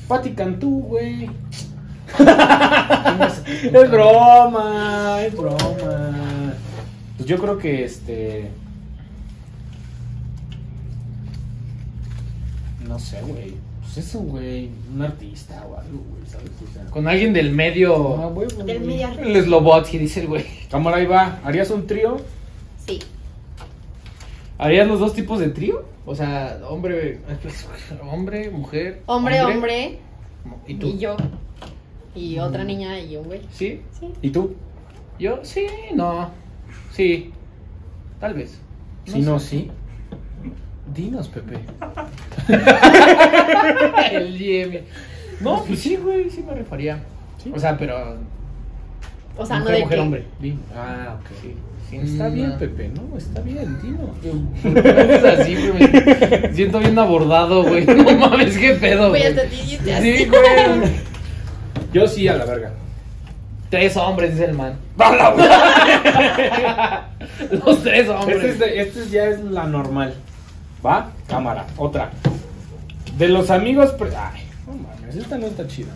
Pati 0.07 0.31
Cantú, 0.31 0.81
güey. 0.83 1.29
es 3.63 3.91
broma, 3.91 5.23
es 5.23 5.35
broma. 5.35 6.53
Pues 7.17 7.27
yo 7.27 7.37
creo 7.37 7.57
que 7.57 7.83
este. 7.83 8.49
No 12.87 12.99
sé, 12.99 13.21
güey. 13.21 13.55
Pues 13.81 13.97
eso, 13.97 14.19
güey. 14.19 14.69
Un 14.93 15.01
artista 15.01 15.65
o 15.65 15.77
algo, 15.77 16.03
güey, 16.09 16.25
¿sabes? 16.29 16.51
O 16.63 16.73
sea. 16.73 16.85
Con 16.85 17.07
alguien 17.07 17.33
del 17.33 17.51
medio. 17.51 18.17
Ah, 18.17 18.27
güey, 18.27 18.47
güey, 18.53 18.65
Del 18.65 18.81
medio. 18.81 19.09
El 19.19 19.43
Slobotsky, 19.43 19.97
dice 19.97 20.21
el 20.21 20.27
güey. 20.27 20.45
Cámara, 20.69 20.97
ahí 20.97 21.05
va. 21.05 21.39
¿Harías 21.43 21.69
un 21.69 21.85
trío? 21.87 22.17
Sí. 22.85 22.99
¿Harías 24.57 24.87
los 24.87 24.99
dos 24.99 25.13
tipos 25.13 25.39
de 25.39 25.49
trío? 25.49 25.85
O 26.05 26.15
sea, 26.15 26.59
hombre, 26.69 27.19
hombre, 28.09 28.49
mujer. 28.49 29.03
Hombre, 29.07 29.41
hombre. 29.41 29.99
¿Y 30.65 30.75
tú? 30.75 30.87
Y 30.87 30.97
yo. 30.99 31.17
Y 32.17 32.39
otra 32.39 32.63
niña 32.63 32.99
y 32.99 33.15
un 33.17 33.25
güey. 33.25 33.41
¿Sí? 33.51 33.81
Sí. 33.99 34.11
¿Y 34.21 34.29
tú? 34.31 34.55
¿Yo? 35.19 35.39
Sí, 35.43 35.67
no. 35.93 36.29
Sí. 36.91 37.31
Tal 38.19 38.33
vez. 38.33 38.59
Si 39.05 39.19
no, 39.21 39.39
sí. 39.39 39.69
Dinos, 40.93 41.27
Pepe. 41.29 41.59
El 44.11 44.37
Jimmy. 44.37 44.79
No, 45.41 45.63
pues 45.63 45.79
sí, 45.79 45.95
güey, 45.97 46.29
sí 46.29 46.43
me 46.43 46.53
refaría. 46.53 46.99
¿Sí? 47.43 47.51
O 47.53 47.59
sea, 47.59 47.77
pero. 47.77 48.17
O 49.37 49.45
sea, 49.45 49.59
mujer, 49.59 49.71
no 49.73 49.77
de 49.77 49.83
mujer, 49.83 49.97
que- 49.97 50.01
hombre. 50.01 50.25
Ah, 50.75 51.17
ok. 51.19 51.27
Sí. 51.41 51.55
sí, 51.89 51.97
Está 51.97 52.29
bien, 52.29 52.49
no. 52.49 52.57
Pepe, 52.57 52.89
¿no? 52.89 53.17
Está 53.17 53.41
bien, 53.41 53.77
dinos. 53.81 54.09
¿Por 54.63 54.73
qué 54.73 54.93
me 54.93 55.01
haces 55.01 55.39
así, 55.39 55.55
güey? 55.55 56.41
Me 56.41 56.53
siento 56.53 56.79
bien 56.79 56.97
abordado, 56.97 57.63
güey. 57.63 57.85
No 57.95 58.17
mames, 58.17 58.57
qué 58.57 58.73
pedo, 58.73 59.09
Güey, 59.09 59.33
güey. 59.33 59.47
Sí, 60.01 60.25
güey. 60.25 60.91
Yo 61.97 62.07
sí, 62.07 62.27
a 62.27 62.35
la 62.35 62.45
verga. 62.45 62.71
Tres 63.71 63.97
hombres, 63.97 64.31
dice 64.33 64.45
el 64.45 64.53
man. 64.53 64.75
Los 67.65 67.81
tres 67.83 68.07
hombres. 68.07 68.37
Este, 68.43 68.49
es 68.51 68.59
de- 68.59 68.81
este 68.81 69.09
ya 69.09 69.25
es 69.29 69.39
la 69.43 69.63
normal. 69.65 70.13
¿Va? 70.85 71.09
Cámara, 71.27 71.65
otra. 71.75 72.11
De 73.17 73.27
los 73.29 73.49
amigos. 73.49 73.91
pre- 73.93 74.15
Ay, 74.15 74.43
no 74.67 74.73
mames, 74.73 75.15
esta 75.15 75.37
no 75.39 75.47
está 75.47 75.65
chida. 75.67 75.91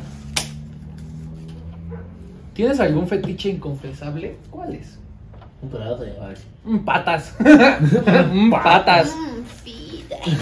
¿Tienes 2.55 2.79
algún 2.79 3.07
fetiche 3.07 3.49
inconfesable? 3.49 4.37
¿Cuál 4.49 4.73
es? 4.75 4.97
Un 5.61 5.69
pedazo 5.69 5.97
de 6.03 6.13
Mm, 6.65 6.79
Patas. 6.79 7.35
Mm, 8.33 8.49
Patas. 8.51 9.11
Mm. 10.25 10.41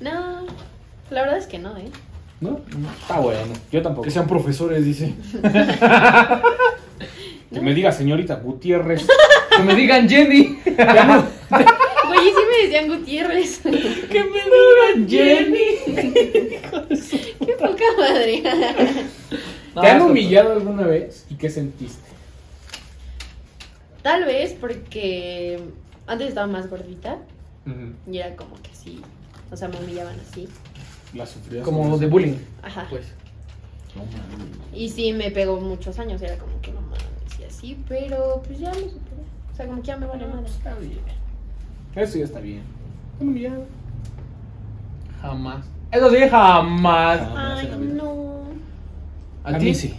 No, 0.00 0.46
la 1.10 1.22
verdad 1.22 1.38
es 1.38 1.46
que 1.46 1.58
no, 1.58 1.76
¿eh? 1.76 1.88
¿No? 2.42 2.60
Está 3.00 3.20
bueno. 3.20 3.52
Yo 3.70 3.80
tampoco. 3.80 4.02
Que 4.04 4.10
sean 4.10 4.26
profesores, 4.26 4.84
dice. 4.84 5.14
Que 7.52 7.60
me 7.60 7.72
diga 7.72 7.92
señorita 7.92 8.34
Gutiérrez. 8.34 9.06
Que 9.56 9.62
me 9.62 9.74
digan 9.76 10.08
Jenny. 10.08 10.58
Güey, 10.64 12.24
sí 12.24 12.42
me 12.50 12.62
decían 12.62 12.88
Gutiérrez. 12.88 13.60
Que 13.60 14.24
me 14.24 14.40
digan 14.42 15.08
Jenny. 15.08 15.66
Qué 17.38 17.52
poca 17.58 17.84
madre. 17.96 18.42
¿Te 19.80 19.86
han 19.88 20.02
humillado 20.02 20.52
alguna 20.52 20.86
vez? 20.86 21.24
¿Y 21.30 21.36
qué 21.36 21.48
sentiste? 21.48 22.10
Tal 24.02 24.24
vez 24.24 24.56
porque 24.60 25.60
antes 26.08 26.28
estaba 26.28 26.48
más 26.48 26.68
gordita 26.68 27.18
y 28.10 28.18
era 28.18 28.34
como 28.34 28.60
que 28.60 28.74
sí. 28.74 29.00
O 29.52 29.56
sea, 29.56 29.68
me 29.68 29.76
humillaban 29.78 30.16
así. 30.28 30.48
La 31.14 31.26
sufrías. 31.26 31.64
Como 31.64 31.98
de 31.98 32.06
bullying. 32.06 32.36
Ajá. 32.62 32.86
Pues. 32.90 33.06
No 33.94 34.02
mames. 34.04 34.48
Y 34.74 34.88
sí, 34.88 35.12
me 35.12 35.30
pegó 35.30 35.60
muchos 35.60 35.98
años. 35.98 36.20
Era 36.22 36.36
como 36.38 36.60
que 36.60 36.72
no 36.72 36.80
mames 36.80 37.38
y 37.40 37.44
así. 37.44 37.78
Pero 37.88 38.42
pues 38.46 38.58
ya 38.58 38.68
lo 38.70 38.74
superé. 38.80 39.22
O 39.52 39.56
sea, 39.56 39.66
como 39.66 39.80
que 39.82 39.86
ya 39.88 39.96
me 39.98 40.06
vale 40.06 40.26
madre. 40.26 40.46
Está 40.46 40.74
bien. 40.76 40.98
Eso 41.94 42.18
ya 42.18 42.24
está 42.24 42.40
bien. 42.40 42.62
¿Te 43.18 43.24
han 43.24 43.28
humillado? 43.30 43.64
Jamás. 45.20 45.66
Eso 45.90 46.10
sí, 46.10 46.16
jamás. 46.30 47.20
Ay, 47.36 47.70
no. 47.94 48.42
¿A, 49.44 49.50
A 49.50 49.58
ti? 49.58 49.64
mí 49.66 49.74
sí. 49.74 49.94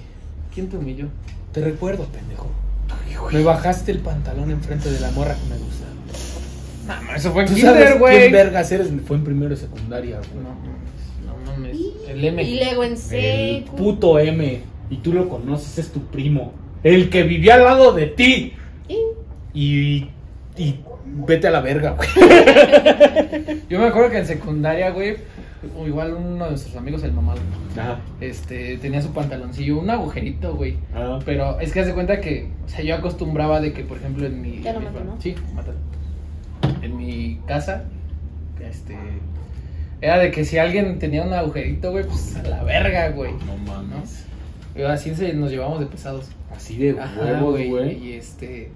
¿Quién 0.53 0.69
te 0.69 0.77
humilló? 0.77 1.07
Te 1.51 1.61
recuerdo, 1.61 2.05
pendejo. 2.05 2.47
Me 3.31 3.43
bajaste 3.43 3.91
el 3.91 3.99
pantalón 3.99 4.49
enfrente 4.51 4.89
de 4.91 4.99
la 4.99 5.11
morra 5.11 5.35
que 5.35 5.45
me 5.49 5.57
gusta. 5.57 5.85
No, 6.87 6.93
mames, 6.95 7.15
eso 7.17 7.31
fue 7.31 7.43
en 7.43 7.47
¿Tú 7.49 7.55
kinder, 7.55 7.73
sabes 7.73 7.99
güey. 7.99 8.17
quién 8.19 8.31
vergas 8.31 8.71
eres? 8.71 8.89
Fue 9.05 9.17
en 9.17 9.23
primero 9.23 9.49
de 9.49 9.55
secundaria, 9.57 10.17
güey. 10.17 10.43
No 10.43 10.49
mames, 10.55 11.45
no 11.45 11.51
mames. 11.51 11.77
Y, 11.77 11.93
El 12.11 12.23
M. 12.25 12.43
y 12.43 12.59
luego 12.63 12.83
en 12.83 12.95
El 13.11 13.63
puto 13.65 14.19
M. 14.19 14.61
Y 14.89 14.97
tú 14.97 15.13
lo 15.13 15.29
conoces, 15.29 15.77
es 15.79 15.91
tu 15.91 16.01
primo. 16.07 16.53
El 16.83 17.09
que 17.09 17.23
vivía 17.23 17.55
al 17.55 17.63
lado 17.63 17.93
de 17.93 18.07
ti. 18.07 18.53
Y- 18.87 18.97
Y. 19.53 20.09
Y 20.57 20.75
vete 21.05 21.47
a 21.47 21.51
la 21.51 21.61
verga, 21.61 21.91
güey. 21.91 22.09
Yo 23.69 23.79
me 23.79 23.85
acuerdo 23.87 24.11
que 24.11 24.19
en 24.19 24.25
secundaria, 24.27 24.91
güey, 24.91 25.15
o 25.77 25.87
igual 25.87 26.13
uno 26.13 26.43
de 26.45 26.51
nuestros 26.51 26.75
amigos, 26.75 27.03
el 27.03 27.11
mamado, 27.13 27.39
Ajá. 27.77 27.99
este, 28.21 28.77
tenía 28.77 29.01
su 29.01 29.11
pantaloncillo, 29.13 29.79
un 29.79 29.89
agujerito, 29.89 30.55
güey. 30.55 30.77
Ah. 30.93 31.17
Pero 31.25 31.59
es 31.59 31.71
que 31.71 31.79
haz 31.79 31.87
de 31.87 31.93
cuenta 31.93 32.19
que, 32.21 32.49
o 32.65 32.69
sea, 32.69 32.83
yo 32.83 32.93
acostumbraba 32.95 33.61
de 33.61 33.73
que, 33.73 33.83
por 33.83 33.97
ejemplo, 33.97 34.25
en 34.27 34.41
mi... 34.41 34.61
Ya 34.61 34.73
lo 34.73 34.79
mi- 34.81 34.85
maté, 34.87 35.03
¿no? 35.03 35.19
Sí, 35.21 35.33
mátalo. 35.55 35.77
En 36.81 36.97
mi 36.97 37.39
casa, 37.47 37.83
este... 38.59 38.97
Era 40.01 40.17
de 40.17 40.31
que 40.31 40.43
si 40.43 40.57
alguien 40.57 40.99
tenía 40.99 41.23
un 41.23 41.33
agujerito, 41.33 41.91
güey, 41.91 42.03
pues 42.03 42.35
a 42.35 42.43
la 42.43 42.63
verga, 42.63 43.09
güey. 43.09 43.31
No 43.45 43.55
mames. 43.65 44.25
Y 44.75 44.81
así 44.81 45.15
se 45.15 45.33
nos 45.33 45.49
llevamos 45.49 45.79
de 45.79 45.85
pesados. 45.85 46.25
Así 46.53 46.77
de 46.77 46.93
huevos, 46.93 47.61
güey. 47.65 47.97
Y 47.97 48.13
este... 48.13 48.71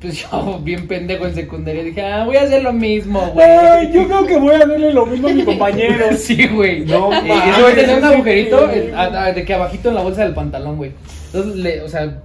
Pues 0.00 0.24
yo, 0.30 0.60
bien 0.62 0.86
pendejo 0.86 1.26
en 1.26 1.34
secundaria, 1.34 1.82
dije, 1.82 2.02
ah, 2.02 2.24
voy 2.24 2.36
a 2.36 2.42
hacer 2.42 2.62
lo 2.62 2.72
mismo, 2.72 3.20
güey. 3.32 3.92
Yo 3.92 4.06
creo 4.06 4.26
que 4.26 4.38
voy 4.38 4.54
a 4.54 4.58
darle 4.58 4.92
lo 4.92 5.06
mismo 5.06 5.28
a 5.28 5.32
mi 5.32 5.44
compañero. 5.44 6.06
Sí, 6.16 6.46
güey. 6.46 6.84
No 6.84 7.08
Y 7.08 7.28
mames, 7.28 7.48
ese 7.48 7.62
güey 7.62 7.74
tenía 7.74 7.96
un 7.96 8.04
agujerito 8.04 8.70
eh, 8.70 8.92
de 9.34 9.44
que 9.44 9.54
abajito 9.54 9.88
en 9.88 9.94
la 9.96 10.02
bolsa 10.02 10.22
del 10.22 10.34
pantalón, 10.34 10.76
güey. 10.76 10.92
Entonces, 11.26 11.56
le, 11.56 11.82
o 11.82 11.88
sea, 11.88 12.22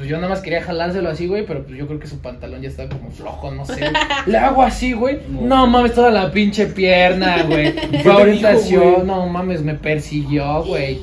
pues 0.00 0.08
yo 0.08 0.16
nada 0.16 0.30
más 0.30 0.40
quería 0.40 0.62
jalárselo 0.62 1.10
así, 1.10 1.26
güey, 1.26 1.44
pero 1.44 1.62
pues 1.62 1.76
yo 1.76 1.86
creo 1.86 2.00
que 2.00 2.06
su 2.06 2.20
pantalón 2.20 2.62
ya 2.62 2.70
estaba 2.70 2.88
como 2.88 3.10
flojo, 3.10 3.50
no 3.50 3.66
sé. 3.66 3.92
Le 4.24 4.38
hago 4.38 4.62
así, 4.62 4.94
güey. 4.94 5.18
No. 5.28 5.42
No 5.42 5.66
mames, 5.66 5.92
toda 5.92 6.10
la 6.10 6.32
pinche 6.32 6.64
pierna, 6.68 7.42
güey. 7.42 7.74
Fue 8.02 8.10
orientación, 8.10 9.06
no 9.06 9.26
mames, 9.26 9.60
me 9.60 9.74
persiguió, 9.74 10.64
güey. 10.64 10.98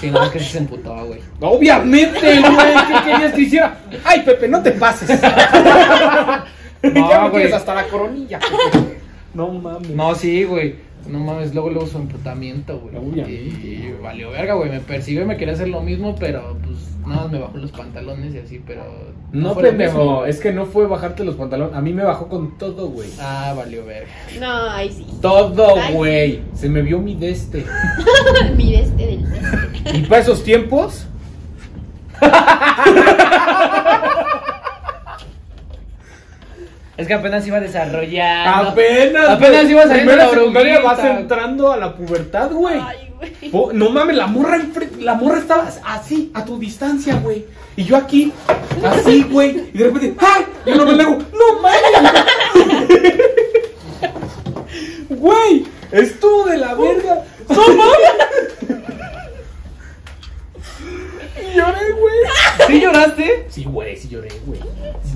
Sí, 0.00 0.10
no, 0.10 0.30
que 0.30 0.40
se 0.40 0.56
emputó, 0.56 1.04
güey. 1.04 1.20
Obviamente, 1.38 2.40
güey. 2.40 2.76
¿Qué 2.86 3.10
querías 3.10 3.34
que 3.34 3.40
hiciera? 3.42 3.76
Ay, 4.02 4.22
Pepe, 4.22 4.48
no 4.48 4.62
te 4.62 4.72
pases. 4.72 5.08
ya 5.20 6.42
me 6.82 7.00
güey. 7.28 7.30
tienes 7.30 7.52
hasta 7.52 7.74
la 7.74 7.84
coronilla. 7.88 8.38
Pepe. 8.38 9.00
No 9.34 9.48
mames. 9.48 9.90
No, 9.90 10.14
sí, 10.14 10.44
güey. 10.44 10.76
No 11.08 11.18
mames, 11.20 11.54
luego, 11.54 11.70
luego 11.70 11.86
su 11.86 11.98
emputamiento, 11.98 12.78
güey. 12.78 12.96
Obviamente. 12.96 13.32
Y, 13.32 13.64
y 13.64 13.94
valió 14.02 14.30
verga, 14.30 14.54
güey. 14.54 14.70
Me 14.70 14.80
persiguió 14.80 15.22
y 15.22 15.26
me 15.26 15.36
quería 15.36 15.54
hacer 15.54 15.68
lo 15.68 15.80
mismo, 15.80 16.14
pero 16.18 16.56
pues 16.62 16.76
nada 17.06 17.22
más 17.22 17.32
me 17.32 17.38
bajó 17.38 17.56
los 17.56 17.72
pantalones 17.72 18.34
y 18.34 18.38
así, 18.38 18.62
pero. 18.66 18.82
No, 19.32 19.54
pendejo. 19.56 19.98
mismo. 19.98 20.24
Es 20.26 20.40
que 20.40 20.52
no 20.52 20.66
fue 20.66 20.86
bajarte 20.86 21.24
los 21.24 21.36
pantalones. 21.36 21.74
A 21.74 21.80
mí 21.80 21.92
me 21.92 22.02
bajó 22.02 22.28
con 22.28 22.58
todo, 22.58 22.88
güey. 22.88 23.08
Ah, 23.20 23.54
valió 23.56 23.84
verga. 23.84 24.10
No, 24.40 24.70
ahí 24.70 24.90
sí. 24.90 25.06
Todo, 25.20 25.74
güey. 25.92 26.42
Se 26.54 26.68
me 26.68 26.82
vio 26.82 26.98
mi 26.98 27.14
deste. 27.14 27.64
Mire 28.56 28.82
este 28.82 29.06
del 29.06 29.24
este. 29.24 29.96
Y 29.98 30.02
para 30.02 30.22
esos 30.22 30.44
tiempos. 30.44 31.06
Es 36.98 37.06
que 37.06 37.14
apenas 37.14 37.46
iba 37.46 37.60
desarrollando. 37.60 38.70
Apenas. 38.70 39.28
Apenas 39.30 39.70
iba 39.70 39.82
saliendo 39.86 40.12
Primera 40.12 40.24
la 40.26 40.30
secundaria 40.34 40.80
vas 40.80 40.98
entrando 41.04 41.72
a 41.72 41.76
la 41.76 41.94
pubertad, 41.94 42.50
güey. 42.50 42.80
Ay, 42.84 43.12
güey. 43.16 43.50
Po- 43.52 43.70
No 43.72 43.88
mames, 43.90 44.16
la 44.16 44.26
morra 44.26 44.58
la 44.98 45.14
morra 45.14 45.38
estaba 45.38 45.68
así, 45.86 46.30
a 46.34 46.44
tu 46.44 46.58
distancia, 46.58 47.14
güey. 47.22 47.46
Y 47.76 47.84
yo 47.84 47.96
aquí, 47.96 48.32
así, 48.84 49.22
güey. 49.30 49.70
Y 49.72 49.78
de 49.78 49.84
repente, 49.84 50.14
¡ay! 50.18 50.44
Y 50.66 50.70
yo 50.76 50.84
no 50.84 50.92
me 50.92 51.02
hago, 51.02 51.18
¡no 51.32 51.62
mames! 51.62 51.82
Güey, 55.08 55.64
estuvo 55.90 56.44
de 56.44 56.58
la 56.58 56.74
verga. 56.74 57.24
¡No 57.48 57.62
mames! 57.68 58.77
Lloré, 61.54 61.92
güey. 62.00 62.14
¿Sí 62.66 62.80
lloraste? 62.80 63.46
Sí, 63.48 63.64
güey, 63.64 63.96
sí 63.96 64.08
lloré, 64.08 64.28
güey. 64.46 64.60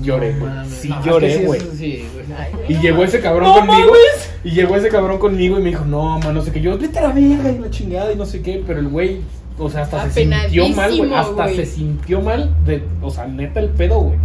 Lloré, 0.01 0.33
güey. 0.39 0.51
Sí, 0.69 0.89
No, 0.89 0.99
es 0.99 1.05
lloré, 1.05 1.27
que 1.27 1.37
sí, 1.39 1.45
güey. 1.45 1.59
sí, 1.77 2.05
güey. 2.13 2.25
Ay, 2.37 2.51
Y 2.69 2.73
no. 2.75 2.81
llegó 2.81 3.03
ese 3.03 3.19
cabrón 3.21 3.49
¡No 3.49 3.53
conmigo. 3.55 3.87
mames! 3.91 4.31
Y 4.43 4.51
llegó 4.51 4.75
ese 4.75 4.89
cabrón 4.89 5.17
conmigo 5.19 5.59
y 5.59 5.61
me 5.63 5.69
dijo, 5.69 5.85
no, 5.85 6.19
man, 6.19 6.33
no 6.33 6.41
sé 6.41 6.51
qué. 6.51 6.61
Yo, 6.61 6.77
vete 6.77 6.99
a 6.99 7.03
la 7.03 7.13
verga 7.13 7.51
y 7.51 7.59
la 7.59 7.69
chingada 7.69 8.11
y 8.11 8.15
no 8.15 8.25
sé 8.25 8.41
qué. 8.41 8.63
Pero 8.65 8.79
el 8.79 8.87
güey, 8.89 9.21
o 9.57 9.69
sea, 9.69 9.83
hasta 9.83 10.09
se 10.09 10.21
sintió 10.23 10.67
mal, 10.69 10.97
güey. 10.97 11.13
Hasta 11.13 11.43
güey. 11.43 11.55
se 11.55 11.65
sintió 11.65 12.21
mal. 12.21 12.49
De, 12.65 12.83
o 13.01 13.09
sea, 13.09 13.25
neta 13.27 13.59
el 13.59 13.69
pedo, 13.69 13.99
güey. 13.99 14.17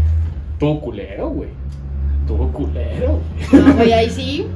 Tuvo 0.59 0.81
culero, 0.81 1.29
güey. 1.31 1.49
Tuvo 2.27 2.49
culero, 2.53 3.21
güey. 3.51 3.63
No, 3.63 3.75
güey, 3.75 3.93
ahí 3.93 4.11
sí 4.11 4.47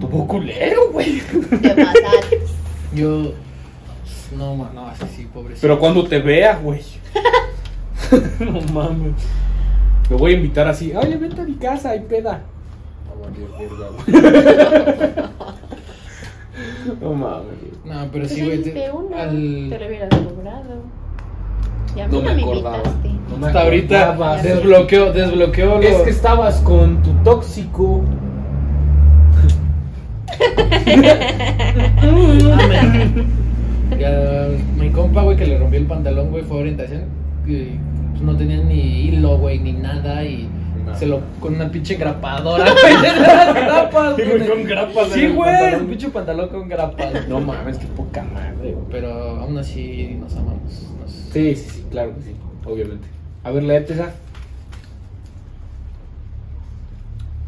Tuvo 0.00 0.26
culero, 0.26 0.90
güey. 0.92 1.20
te 1.62 1.70
pasaste. 1.70 2.40
Yo. 2.94 3.32
No, 4.36 4.68
no, 4.74 4.86
así 4.88 5.04
sí, 5.14 5.28
pobrecito. 5.32 5.60
Pero 5.62 5.78
cuando 5.78 6.04
te 6.06 6.18
vea, 6.20 6.56
güey. 6.62 6.80
no 8.40 8.60
mames. 8.72 9.14
Te 10.08 10.14
voy 10.14 10.32
a 10.32 10.36
invitar 10.36 10.68
así. 10.68 10.92
Oye, 10.94 11.16
vente 11.16 11.40
a 11.40 11.44
mi 11.44 11.54
casa, 11.54 11.90
hay 11.90 12.00
peda. 12.00 12.42
No 17.00 17.12
mames. 17.14 17.46
No, 17.84 17.94
pero 18.12 18.24
Pues 18.24 18.32
sí, 18.32 18.44
güey. 18.44 18.62
te- 18.62 18.86
al- 18.86 19.66
te 19.70 19.78
lo 19.78 19.86
hubieras 19.86 20.22
logrado. 20.22 20.82
Y 21.96 22.00
a 22.00 22.06
mí 22.08 22.16
No 22.16 22.22
no, 22.22 22.34
me 22.34 22.42
acordaba. 22.42 22.76
invitaste. 22.78 23.08
No 23.30 23.36
me 23.38 23.46
Hasta 23.46 23.60
ahorita 23.62 24.04
acordaba. 24.12 24.42
desbloqueó, 24.42 25.12
desbloqueó 25.12 25.80
Es 25.80 25.98
lo- 25.98 26.04
que 26.04 26.10
estabas 26.10 26.60
con 26.60 27.02
tu 27.02 27.10
tóxico. 27.24 28.04
Ya, 33.98 34.48
mi 34.78 34.90
compa, 34.90 35.22
güey, 35.22 35.36
que 35.36 35.46
le 35.46 35.58
rompió 35.58 35.80
el 35.80 35.86
pantalón, 35.86 36.30
güey, 36.30 36.44
fue 36.44 36.58
a 36.58 36.60
orientación. 36.60 37.02
Y, 37.46 37.78
pues, 38.10 38.22
no 38.22 38.36
tenía 38.36 38.62
ni 38.62 38.80
hilo, 39.02 39.38
güey, 39.38 39.58
ni 39.58 39.72
nada. 39.72 40.24
Y 40.24 40.48
No. 40.84 40.94
se 40.94 41.06
lo 41.06 41.20
con 41.40 41.54
una 41.54 41.70
pinche 41.70 41.94
grapadora, 41.94 42.64
güey. 42.72 44.16
Sí, 44.16 44.22
güey, 44.36 44.48
con 44.48 44.64
grapas 44.64 45.08
Sí, 45.08 45.24
el 45.24 45.32
güey, 45.34 45.74
el 45.74 45.86
pinche 45.86 46.08
pantalón 46.10 46.48
con 46.50 46.68
grapas. 46.68 47.12
No 47.28 47.40
mames, 47.40 47.78
qué 47.78 47.86
poca 47.86 48.22
madre, 48.22 48.72
güey. 48.72 48.84
Pero 48.90 49.10
aún 49.40 49.56
así 49.58 50.16
nos 50.20 50.34
amamos. 50.36 50.88
Nos... 51.00 51.10
Sí, 51.10 51.54
sí, 51.56 51.70
sí, 51.70 51.84
claro 51.90 52.14
que 52.16 52.22
sí, 52.22 52.36
obviamente. 52.66 53.08
A 53.44 53.50
ver, 53.50 53.62
léete 53.62 53.94
esa. 53.94 54.12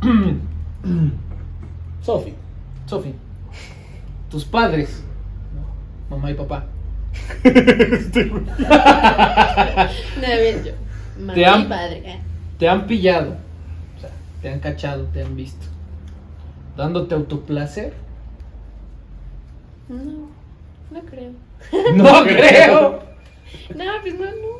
Sofi. 2.02 2.32
Sofi, 2.86 3.12
tus 4.30 4.44
padres, 4.44 5.02
mamá 6.10 6.30
y 6.30 6.34
papá, 6.34 6.66
No, 7.44 7.52
ves 10.22 10.64
yo. 10.64 10.72
Mamá 11.18 11.34
Te 11.34 11.40
y 11.40 11.44
am- 11.44 11.68
padre. 11.68 12.02
eh. 12.04 12.20
te 12.58 12.68
han 12.68 12.86
pillado, 12.86 13.36
o 13.96 14.00
sea, 14.00 14.10
te 14.42 14.50
han 14.52 14.60
cachado, 14.60 15.04
te 15.06 15.22
han 15.22 15.34
visto, 15.36 15.66
dándote 16.76 17.14
autoplacer. 17.14 17.94
No, 19.88 20.28
no 20.90 21.00
creo. 21.08 21.30
No 21.94 22.22
creo. 22.24 23.00
No, 23.74 23.84
pues 24.02 24.14
no, 24.14 24.26
no. 24.26 24.56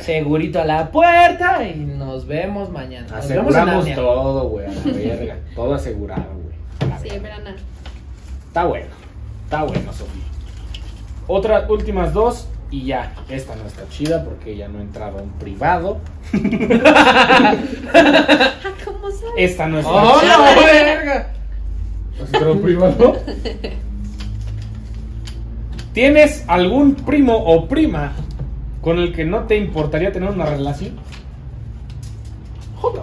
Segurito 0.00 0.60
a 0.60 0.64
la 0.64 0.90
puerta 0.92 1.66
y 1.66 1.74
nos 1.76 2.26
vemos 2.26 2.70
mañana. 2.70 3.06
Nos 3.08 3.24
Aseguramos 3.24 3.84
todo, 3.94 4.48
güey, 4.48 4.66
a 4.66 4.70
la 4.70 4.92
verga. 4.92 5.36
Todo 5.54 5.74
asegurado, 5.74 6.24
güey. 6.34 6.56
Sí, 7.02 7.08
no. 7.18 7.50
Está 8.46 8.64
bueno. 8.64 8.86
Está 9.46 9.62
bueno, 9.62 9.92
Sofi. 9.92 10.18
Otras 11.28 11.70
últimas 11.70 12.12
dos 12.12 12.48
y 12.68 12.86
ya. 12.86 13.14
Esta 13.28 13.54
no 13.54 13.64
está 13.64 13.88
chida 13.88 14.24
porque 14.24 14.56
ya 14.56 14.66
no 14.66 14.80
entraba 14.80 15.22
un 15.22 15.30
privado. 15.38 16.00
Ah, 17.94 18.34
¿cómo 18.84 19.08
sabes? 19.10 19.34
Esta 19.36 19.68
no 19.68 19.78
es 19.78 19.86
¡Oh, 19.88 20.18
chida. 20.20 20.36
no, 20.36 20.44
verga! 20.66 21.32
¿Has 22.14 22.20
entrado 22.26 22.52
un 22.54 22.62
privado? 22.62 23.16
¿Tienes 25.92 26.44
algún 26.48 26.94
primo 26.96 27.36
o 27.36 27.68
prima 27.68 28.12
con 28.80 28.98
el 28.98 29.12
que 29.14 29.24
no 29.24 29.44
te 29.44 29.56
importaría 29.56 30.10
tener 30.12 30.30
una 30.30 30.46
relación? 30.46 30.96
Joder. 32.80 33.02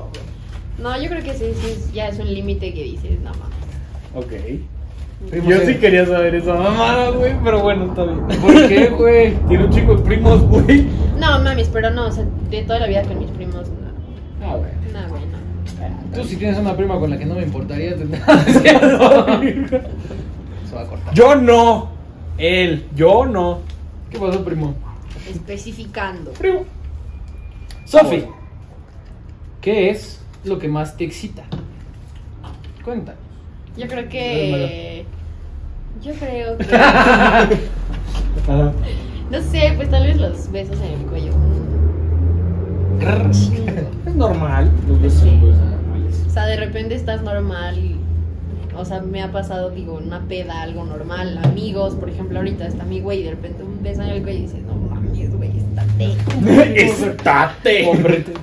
No, 0.77 1.01
yo 1.01 1.07
creo 1.09 1.23
que 1.23 1.33
sí, 1.35 1.45
sí, 1.61 1.91
ya 1.93 2.09
es 2.09 2.19
un 2.19 2.31
límite 2.33 2.73
que 2.73 2.83
dices, 2.83 3.19
no 3.21 3.31
mames. 3.31 4.15
Ok. 4.15 4.33
Primo, 5.29 5.49
Yo 5.49 5.59
sí. 5.59 5.65
sí 5.67 5.75
quería 5.75 6.05
saber 6.05 6.35
esa 6.35 6.53
mamada, 6.53 7.09
güey, 7.11 7.33
pero 7.43 7.61
bueno, 7.61 7.85
está 7.85 8.03
bien. 8.03 8.19
¿Por 8.41 8.67
qué, 8.67 8.87
güey? 8.89 9.33
Tiene 9.47 9.65
un 9.65 9.71
chico 9.71 9.95
de 9.95 10.03
primos, 10.03 10.41
güey. 10.43 10.87
No, 11.17 11.39
mames, 11.39 11.69
pero 11.69 11.89
no, 11.89 12.07
o 12.07 12.11
sea, 12.11 12.25
de 12.49 12.61
toda 12.63 12.79
la 12.79 12.87
vida 12.87 13.01
con 13.03 13.17
mis 13.19 13.31
primos, 13.31 13.67
no. 13.69 14.45
Ah, 14.45 14.55
güey. 14.55 14.71
No, 14.91 15.09
güey, 15.09 15.23
no. 15.25 16.13
Tú 16.13 16.23
si 16.23 16.35
tienes 16.35 16.57
una 16.59 16.75
prima 16.77 16.99
con 16.99 17.09
la 17.09 17.17
que 17.17 17.25
no 17.25 17.35
me 17.35 17.43
importaría. 17.43 17.97
Se 17.97 18.05
va 20.75 20.81
a 20.81 20.85
cortar. 20.87 21.13
Yo 21.13 21.35
no. 21.35 21.89
Él. 22.37 22.85
Yo 22.95 23.25
no. 23.25 23.59
¿Qué 24.11 24.19
pasó, 24.19 24.45
primo? 24.45 24.75
Especificando. 25.29 26.31
Primo. 26.33 26.65
Sofi, 27.85 28.25
¿qué 29.61 29.89
es 29.89 30.21
lo 30.43 30.59
que 30.59 30.67
más 30.67 30.95
te 30.95 31.03
excita? 31.05 31.43
Cuéntanos. 32.83 33.19
Yo 33.77 33.87
creo 33.87 34.07
que. 34.07 34.92
Yo 36.03 36.13
creo 36.13 36.57
que. 36.59 36.75
Ajá. 36.75 38.71
No 39.31 39.41
sé, 39.41 39.73
pues 39.75 39.89
tal 39.89 40.03
vez 40.05 40.17
los 40.17 40.51
besos 40.51 40.77
en 40.81 40.99
el 41.01 41.05
cuello. 41.07 41.31
Es 44.05 44.15
normal. 44.15 44.69
Los 44.87 45.01
besos 45.01 45.21
Sí. 45.21 45.37
pues, 45.41 45.55
son 45.57 45.71
normales. 45.71 46.23
O 46.27 46.29
sea, 46.29 46.45
de 46.45 46.57
repente 46.57 46.95
estás 46.95 47.21
normal. 47.21 47.77
y- 47.77 47.99
O 48.75 48.85
sea, 48.85 49.01
me 49.01 49.21
ha 49.21 49.31
pasado, 49.31 49.69
digo, 49.69 49.99
en 49.99 50.07
una 50.07 50.21
peda, 50.21 50.61
algo 50.61 50.83
normal. 50.85 51.39
Amigos, 51.43 51.93
por 51.95 52.09
ejemplo, 52.09 52.39
ahorita 52.39 52.65
está 52.67 52.83
mi 52.85 52.99
güey 53.01 53.19
y 53.21 53.23
de 53.23 53.29
repente 53.31 53.63
un 53.63 53.81
beso 53.83 54.01
en 54.01 54.09
el 54.09 54.23
cuello 54.23 54.39
y 54.39 54.41
dices, 54.43 54.61
no 54.63 54.73
mames, 54.75 55.31
güey, 55.35 55.51
estate. 55.57 56.15
Estate. 56.85 57.87
Hombre. 57.87 58.23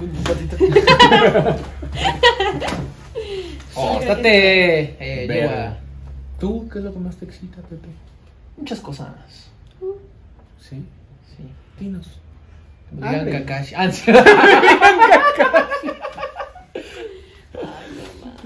Oh, 3.77 3.99
estate. 4.01 4.97
Eh, 5.01 5.27
lleva 5.29 5.77
¿Tú 6.41 6.69
qué 6.73 6.79
es 6.79 6.85
lo 6.85 6.93
que 6.93 6.99
más 6.99 7.17
te 7.17 7.27
excita, 7.27 7.61
Pepe? 7.63 7.89
muchas 8.57 8.81
cosas. 8.81 9.09
Sí. 10.59 10.85
Sí. 11.37 11.45
Dinos. 11.79 12.21
Abre. 13.01 13.31
Kakashi. 13.31 13.75
Ah, 13.77 13.91
sí. 13.91 14.11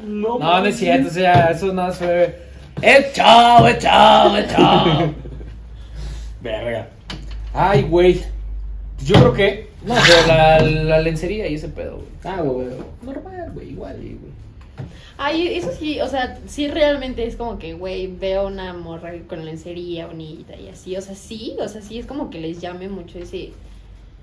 No, 0.07 0.38
No, 0.38 0.61
no 0.61 0.66
es 0.66 0.76
cierto, 0.76 1.09
o 1.09 1.11
sea, 1.11 1.47
eso 1.51 1.72
no 1.72 1.90
fue. 1.92 2.38
¡El 2.82 3.11
chao, 3.12 3.66
el 3.66 3.78
chao, 3.78 4.36
el 4.36 4.47
chao! 4.49 5.14
Verga. 6.42 6.88
Ay, 7.55 7.82
güey. 7.84 8.22
Yo 9.03 9.14
creo 9.14 9.32
que. 9.32 9.70
No, 9.84 9.95
pero 9.95 10.26
la, 10.26 10.61
la 10.61 11.01
lencería 11.01 11.47
y 11.49 11.55
ese 11.55 11.68
pedo, 11.68 11.97
güey. 11.97 12.09
Ah, 12.24 12.42
güey. 12.42 12.66
Normal, 13.03 13.51
güey. 13.55 13.70
Igual, 13.70 13.97
güey. 13.97 14.34
Ay, 15.16 15.54
eso 15.56 15.70
sí, 15.78 16.00
o 16.00 16.08
sea, 16.08 16.38
sí 16.46 16.66
realmente 16.66 17.26
es 17.26 17.36
como 17.36 17.58
que, 17.58 17.74
güey, 17.74 18.08
veo 18.08 18.48
una 18.48 18.72
morra 18.72 19.12
con 19.28 19.44
lencería 19.44 20.06
bonita 20.06 20.56
y 20.56 20.68
así, 20.68 20.96
o 20.96 21.00
sea, 21.00 21.14
sí, 21.14 21.56
o 21.60 21.68
sea, 21.68 21.82
sí 21.82 21.98
es 21.98 22.06
como 22.06 22.30
que 22.30 22.40
les 22.40 22.60
llame 22.60 22.88
mucho 22.88 23.18
ese, 23.20 23.52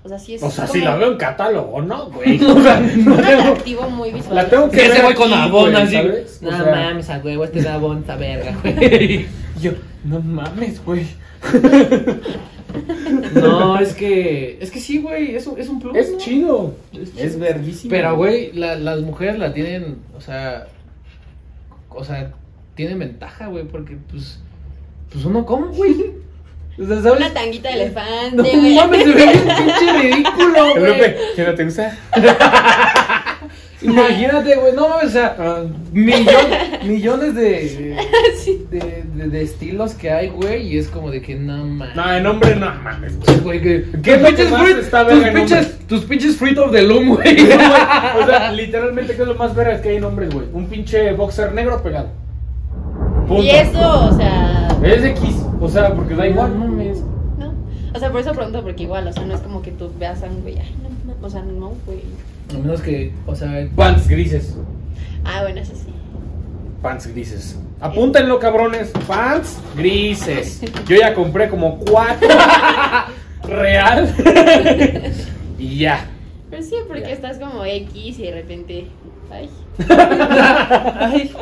o 0.04 0.08
sea, 0.08 0.18
sí 0.18 0.34
es 0.34 0.42
O 0.42 0.50
sea, 0.50 0.66
como 0.66 0.74
si 0.74 0.84
la 0.84 0.96
veo 0.96 1.12
en 1.12 1.16
catálogo, 1.16 1.80
¿no, 1.80 2.10
güey? 2.10 2.38
O 2.44 2.62
sea, 2.62 2.78
un 2.94 3.12
atractivo 3.12 3.88
muy 3.88 4.12
visual. 4.12 4.34
La 4.34 4.48
tengo 4.48 4.70
que 4.70 4.84
ese 4.84 4.92
ver 4.92 5.02
güey 5.02 5.14
con 5.14 5.32
abón 5.32 5.74
así. 5.74 5.96
No 6.42 6.48
O 6.48 6.52
sea, 6.52 6.64
mames, 6.64 7.08
a 7.08 7.18
huevo, 7.18 7.44
este 7.44 7.62
da 7.62 7.74
abón, 7.74 8.00
esta 8.00 8.16
verga, 8.16 8.54
güey. 8.62 9.26
Yo, 9.62 9.72
no 10.04 10.20
mames, 10.20 10.84
güey. 10.84 11.06
No, 13.34 13.78
es 13.80 13.94
que. 13.94 14.58
Es 14.60 14.70
que 14.70 14.80
sí, 14.80 14.98
güey, 14.98 15.34
es, 15.36 15.46
un- 15.46 15.58
es 15.58 15.68
un 15.68 15.80
plus. 15.80 15.96
Es 15.96 16.12
¿no? 16.12 16.18
chido. 16.18 16.74
Es 16.92 17.16
Es 17.16 17.38
verguísimo. 17.38 17.90
Pero, 17.90 18.16
güey, 18.16 18.52
la- 18.52 18.76
las 18.76 19.00
mujeres 19.00 19.38
la 19.38 19.52
tienen, 19.52 19.98
o 20.16 20.20
sea. 20.20 20.66
O 21.88 22.04
sea, 22.04 22.32
tienen 22.74 22.98
ventaja, 22.98 23.46
güey, 23.48 23.64
porque, 23.64 23.96
pues. 24.10 24.40
Pues 25.12 25.24
uno, 25.24 25.44
¿cómo, 25.46 25.66
güey? 25.68 25.94
O 26.82 26.86
sea, 26.86 27.02
¿sabes? 27.02 27.18
Una 27.18 27.34
tanguita 27.34 27.68
de 27.68 27.74
elefante, 27.82 28.34
No 28.34 28.42
güey. 28.44 28.74
mames, 28.74 29.02
se 29.04 29.08
ve 29.10 29.14
bien 29.14 29.32
pinche 29.42 29.92
ridículo, 30.00 30.74
güey. 30.80 31.14
¿qué 31.36 31.44
no 31.44 31.54
te 31.54 31.64
gusta? 31.66 31.98
Imagínate, 33.90 34.56
güey, 34.56 34.72
no 34.74 34.88
mames, 34.88 35.06
o 35.08 35.10
sea, 35.10 35.36
Ah, 35.38 35.62
millon- 35.92 36.82
millones 36.86 37.34
de, 37.34 37.96
de, 38.70 39.04
de, 39.14 39.28
de 39.28 39.42
estilos 39.42 39.94
que 39.94 40.10
hay, 40.10 40.28
güey, 40.30 40.66
y 40.68 40.78
es 40.78 40.88
como 40.88 41.10
de 41.10 41.20
que 41.22 41.34
no 41.36 41.64
mames. 41.64 41.96
No, 41.96 42.12
en 42.14 42.26
hombre 42.26 42.56
no 42.56 42.72
mames. 42.82 43.18
güey. 43.42 43.60
que, 43.60 43.84
¿Qué 43.92 44.00
¿Qué 44.02 44.14
es 44.14 44.20
lo 44.22 44.28
pinches 44.28 44.48
fruit? 44.48 44.76
está 44.78 45.06
tus, 45.08 45.24
pinches, 45.24 45.78
tus 45.86 46.04
pinches 46.04 46.36
fruit 46.36 46.58
of 46.58 46.72
the 46.72 46.82
loom, 46.82 47.16
güey. 47.16 47.36
No, 47.36 47.44
güey, 47.46 48.22
O 48.22 48.26
sea, 48.26 48.52
literalmente, 48.52 49.14
¿qué 49.16 49.22
es 49.22 49.28
lo 49.28 49.34
más 49.34 49.54
verga 49.54 49.80
que 49.80 49.90
hay 49.90 49.96
en 49.96 50.04
hombres, 50.04 50.32
güey? 50.32 50.46
Un 50.52 50.66
pinche 50.66 51.12
boxer 51.12 51.52
negro 51.52 51.82
pegado. 51.82 52.08
Punto. 53.26 53.42
Y 53.42 53.50
eso, 53.50 54.06
o 54.08 54.12
sea, 54.16 54.68
Es 54.84 55.04
X. 55.04 55.36
O 55.60 55.68
sea, 55.68 55.94
porque 55.94 56.14
da 56.14 56.26
igual. 56.26 56.58
No 56.58 56.66
mames. 56.66 56.98
¿no? 57.38 57.54
O 57.94 57.98
sea, 57.98 58.10
por 58.10 58.20
eso 58.20 58.32
pregunto, 58.32 58.62
porque 58.62 58.82
igual, 58.82 59.06
o 59.06 59.12
sea, 59.12 59.24
no 59.24 59.34
es 59.34 59.40
como 59.40 59.62
que 59.62 59.70
tú 59.70 59.90
veas 59.98 60.22
a 60.22 60.26
un 60.26 60.42
güey, 60.42 60.58
ay, 60.58 60.74
no, 60.82 61.14
no, 61.14 61.26
o 61.26 61.30
sea, 61.30 61.42
no, 61.42 61.72
güey. 61.86 62.00
A 62.54 62.58
menos 62.58 62.80
que, 62.82 63.12
o 63.26 63.34
sea, 63.34 63.68
Pants 63.74 64.08
grises. 64.08 64.56
Ah, 65.24 65.40
bueno, 65.42 65.60
eso 65.60 65.74
sí. 65.74 65.92
Pants 66.82 67.06
grises. 67.06 67.58
Apúntenlo, 67.80 68.38
cabrones. 68.38 68.90
Pants 69.06 69.58
grises. 69.76 70.60
Yo 70.86 70.96
ya 70.96 71.14
compré 71.14 71.48
como 71.48 71.78
cuatro. 71.78 72.28
Real. 73.44 74.14
y 75.58 75.78
ya. 75.78 76.06
Pero 76.50 76.62
sí, 76.62 76.74
porque 76.86 77.02
Ya. 77.02 77.10
estás 77.10 77.38
como 77.38 77.64
X 77.64 78.18
y 78.18 78.22
de 78.22 78.30
repente. 78.32 78.86
Ay. 79.30 79.48
Ay. 79.78 81.32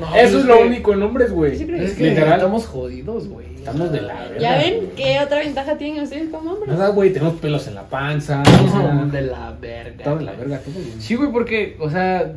No, 0.00 0.16
Eso 0.16 0.38
es 0.40 0.44
lo 0.44 0.58
que- 0.58 0.64
único 0.64 0.92
en 0.92 1.02
hombres, 1.02 1.30
güey. 1.32 1.56
Sí, 1.56 1.66
Es 1.72 1.94
que 1.94 2.10
Literal. 2.10 2.34
estamos 2.34 2.66
jodidos, 2.66 3.28
güey. 3.28 3.54
Estamos 3.56 3.92
de 3.92 4.00
la 4.02 4.14
verga. 4.24 4.38
¿Ya 4.40 4.58
ven 4.58 4.90
qué 4.96 5.20
otra 5.24 5.38
ventaja 5.38 5.76
tienen 5.78 6.02
ustedes 6.02 6.28
como 6.30 6.52
hombres? 6.52 6.68
Nada, 6.76 6.88
güey, 6.88 7.12
tenemos 7.12 7.34
pelos 7.34 7.66
en 7.68 7.76
la 7.76 7.84
panza. 7.88 8.42
No, 8.42 9.06
de 9.06 9.22
la 9.22 9.52
verga. 9.60 10.04
Todo 10.04 10.16
de 10.18 10.24
la 10.24 10.32
verga, 10.32 10.58
todo 10.58 10.74
bien. 10.74 11.00
Sí, 11.00 11.14
güey, 11.14 11.30
porque, 11.30 11.76
o 11.80 11.88
sea, 11.88 12.32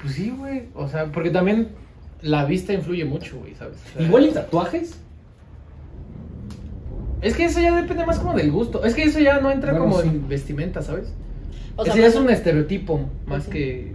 pues 0.00 0.14
sí, 0.14 0.30
güey. 0.36 0.64
O 0.74 0.88
sea, 0.88 1.06
porque 1.06 1.30
también 1.30 1.68
la 2.22 2.44
vista 2.46 2.72
influye 2.72 3.04
mucho, 3.04 3.38
güey, 3.38 3.54
¿sabes? 3.54 3.76
O 3.94 3.98
sea, 3.98 4.06
Igual 4.06 4.26
y 4.26 4.30
tatuajes. 4.30 4.98
Es 7.20 7.34
que 7.36 7.44
eso 7.44 7.60
ya 7.60 7.74
depende 7.74 8.06
más 8.06 8.18
como 8.18 8.32
del 8.34 8.50
gusto. 8.50 8.84
Es 8.84 8.94
que 8.94 9.02
eso 9.04 9.18
ya 9.20 9.40
no 9.40 9.50
entra 9.50 9.72
Bueno, 9.72 9.86
como 9.86 10.00
sí. 10.02 10.08
en 10.08 10.28
vestimenta, 10.28 10.82
¿sabes? 10.82 11.12
O 11.76 11.82
Ese 11.82 11.92
sea, 11.92 12.00
ya 12.02 12.08
es 12.08 12.14
un 12.16 12.30
estereotipo 12.30 13.00
más 13.26 13.46
que. 13.46 13.92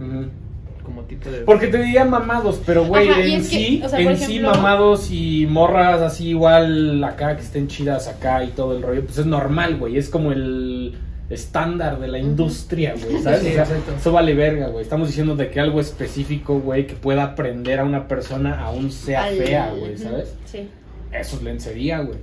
Como 0.84 1.02
tipo 1.02 1.28
de. 1.30 1.38
Porque 1.40 1.66
te 1.68 1.78
dirían 1.82 2.10
mamados, 2.10 2.60
pero 2.64 2.84
güey, 2.84 3.08
Ajá, 3.08 3.20
en 3.22 3.30
es 3.40 3.48
que, 3.48 3.56
sí, 3.56 3.82
o 3.84 3.88
sea, 3.88 3.98
en 4.00 4.16
sí 4.16 4.38
mamados 4.40 5.10
y 5.10 5.46
morras 5.48 6.00
así 6.02 6.28
igual 6.28 7.02
acá 7.02 7.34
que 7.36 7.42
estén 7.42 7.66
chidas 7.68 8.06
acá 8.06 8.44
y 8.44 8.48
todo 8.48 8.76
el 8.76 8.82
rollo, 8.82 9.04
pues 9.04 9.18
es 9.18 9.26
normal, 9.26 9.76
güey, 9.78 9.96
es 9.96 10.08
como 10.10 10.30
el 10.32 10.94
estándar 11.30 11.98
de 11.98 12.08
la 12.08 12.18
industria, 12.18 12.94
güey, 13.02 13.22
¿sabes? 13.22 13.40
Sí, 13.40 13.48
O 13.48 13.52
sea, 13.52 13.62
exacto. 13.62 13.92
eso 13.98 14.12
vale 14.12 14.34
verga, 14.34 14.68
güey. 14.68 14.82
Estamos 14.82 15.08
diciendo 15.08 15.34
de 15.36 15.50
que 15.50 15.58
algo 15.58 15.80
específico, 15.80 16.60
güey, 16.60 16.86
que 16.86 16.94
pueda 16.94 17.24
aprender 17.24 17.80
a 17.80 17.84
una 17.84 18.06
persona 18.06 18.60
aún 18.62 18.92
sea 18.92 19.24
al- 19.24 19.36
fea, 19.36 19.72
güey, 19.76 19.96
¿sabes? 19.96 20.34
Sí. 20.44 20.68
Eso 21.10 21.36
es 21.36 21.42
lencería, 21.42 22.00
güey. 22.00 22.18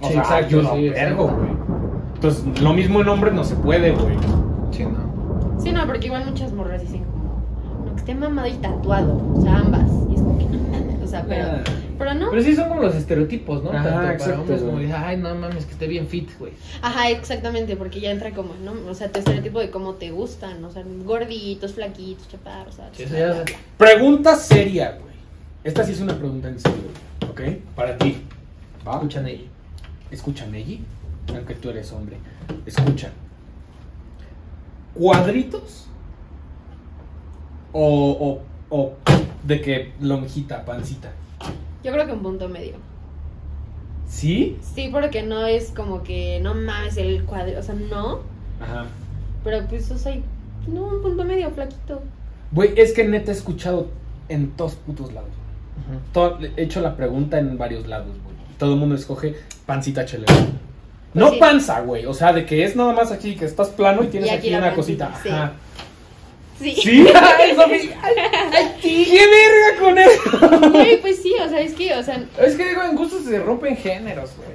O 0.00 0.06
Sí, 0.08 0.12
sea, 0.14 0.22
exacto, 0.22 0.50
yo 0.50 0.62
no 0.62 0.74
sí, 0.74 0.88
güey. 0.88 1.50
Entonces, 2.14 2.60
lo 2.60 2.72
mismo 2.74 3.00
en 3.00 3.08
hombres 3.08 3.32
no 3.32 3.44
se 3.44 3.54
puede, 3.54 3.92
güey. 3.92 4.16
Sí, 4.72 4.82
no. 4.84 5.60
Sí, 5.62 5.72
no, 5.72 5.86
porque 5.86 6.06
igual 6.06 6.24
muchas 6.26 6.52
morras 6.52 6.80
dicen 6.82 7.04
como, 7.04 7.19
esté 8.10 8.14
mamado 8.14 8.48
y 8.48 8.52
tatuado, 8.54 9.22
o 9.36 9.40
sea, 9.42 9.58
ambas. 9.58 9.88
Y 10.10 10.14
es 10.14 10.20
como 10.20 10.38
que, 10.38 10.44
no 10.44 10.58
mames, 10.58 11.02
o 11.04 11.06
sea, 11.06 11.24
pero, 11.28 11.48
pero 11.98 12.14
no. 12.14 12.30
Pero 12.30 12.42
sí 12.42 12.54
son 12.56 12.68
como 12.68 12.82
los 12.82 12.94
estereotipos, 12.94 13.62
¿no? 13.62 13.70
Ajá, 13.70 13.82
Tanto 13.84 13.98
para 14.00 14.12
exacto, 14.14 14.40
hombres 14.40 14.62
como 14.62 14.78
de, 14.78 14.92
ay, 14.92 15.16
no 15.16 15.34
mames, 15.34 15.64
que 15.64 15.72
esté 15.72 15.86
bien 15.86 16.08
fit, 16.08 16.30
güey. 16.38 16.52
Ajá, 16.82 17.10
exactamente, 17.10 17.76
porque 17.76 18.00
ya 18.00 18.10
entra 18.10 18.32
como, 18.32 18.54
¿no? 18.64 18.72
O 18.90 18.94
sea, 18.94 19.10
tu 19.12 19.20
estereotipo 19.20 19.60
de 19.60 19.70
cómo 19.70 19.94
te 19.94 20.10
gustan, 20.10 20.64
o 20.64 20.70
sea, 20.70 20.82
gorditos, 21.04 21.74
flaquitos, 21.74 22.28
chaparros, 22.28 22.74
o 22.74 22.76
sea, 22.76 22.90
Sí, 22.92 23.04
eso 23.04 23.10
bla, 23.14 23.18
ya- 23.20 23.32
bla, 23.32 23.42
bla. 23.44 23.54
Pregunta 23.78 24.36
seria, 24.36 24.92
güey. 25.00 25.14
Esta 25.62 25.84
sí 25.84 25.92
es 25.92 26.00
una 26.00 26.16
pregunta 26.16 26.48
en 26.48 26.58
serio, 26.58 26.78
¿ok? 27.30 27.40
Para 27.76 27.96
ti. 27.98 28.22
¿Va? 28.86 28.94
Escuchan 28.94 29.26
ahí. 29.26 29.46
Escucha, 30.10 30.46
Neji, 30.46 30.80
aunque 31.34 31.54
tú 31.54 31.68
eres 31.68 31.92
hombre. 31.92 32.16
Escucha. 32.66 33.10
¿Cuadritos? 34.94 35.86
O, 37.72 38.40
o, 38.70 38.76
o 38.76 38.92
de 39.44 39.60
que 39.60 39.92
lonjita, 40.00 40.64
pancita. 40.64 41.10
Yo 41.84 41.92
creo 41.92 42.06
que 42.06 42.12
un 42.12 42.22
punto 42.22 42.48
medio. 42.48 42.74
¿Sí? 44.08 44.58
Sí, 44.74 44.88
porque 44.92 45.22
no 45.22 45.46
es 45.46 45.70
como 45.70 46.02
que, 46.02 46.40
no 46.42 46.54
mames, 46.54 46.96
el 46.96 47.24
cuadro, 47.24 47.58
o 47.58 47.62
sea, 47.62 47.74
no, 47.76 48.20
Ajá. 48.60 48.86
pero 49.44 49.66
pues, 49.68 49.90
o 49.92 49.98
sea, 49.98 50.16
no, 50.66 50.82
un 50.84 51.02
punto 51.02 51.24
medio, 51.24 51.50
flaquito. 51.52 52.02
Güey, 52.52 52.72
es 52.76 52.92
que 52.92 53.04
neta 53.06 53.30
he 53.30 53.34
escuchado 53.34 53.86
en 54.28 54.50
todos 54.50 54.74
putos 54.74 55.12
lados. 55.12 55.30
Todo- 56.12 56.38
he 56.56 56.62
hecho 56.62 56.80
la 56.80 56.96
pregunta 56.96 57.38
en 57.38 57.56
varios 57.56 57.86
lados, 57.86 58.08
güey. 58.24 58.36
Todo 58.58 58.74
el 58.74 58.80
mundo 58.80 58.94
escoge 58.96 59.36
pancita 59.64 60.04
chelera. 60.04 60.34
No 61.14 61.22
Pues 61.26 61.32
sí. 61.34 61.38
panza, 61.40 61.80
güey. 61.80 62.04
O 62.06 62.12
sea, 62.14 62.32
de 62.32 62.44
que 62.44 62.64
es 62.64 62.76
nada 62.76 62.92
más 62.92 63.10
aquí 63.12 63.34
que 63.36 63.44
estás 63.44 63.68
plano 63.70 64.04
y 64.04 64.08
tienes 64.08 64.30
Y 64.30 64.32
aquí, 64.32 64.48
una 64.54 64.74
pancita, 64.74 65.08
cosita. 65.10 65.44
Ajá. 65.44 65.52
Sí. 65.52 65.82
¿Sí? 66.82 67.06
Ay, 67.14 67.54
Sofi. 67.54 67.90
Ay, 68.02 68.66
¿Qué 68.82 69.26
verga 69.26 69.80
con 69.80 69.98
eso? 69.98 70.70
Güey, 70.70 71.00
pues 71.00 71.22
sí, 71.22 71.32
o 71.42 71.48
sea, 71.48 71.60
es 71.60 71.72
que, 71.72 71.94
o 71.94 72.02
sea, 72.02 72.22
Es 72.38 72.54
que 72.54 72.68
digo, 72.68 72.82
en 72.82 72.96
gustos 72.96 73.24
se 73.24 73.38
rompen 73.40 73.76
géneros, 73.76 74.32
güey. 74.36 74.48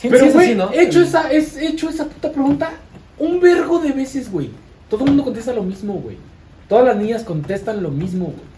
Pero, 0.00 0.18
sí 0.18 0.26
es 0.28 0.34
güey, 0.34 0.46
así, 0.46 0.54
¿no? 0.54 0.72
he 0.72 0.84
hecho 0.84 1.02
esa, 1.02 1.30
es, 1.30 1.56
he 1.58 1.66
hecho 1.68 1.90
esa 1.90 2.06
puta 2.06 2.32
pregunta 2.32 2.72
un 3.18 3.40
vergo 3.40 3.78
de 3.78 3.92
veces, 3.92 4.30
güey. 4.32 4.50
Todo 4.88 5.04
el 5.04 5.10
mundo 5.10 5.24
contesta 5.24 5.52
lo 5.52 5.62
mismo, 5.62 5.94
güey. 5.94 6.16
Todas 6.68 6.86
las 6.86 6.96
niñas 6.96 7.24
contestan 7.24 7.82
lo 7.82 7.90
mismo, 7.90 8.26
güey. 8.26 8.48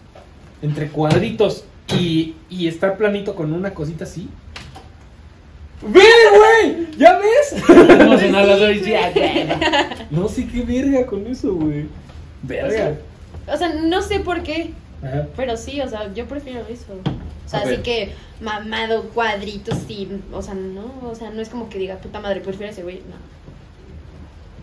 Entre 0.61 0.87
cuadritos 0.87 1.65
y, 1.99 2.35
y 2.49 2.67
estar 2.67 2.95
planito 2.95 3.35
con 3.35 3.51
una 3.51 3.73
cosita 3.73 4.05
así. 4.05 4.29
¡Ve, 5.81 5.99
güey! 5.99 6.87
¿Ya 6.97 7.19
ves? 7.19 7.61
No 7.67 8.17
sí, 8.17 8.29
No 10.11 10.29
sé 10.29 10.47
qué 10.47 10.61
verga 10.61 11.05
con 11.05 11.27
eso, 11.27 11.53
güey. 11.53 11.87
Verga. 12.43 12.93
o 13.47 13.57
sea, 13.57 13.73
no 13.73 14.01
sé 14.01 14.19
por 14.19 14.43
qué, 14.43 14.71
Ajá. 15.01 15.27
pero 15.35 15.57
sí, 15.57 15.81
o 15.81 15.87
sea, 15.89 16.13
yo 16.13 16.25
prefiero 16.27 16.61
eso. 16.69 16.93
O 17.45 17.49
sea, 17.49 17.61
así 17.61 17.77
que 17.77 18.13
mamado, 18.41 19.03
cuadritos, 19.09 19.77
sí, 19.87 20.07
o 20.31 20.41
sea, 20.41 20.53
no, 20.53 20.85
o 21.03 21.15
sea, 21.15 21.29
no 21.31 21.41
es 21.41 21.49
como 21.49 21.69
que 21.69 21.77
diga, 21.79 21.95
puta 21.97 22.19
madre, 22.19 22.39
prefiero 22.41 22.71
ese 22.71 22.83
güey, 22.83 22.97
no. 23.09 23.15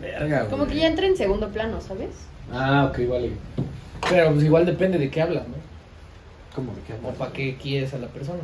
Verga, 0.00 0.38
güey. 0.40 0.50
Como 0.50 0.66
que 0.66 0.76
ya 0.76 0.86
entra 0.86 1.06
en 1.06 1.16
segundo 1.16 1.48
plano, 1.50 1.80
¿sabes? 1.80 2.10
Ah, 2.52 2.86
ok, 2.90 3.08
vale. 3.08 3.32
Pero 4.08 4.32
pues 4.32 4.44
igual 4.44 4.64
depende 4.66 4.98
de 4.98 5.10
qué 5.10 5.20
hablas, 5.22 5.46
¿no? 5.46 5.54
¿Cómo 6.54 6.72
de 6.74 6.80
qué 6.82 6.94
O 6.94 6.96
hablas? 6.96 7.16
para 7.16 7.32
qué 7.32 7.56
quieres 7.62 7.92
a 7.94 7.98
la 7.98 8.08
persona. 8.08 8.40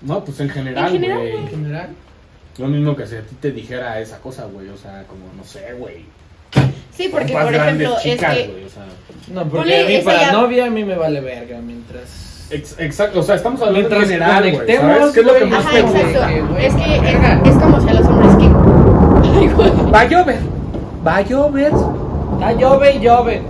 No, 0.00 0.24
pues 0.24 0.38
en 0.40 0.48
general, 0.48 0.86
En 0.86 0.92
general, 0.92 1.18
güey. 1.18 1.36
En 1.36 1.48
general. 1.48 1.88
Lo 2.58 2.68
mismo 2.68 2.96
que 2.96 3.06
si 3.06 3.16
a 3.16 3.22
ti 3.22 3.34
te 3.40 3.50
dijera 3.50 4.00
esa 4.00 4.18
cosa, 4.20 4.44
güey. 4.46 4.68
O 4.68 4.76
sea, 4.76 5.04
como, 5.08 5.26
no 5.36 5.44
sé, 5.44 5.72
güey. 5.74 6.04
Sí, 6.96 7.08
porque 7.10 7.32
por 7.32 7.54
ejemplo, 7.54 7.96
chicas, 8.02 8.36
es 8.36 8.42
que 8.44 8.48
güey, 8.52 8.64
o 8.64 8.68
sea. 8.68 8.84
No, 9.34 9.48
porque 9.48 9.80
a 9.80 9.86
mí 9.86 9.98
para 10.04 10.20
ya- 10.20 10.32
novia 10.32 10.66
a 10.66 10.70
mí 10.70 10.84
me 10.84 10.96
vale 10.96 11.20
verga 11.20 11.58
mientras... 11.60 12.46
Ex- 12.50 12.76
exacto, 12.78 13.20
o 13.20 13.22
sea, 13.24 13.34
estamos 13.34 13.60
hablando 13.60 13.80
Mientras 13.88 14.04
en 14.04 14.08
general, 14.08 14.40
güey. 14.42 14.52
conectemos, 14.52 14.96
¿Sabes 14.98 15.12
qué 15.14 15.20
es 15.20 15.26
lo 15.26 15.34
que 15.34 15.44
más 15.46 15.66
Ajá, 15.66 15.74
te 15.74 15.82
gusta? 15.82 16.32
es 16.62 16.74
que 16.74 16.96
es, 16.96 17.52
es 17.56 17.62
como 17.62 17.80
si 17.80 17.88
a 17.88 17.94
los 17.94 18.06
hombres 18.06 18.36
que. 18.36 19.92
Va 19.92 20.00
a 20.00 20.04
llover. 20.08 20.38
Va 21.06 21.16
a 21.16 21.20
llover. 21.22 21.72
Ah, 22.40 22.52
llove 22.52 22.92
y 22.94 23.00
llove. 23.00 23.42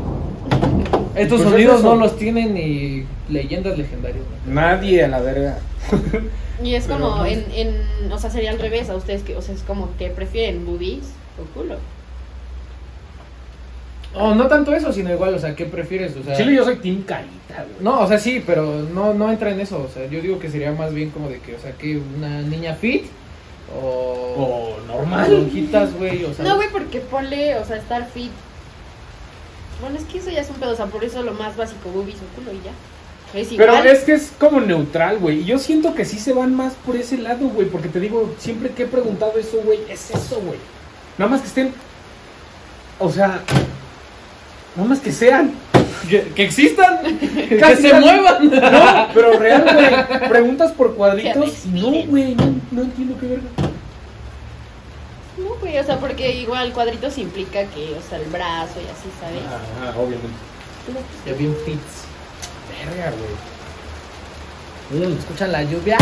Estos 1.15 1.39
Pues 1.43 1.47
es 1.47 1.51
sonidos 1.51 1.83
no 1.83 1.97
los 1.97 2.17
tienen 2.17 2.55
ni 2.55 3.05
leyendas 3.29 3.77
legendarias. 3.77 4.25
¿no? 4.47 4.55
Nadie 4.55 5.05
a 5.05 5.09
la 5.09 5.21
verga. 5.21 5.59
Y 6.63 6.75
es 6.75 6.87
como 6.87 7.25
en, 7.27 7.45
en. 7.55 8.11
O 8.13 8.19
sea, 8.19 8.31
sería 8.31 8.51
al 8.51 8.59
revés 8.59 8.89
a 8.89 8.97
ustedes 8.97 9.23
que. 9.23 9.37
O 9.37 9.43
sea, 9.43 9.55
es 9.55 9.63
como 9.63 9.91
que 9.99 10.09
prefieren 10.09 10.65
boobies 10.65 11.05
o 11.39 11.45
culo. 11.59 11.77
Oh, 14.19 14.35
no 14.35 14.47
tanto 14.47 14.75
eso, 14.75 14.93
sino 14.93 15.13
igual, 15.13 15.35
o 15.35 15.39
sea, 15.39 15.55
¿qué 15.55 15.67
prefieres? 15.67 16.17
O 16.17 16.23
sea, 16.23 16.35
Chile, 16.35 16.55
yo 16.55 16.65
soy 16.65 16.77
team 16.77 17.03
carita, 17.03 17.65
güey. 17.65 17.77
No, 17.81 18.01
o 18.01 18.09
sea, 18.09 18.19
sí, 18.19 18.43
pero 18.45 18.83
no, 18.95 19.13
no 19.13 19.31
entra 19.31 19.51
en 19.51 19.61
eso. 19.61 19.83
O 19.83 19.93
sea, 19.93 20.07
yo 20.07 20.23
digo 20.23 20.39
que 20.39 20.51
sería 20.51 20.73
más 20.73 20.95
bien 20.95 21.11
como 21.11 21.29
de 21.29 21.39
que, 21.41 21.55
o 21.55 21.59
sea, 21.59 21.73
que 21.73 22.01
una 22.17 22.41
niña 22.41 22.75
fit 22.75 23.05
o. 23.79 24.77
O 24.79 24.87
normal. 24.87 25.31
lonjitas, 25.31 25.93
güey, 25.95 26.25
o 26.25 26.33
sea. 26.33 26.47
No, 26.47 26.57
güey, 26.57 26.71
porque 26.71 27.01
ponle, 27.01 27.57
o 27.57 27.65
sea, 27.67 27.77
estar 27.77 28.09
fit. 28.09 28.31
Bueno, 29.83 29.99
es 29.99 30.05
que 30.05 30.19
eso 30.19 30.31
ya 30.31 30.41
es 30.41 30.49
un 30.49 30.57
pedo, 30.57 30.73
o 30.73 30.77
sea, 30.77 30.87
por 30.87 31.05
eso 31.05 31.23
lo 31.23 31.35
más 31.35 31.55
básico, 31.55 31.91
boobies 31.91 32.17
o 32.17 32.37
culo 32.37 32.53
y 32.53 32.65
ya. 32.65 32.73
Es 33.39 33.53
igual. 33.53 33.69
Pero 33.69 33.91
es 33.91 34.05
que 34.05 34.15
es 34.15 34.33
como 34.39 34.61
neutral, 34.61 35.19
güey. 35.19 35.41
Y 35.41 35.45
yo 35.45 35.59
siento 35.59 35.95
que 35.95 36.07
sí 36.07 36.19
se 36.19 36.33
van 36.33 36.55
más 36.55 36.73
por 36.87 36.97
ese 36.97 37.19
lado, 37.19 37.49
güey. 37.49 37.69
Porque 37.69 37.89
te 37.89 38.01
digo, 38.01 38.35
siempre 38.39 38.71
que 38.71 38.85
he 38.85 38.87
preguntado 38.87 39.39
eso, 39.39 39.59
güey, 39.63 39.81
es 39.91 40.11
eso, 40.11 40.41
güey. 40.41 40.59
Nada 41.19 41.31
más 41.31 41.43
que 41.43 41.49
estén. 41.49 41.75
O 42.99 43.11
sea. 43.11 43.43
Nada 44.77 44.89
más 44.89 45.01
que 45.01 45.13
sean. 45.13 45.53
Que, 46.09 46.23
que 46.29 46.45
existan, 46.45 47.19
que 47.19 47.77
se 47.77 47.95
muevan. 47.95 48.51
No, 48.51 49.09
pero 49.15 49.39
real, 49.39 49.65
güey. 49.65 50.29
Preguntas 50.29 50.73
por 50.73 50.95
cuadritos. 50.95 51.67
No, 51.67 51.91
güey. 52.07 52.35
No, 52.35 52.55
no 52.71 52.83
entiendo 52.83 53.17
qué 53.19 53.27
verga. 53.27 53.49
No, 55.39 55.55
güey, 55.61 55.79
o 55.79 55.85
sea, 55.85 55.99
porque 55.99 56.37
igual 56.37 56.73
cuadritos 56.73 57.19
implica 57.19 57.65
que, 57.65 57.95
o 57.95 58.09
sea, 58.09 58.19
el 58.19 58.27
brazo 58.27 58.81
y 58.81 58.85
así, 58.85 59.09
¿sabes? 59.21 59.43
Ajá, 59.47 59.99
obviamente. 59.99 60.37
Ya 61.27 61.33
bien 61.35 61.55
fits. 61.65 62.05
Verga, 62.87 63.13
güey. 64.91 65.09
Mm, 65.09 65.19
¿Escuchan 65.19 65.53
la 65.53 65.63
lluvia? 65.65 65.99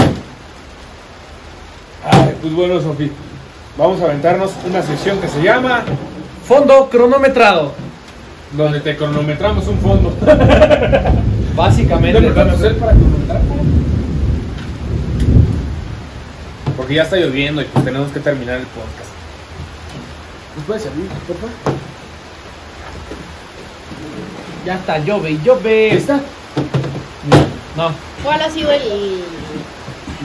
Ay, 2.05 2.37
pues 2.41 2.53
bueno, 2.53 2.81
Sofi. 2.81 3.11
Vamos 3.79 4.01
a 4.03 4.05
aventarnos 4.05 4.53
una 4.67 4.83
sesión 4.83 5.21
que 5.21 5.29
se 5.29 5.43
llama. 5.43 5.85
Fondo 6.47 6.89
cronometrado. 6.91 7.73
Donde 8.57 8.81
te 8.81 8.97
cronometramos 8.97 9.67
un 9.69 9.79
fondo. 9.79 10.17
Básicamente. 11.57 12.21
¿No 12.21 12.35
podemos 12.35 12.55
hacer 12.55 12.79
para 12.79 12.93
cronometrar? 12.93 13.41
Porque 16.77 16.95
ya 16.95 17.03
está 17.03 17.17
lloviendo 17.17 17.63
y 17.63 17.65
pues 17.65 17.85
tenemos 17.85 18.11
que 18.13 18.21
terminar 18.21 18.59
el 18.61 18.67
podcast. 18.67 19.11
¿Nos 20.57 20.65
puedes 20.67 20.83
servir, 20.83 21.07
por 21.27 21.37
favor? 21.37 21.55
Ya 24.65 24.75
está, 24.77 24.99
llove, 24.99 25.39
llove. 25.45 25.91
¿Lista? 25.95 26.21
No. 27.77 27.91
¿Cuál 28.23 28.41
ha 28.41 28.51
sido 28.51 28.71
el. 28.71 29.25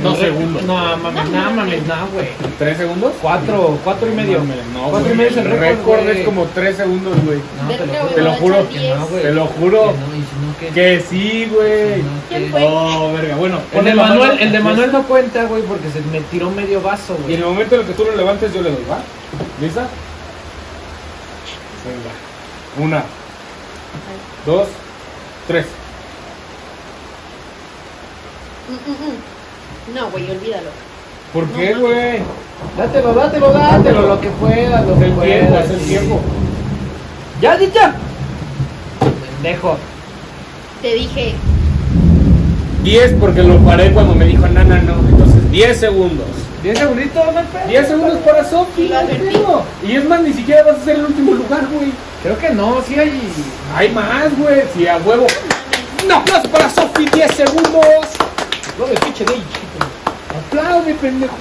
Re- 0.03 0.15
segundos. 0.19 0.63
No, 0.63 0.73
mames, 0.97 1.29
No, 1.29 1.43
no, 1.49 1.51
mames. 1.51 1.85
no, 1.87 2.07
güey. 2.13 2.27
¿Tres 2.57 2.77
segundos? 2.77 3.13
Cuatro, 3.21 3.77
cuatro 3.83 4.07
y 4.09 4.15
medio. 4.15 4.39
No, 4.73 4.89
Cuatro 4.89 4.99
y 5.11 5.15
güey, 5.15 5.15
medio 5.17 5.29
es 5.29 5.37
el 5.37 5.47
el 5.51 5.59
récord, 5.59 6.07
es 6.09 6.25
como 6.25 6.45
tres 6.47 6.77
segundos, 6.77 7.13
güey. 7.25 7.39
No, 7.61 7.67
te 7.75 7.85
lo 7.85 7.93
te 8.07 8.21
lo 8.21 8.31
juro 8.33 8.57
no. 8.63 9.05
Te 9.17 9.33
lo 9.33 9.45
juro. 9.47 9.93
Que 10.59 10.91
no, 10.91 10.95
y 10.95 10.97
no, 10.97 11.03
sí, 11.09 11.47
güey. 11.53 12.01
No, 12.03 12.09
¿Quién 12.29 12.43
¿qué? 12.45 12.49
fue? 12.49 12.65
Oh, 12.67 13.13
verga. 13.13 13.35
Bueno, 13.35 13.59
El 13.73 13.85
de 13.85 13.95
Manuel, 13.95 14.39
el 14.39 14.51
de 14.51 14.59
Manuel 14.59 14.91
no 14.91 15.03
cuenta, 15.03 15.43
güey, 15.45 15.63
porque 15.63 15.89
se 15.89 16.01
me 16.11 16.21
tiró 16.21 16.49
medio 16.51 16.81
vaso, 16.81 17.15
Y 17.19 17.21
güey. 17.23 17.33
en 17.35 17.39
el 17.41 17.45
momento 17.47 17.75
en 17.75 17.81
el 17.81 17.87
que 17.87 17.93
tú 17.93 18.05
lo 18.05 18.15
levantes, 18.15 18.53
yo 18.53 18.61
le 18.61 18.71
doy, 18.71 18.83
¿va? 18.89 18.99
¿Lista? 19.61 19.87
Venga. 21.85 22.85
Una, 22.85 23.03
dos, 24.45 24.67
tres. 25.47 25.65
Mm, 28.69 28.73
mm, 28.73 28.93
mm. 28.93 29.15
No, 29.95 30.09
güey, 30.11 30.29
olvídalo. 30.29 30.69
¿Por 31.33 31.47
No 31.47 31.57
qué, 31.57 31.73
güey? 31.73 32.19
Dátelo, 32.77 33.13
dátelo, 33.13 33.51
dátelo, 33.51 34.01
lo 34.07 34.21
que 34.21 34.29
pueda, 34.29 34.81
lo 34.81 34.99
que 34.99 35.05
el 35.05 35.11
pueda. 35.13 35.37
tiempo, 35.39 35.55
es 35.59 35.69
el 35.69 35.79
sí. 35.79 35.85
tiempo. 35.87 36.19
¡Ya, 37.41 37.57
dicha! 37.57 37.93
Pendejo. 38.99 39.77
Te 40.81 40.93
dije, 40.93 41.35
10 42.83 43.13
porque 43.19 43.43
lo 43.43 43.57
paré 43.59 43.91
cuando 43.91 44.15
me 44.15 44.25
dijo 44.25 44.47
nana, 44.47 44.81
no. 44.81 44.99
Entonces, 45.07 45.51
10 45.51 45.77
segundos. 45.79 46.27
¿Diez 46.63 46.77
segunditos, 46.77 47.25
no 47.33 47.39
hay 47.39 47.45
pedo. 47.45 47.67
10 47.67 47.87
segundos 47.87 48.17
para 48.19 48.43
Sofi. 48.43 48.91
Y 49.87 49.95
es 49.95 50.05
más, 50.05 50.21
ni 50.21 50.33
siquiera 50.33 50.63
vas 50.63 50.77
a 50.77 50.83
ser 50.85 50.95
el 50.97 51.05
último 51.05 51.33
lugar, 51.33 51.67
güey. 51.71 51.91
Creo 52.23 52.37
que 52.37 52.49
no, 52.49 52.81
sí 52.85 52.99
hay. 52.99 53.21
Hay 53.75 53.89
más, 53.89 54.37
güey. 54.37 54.63
Sí, 54.75 54.87
a 54.87 54.97
huevo. 54.97 55.27
Un 56.03 56.11
aplauso 56.11 56.49
para 56.49 56.69
Sofi, 56.69 57.05
10 57.13 57.31
segundos. 57.31 57.83
Lo 58.77 58.87
de 58.87 58.95
pinche 58.95 59.23
de. 59.25 59.41
Aplaude, 60.49 60.93
pendejo. 60.95 61.35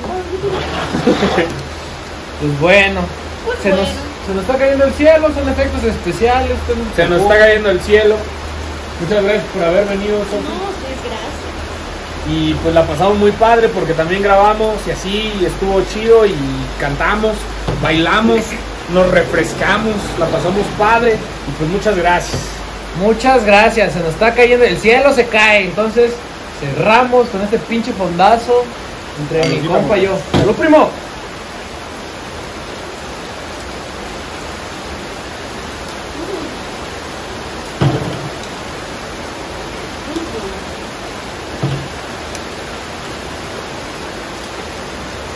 Pues 2.41 2.61
bueno. 2.61 3.01
pues 3.45 3.59
Se 3.63 3.71
bueno. 3.71 3.83
nos, 3.83 3.91
se 4.27 4.35
nos 4.35 4.43
está 4.43 4.59
cayendo 4.59 4.85
el 4.85 4.93
cielo, 4.93 5.29
son 5.35 5.49
efectos 5.49 5.83
especiales. 5.85 6.53
Se 6.95 7.09
nos 7.09 7.23
está 7.23 7.39
cayendo 7.39 7.71
el 7.71 7.81
cielo. 7.81 8.17
Muchas 9.01 9.25
gracias 9.25 9.45
por 9.55 9.65
haber 9.65 9.87
venido. 9.87 10.19
No, 10.19 10.25
sí, 10.25 10.29
gracias. 11.05 11.39
Y 12.31 12.55
pues 12.55 12.75
la 12.75 12.85
pasamos 12.85 13.17
muy 13.17 13.33
padre 13.33 13.69
porque 13.69 13.95
también 13.95 14.23
grabamos 14.23 14.77
y 14.87 14.91
así 14.91 15.33
y 15.41 15.47
estuvo 15.47 15.81
chido 15.93 16.27
y 16.27 16.35
cantamos, 16.79 17.33
bailamos, 17.83 18.41
nos 18.93 19.11
refrescamos, 19.11 19.95
la 20.19 20.27
pasamos 20.27 20.67
padre 20.79 21.13
y 21.13 21.51
pues 21.59 21.71
muchas 21.71 21.97
gracias. 21.97 22.41
Muchas 23.01 23.45
gracias, 23.47 23.95
se 23.95 24.01
nos 24.01 24.11
está 24.11 24.35
cayendo 24.35 24.67
el 24.67 24.77
cielo, 24.79 25.15
se 25.15 25.27
cae. 25.27 25.65
Entonces 25.65 26.13
cerramos 26.61 27.29
con 27.29 27.41
este 27.41 27.59
pinche 27.59 27.93
fondazo 27.93 28.65
entre 29.21 29.61
mi 29.61 29.67
compa 29.67 29.99
y 29.99 30.03
yo. 30.03 30.17
¡Salud, 30.33 30.55
primo! 30.55 30.89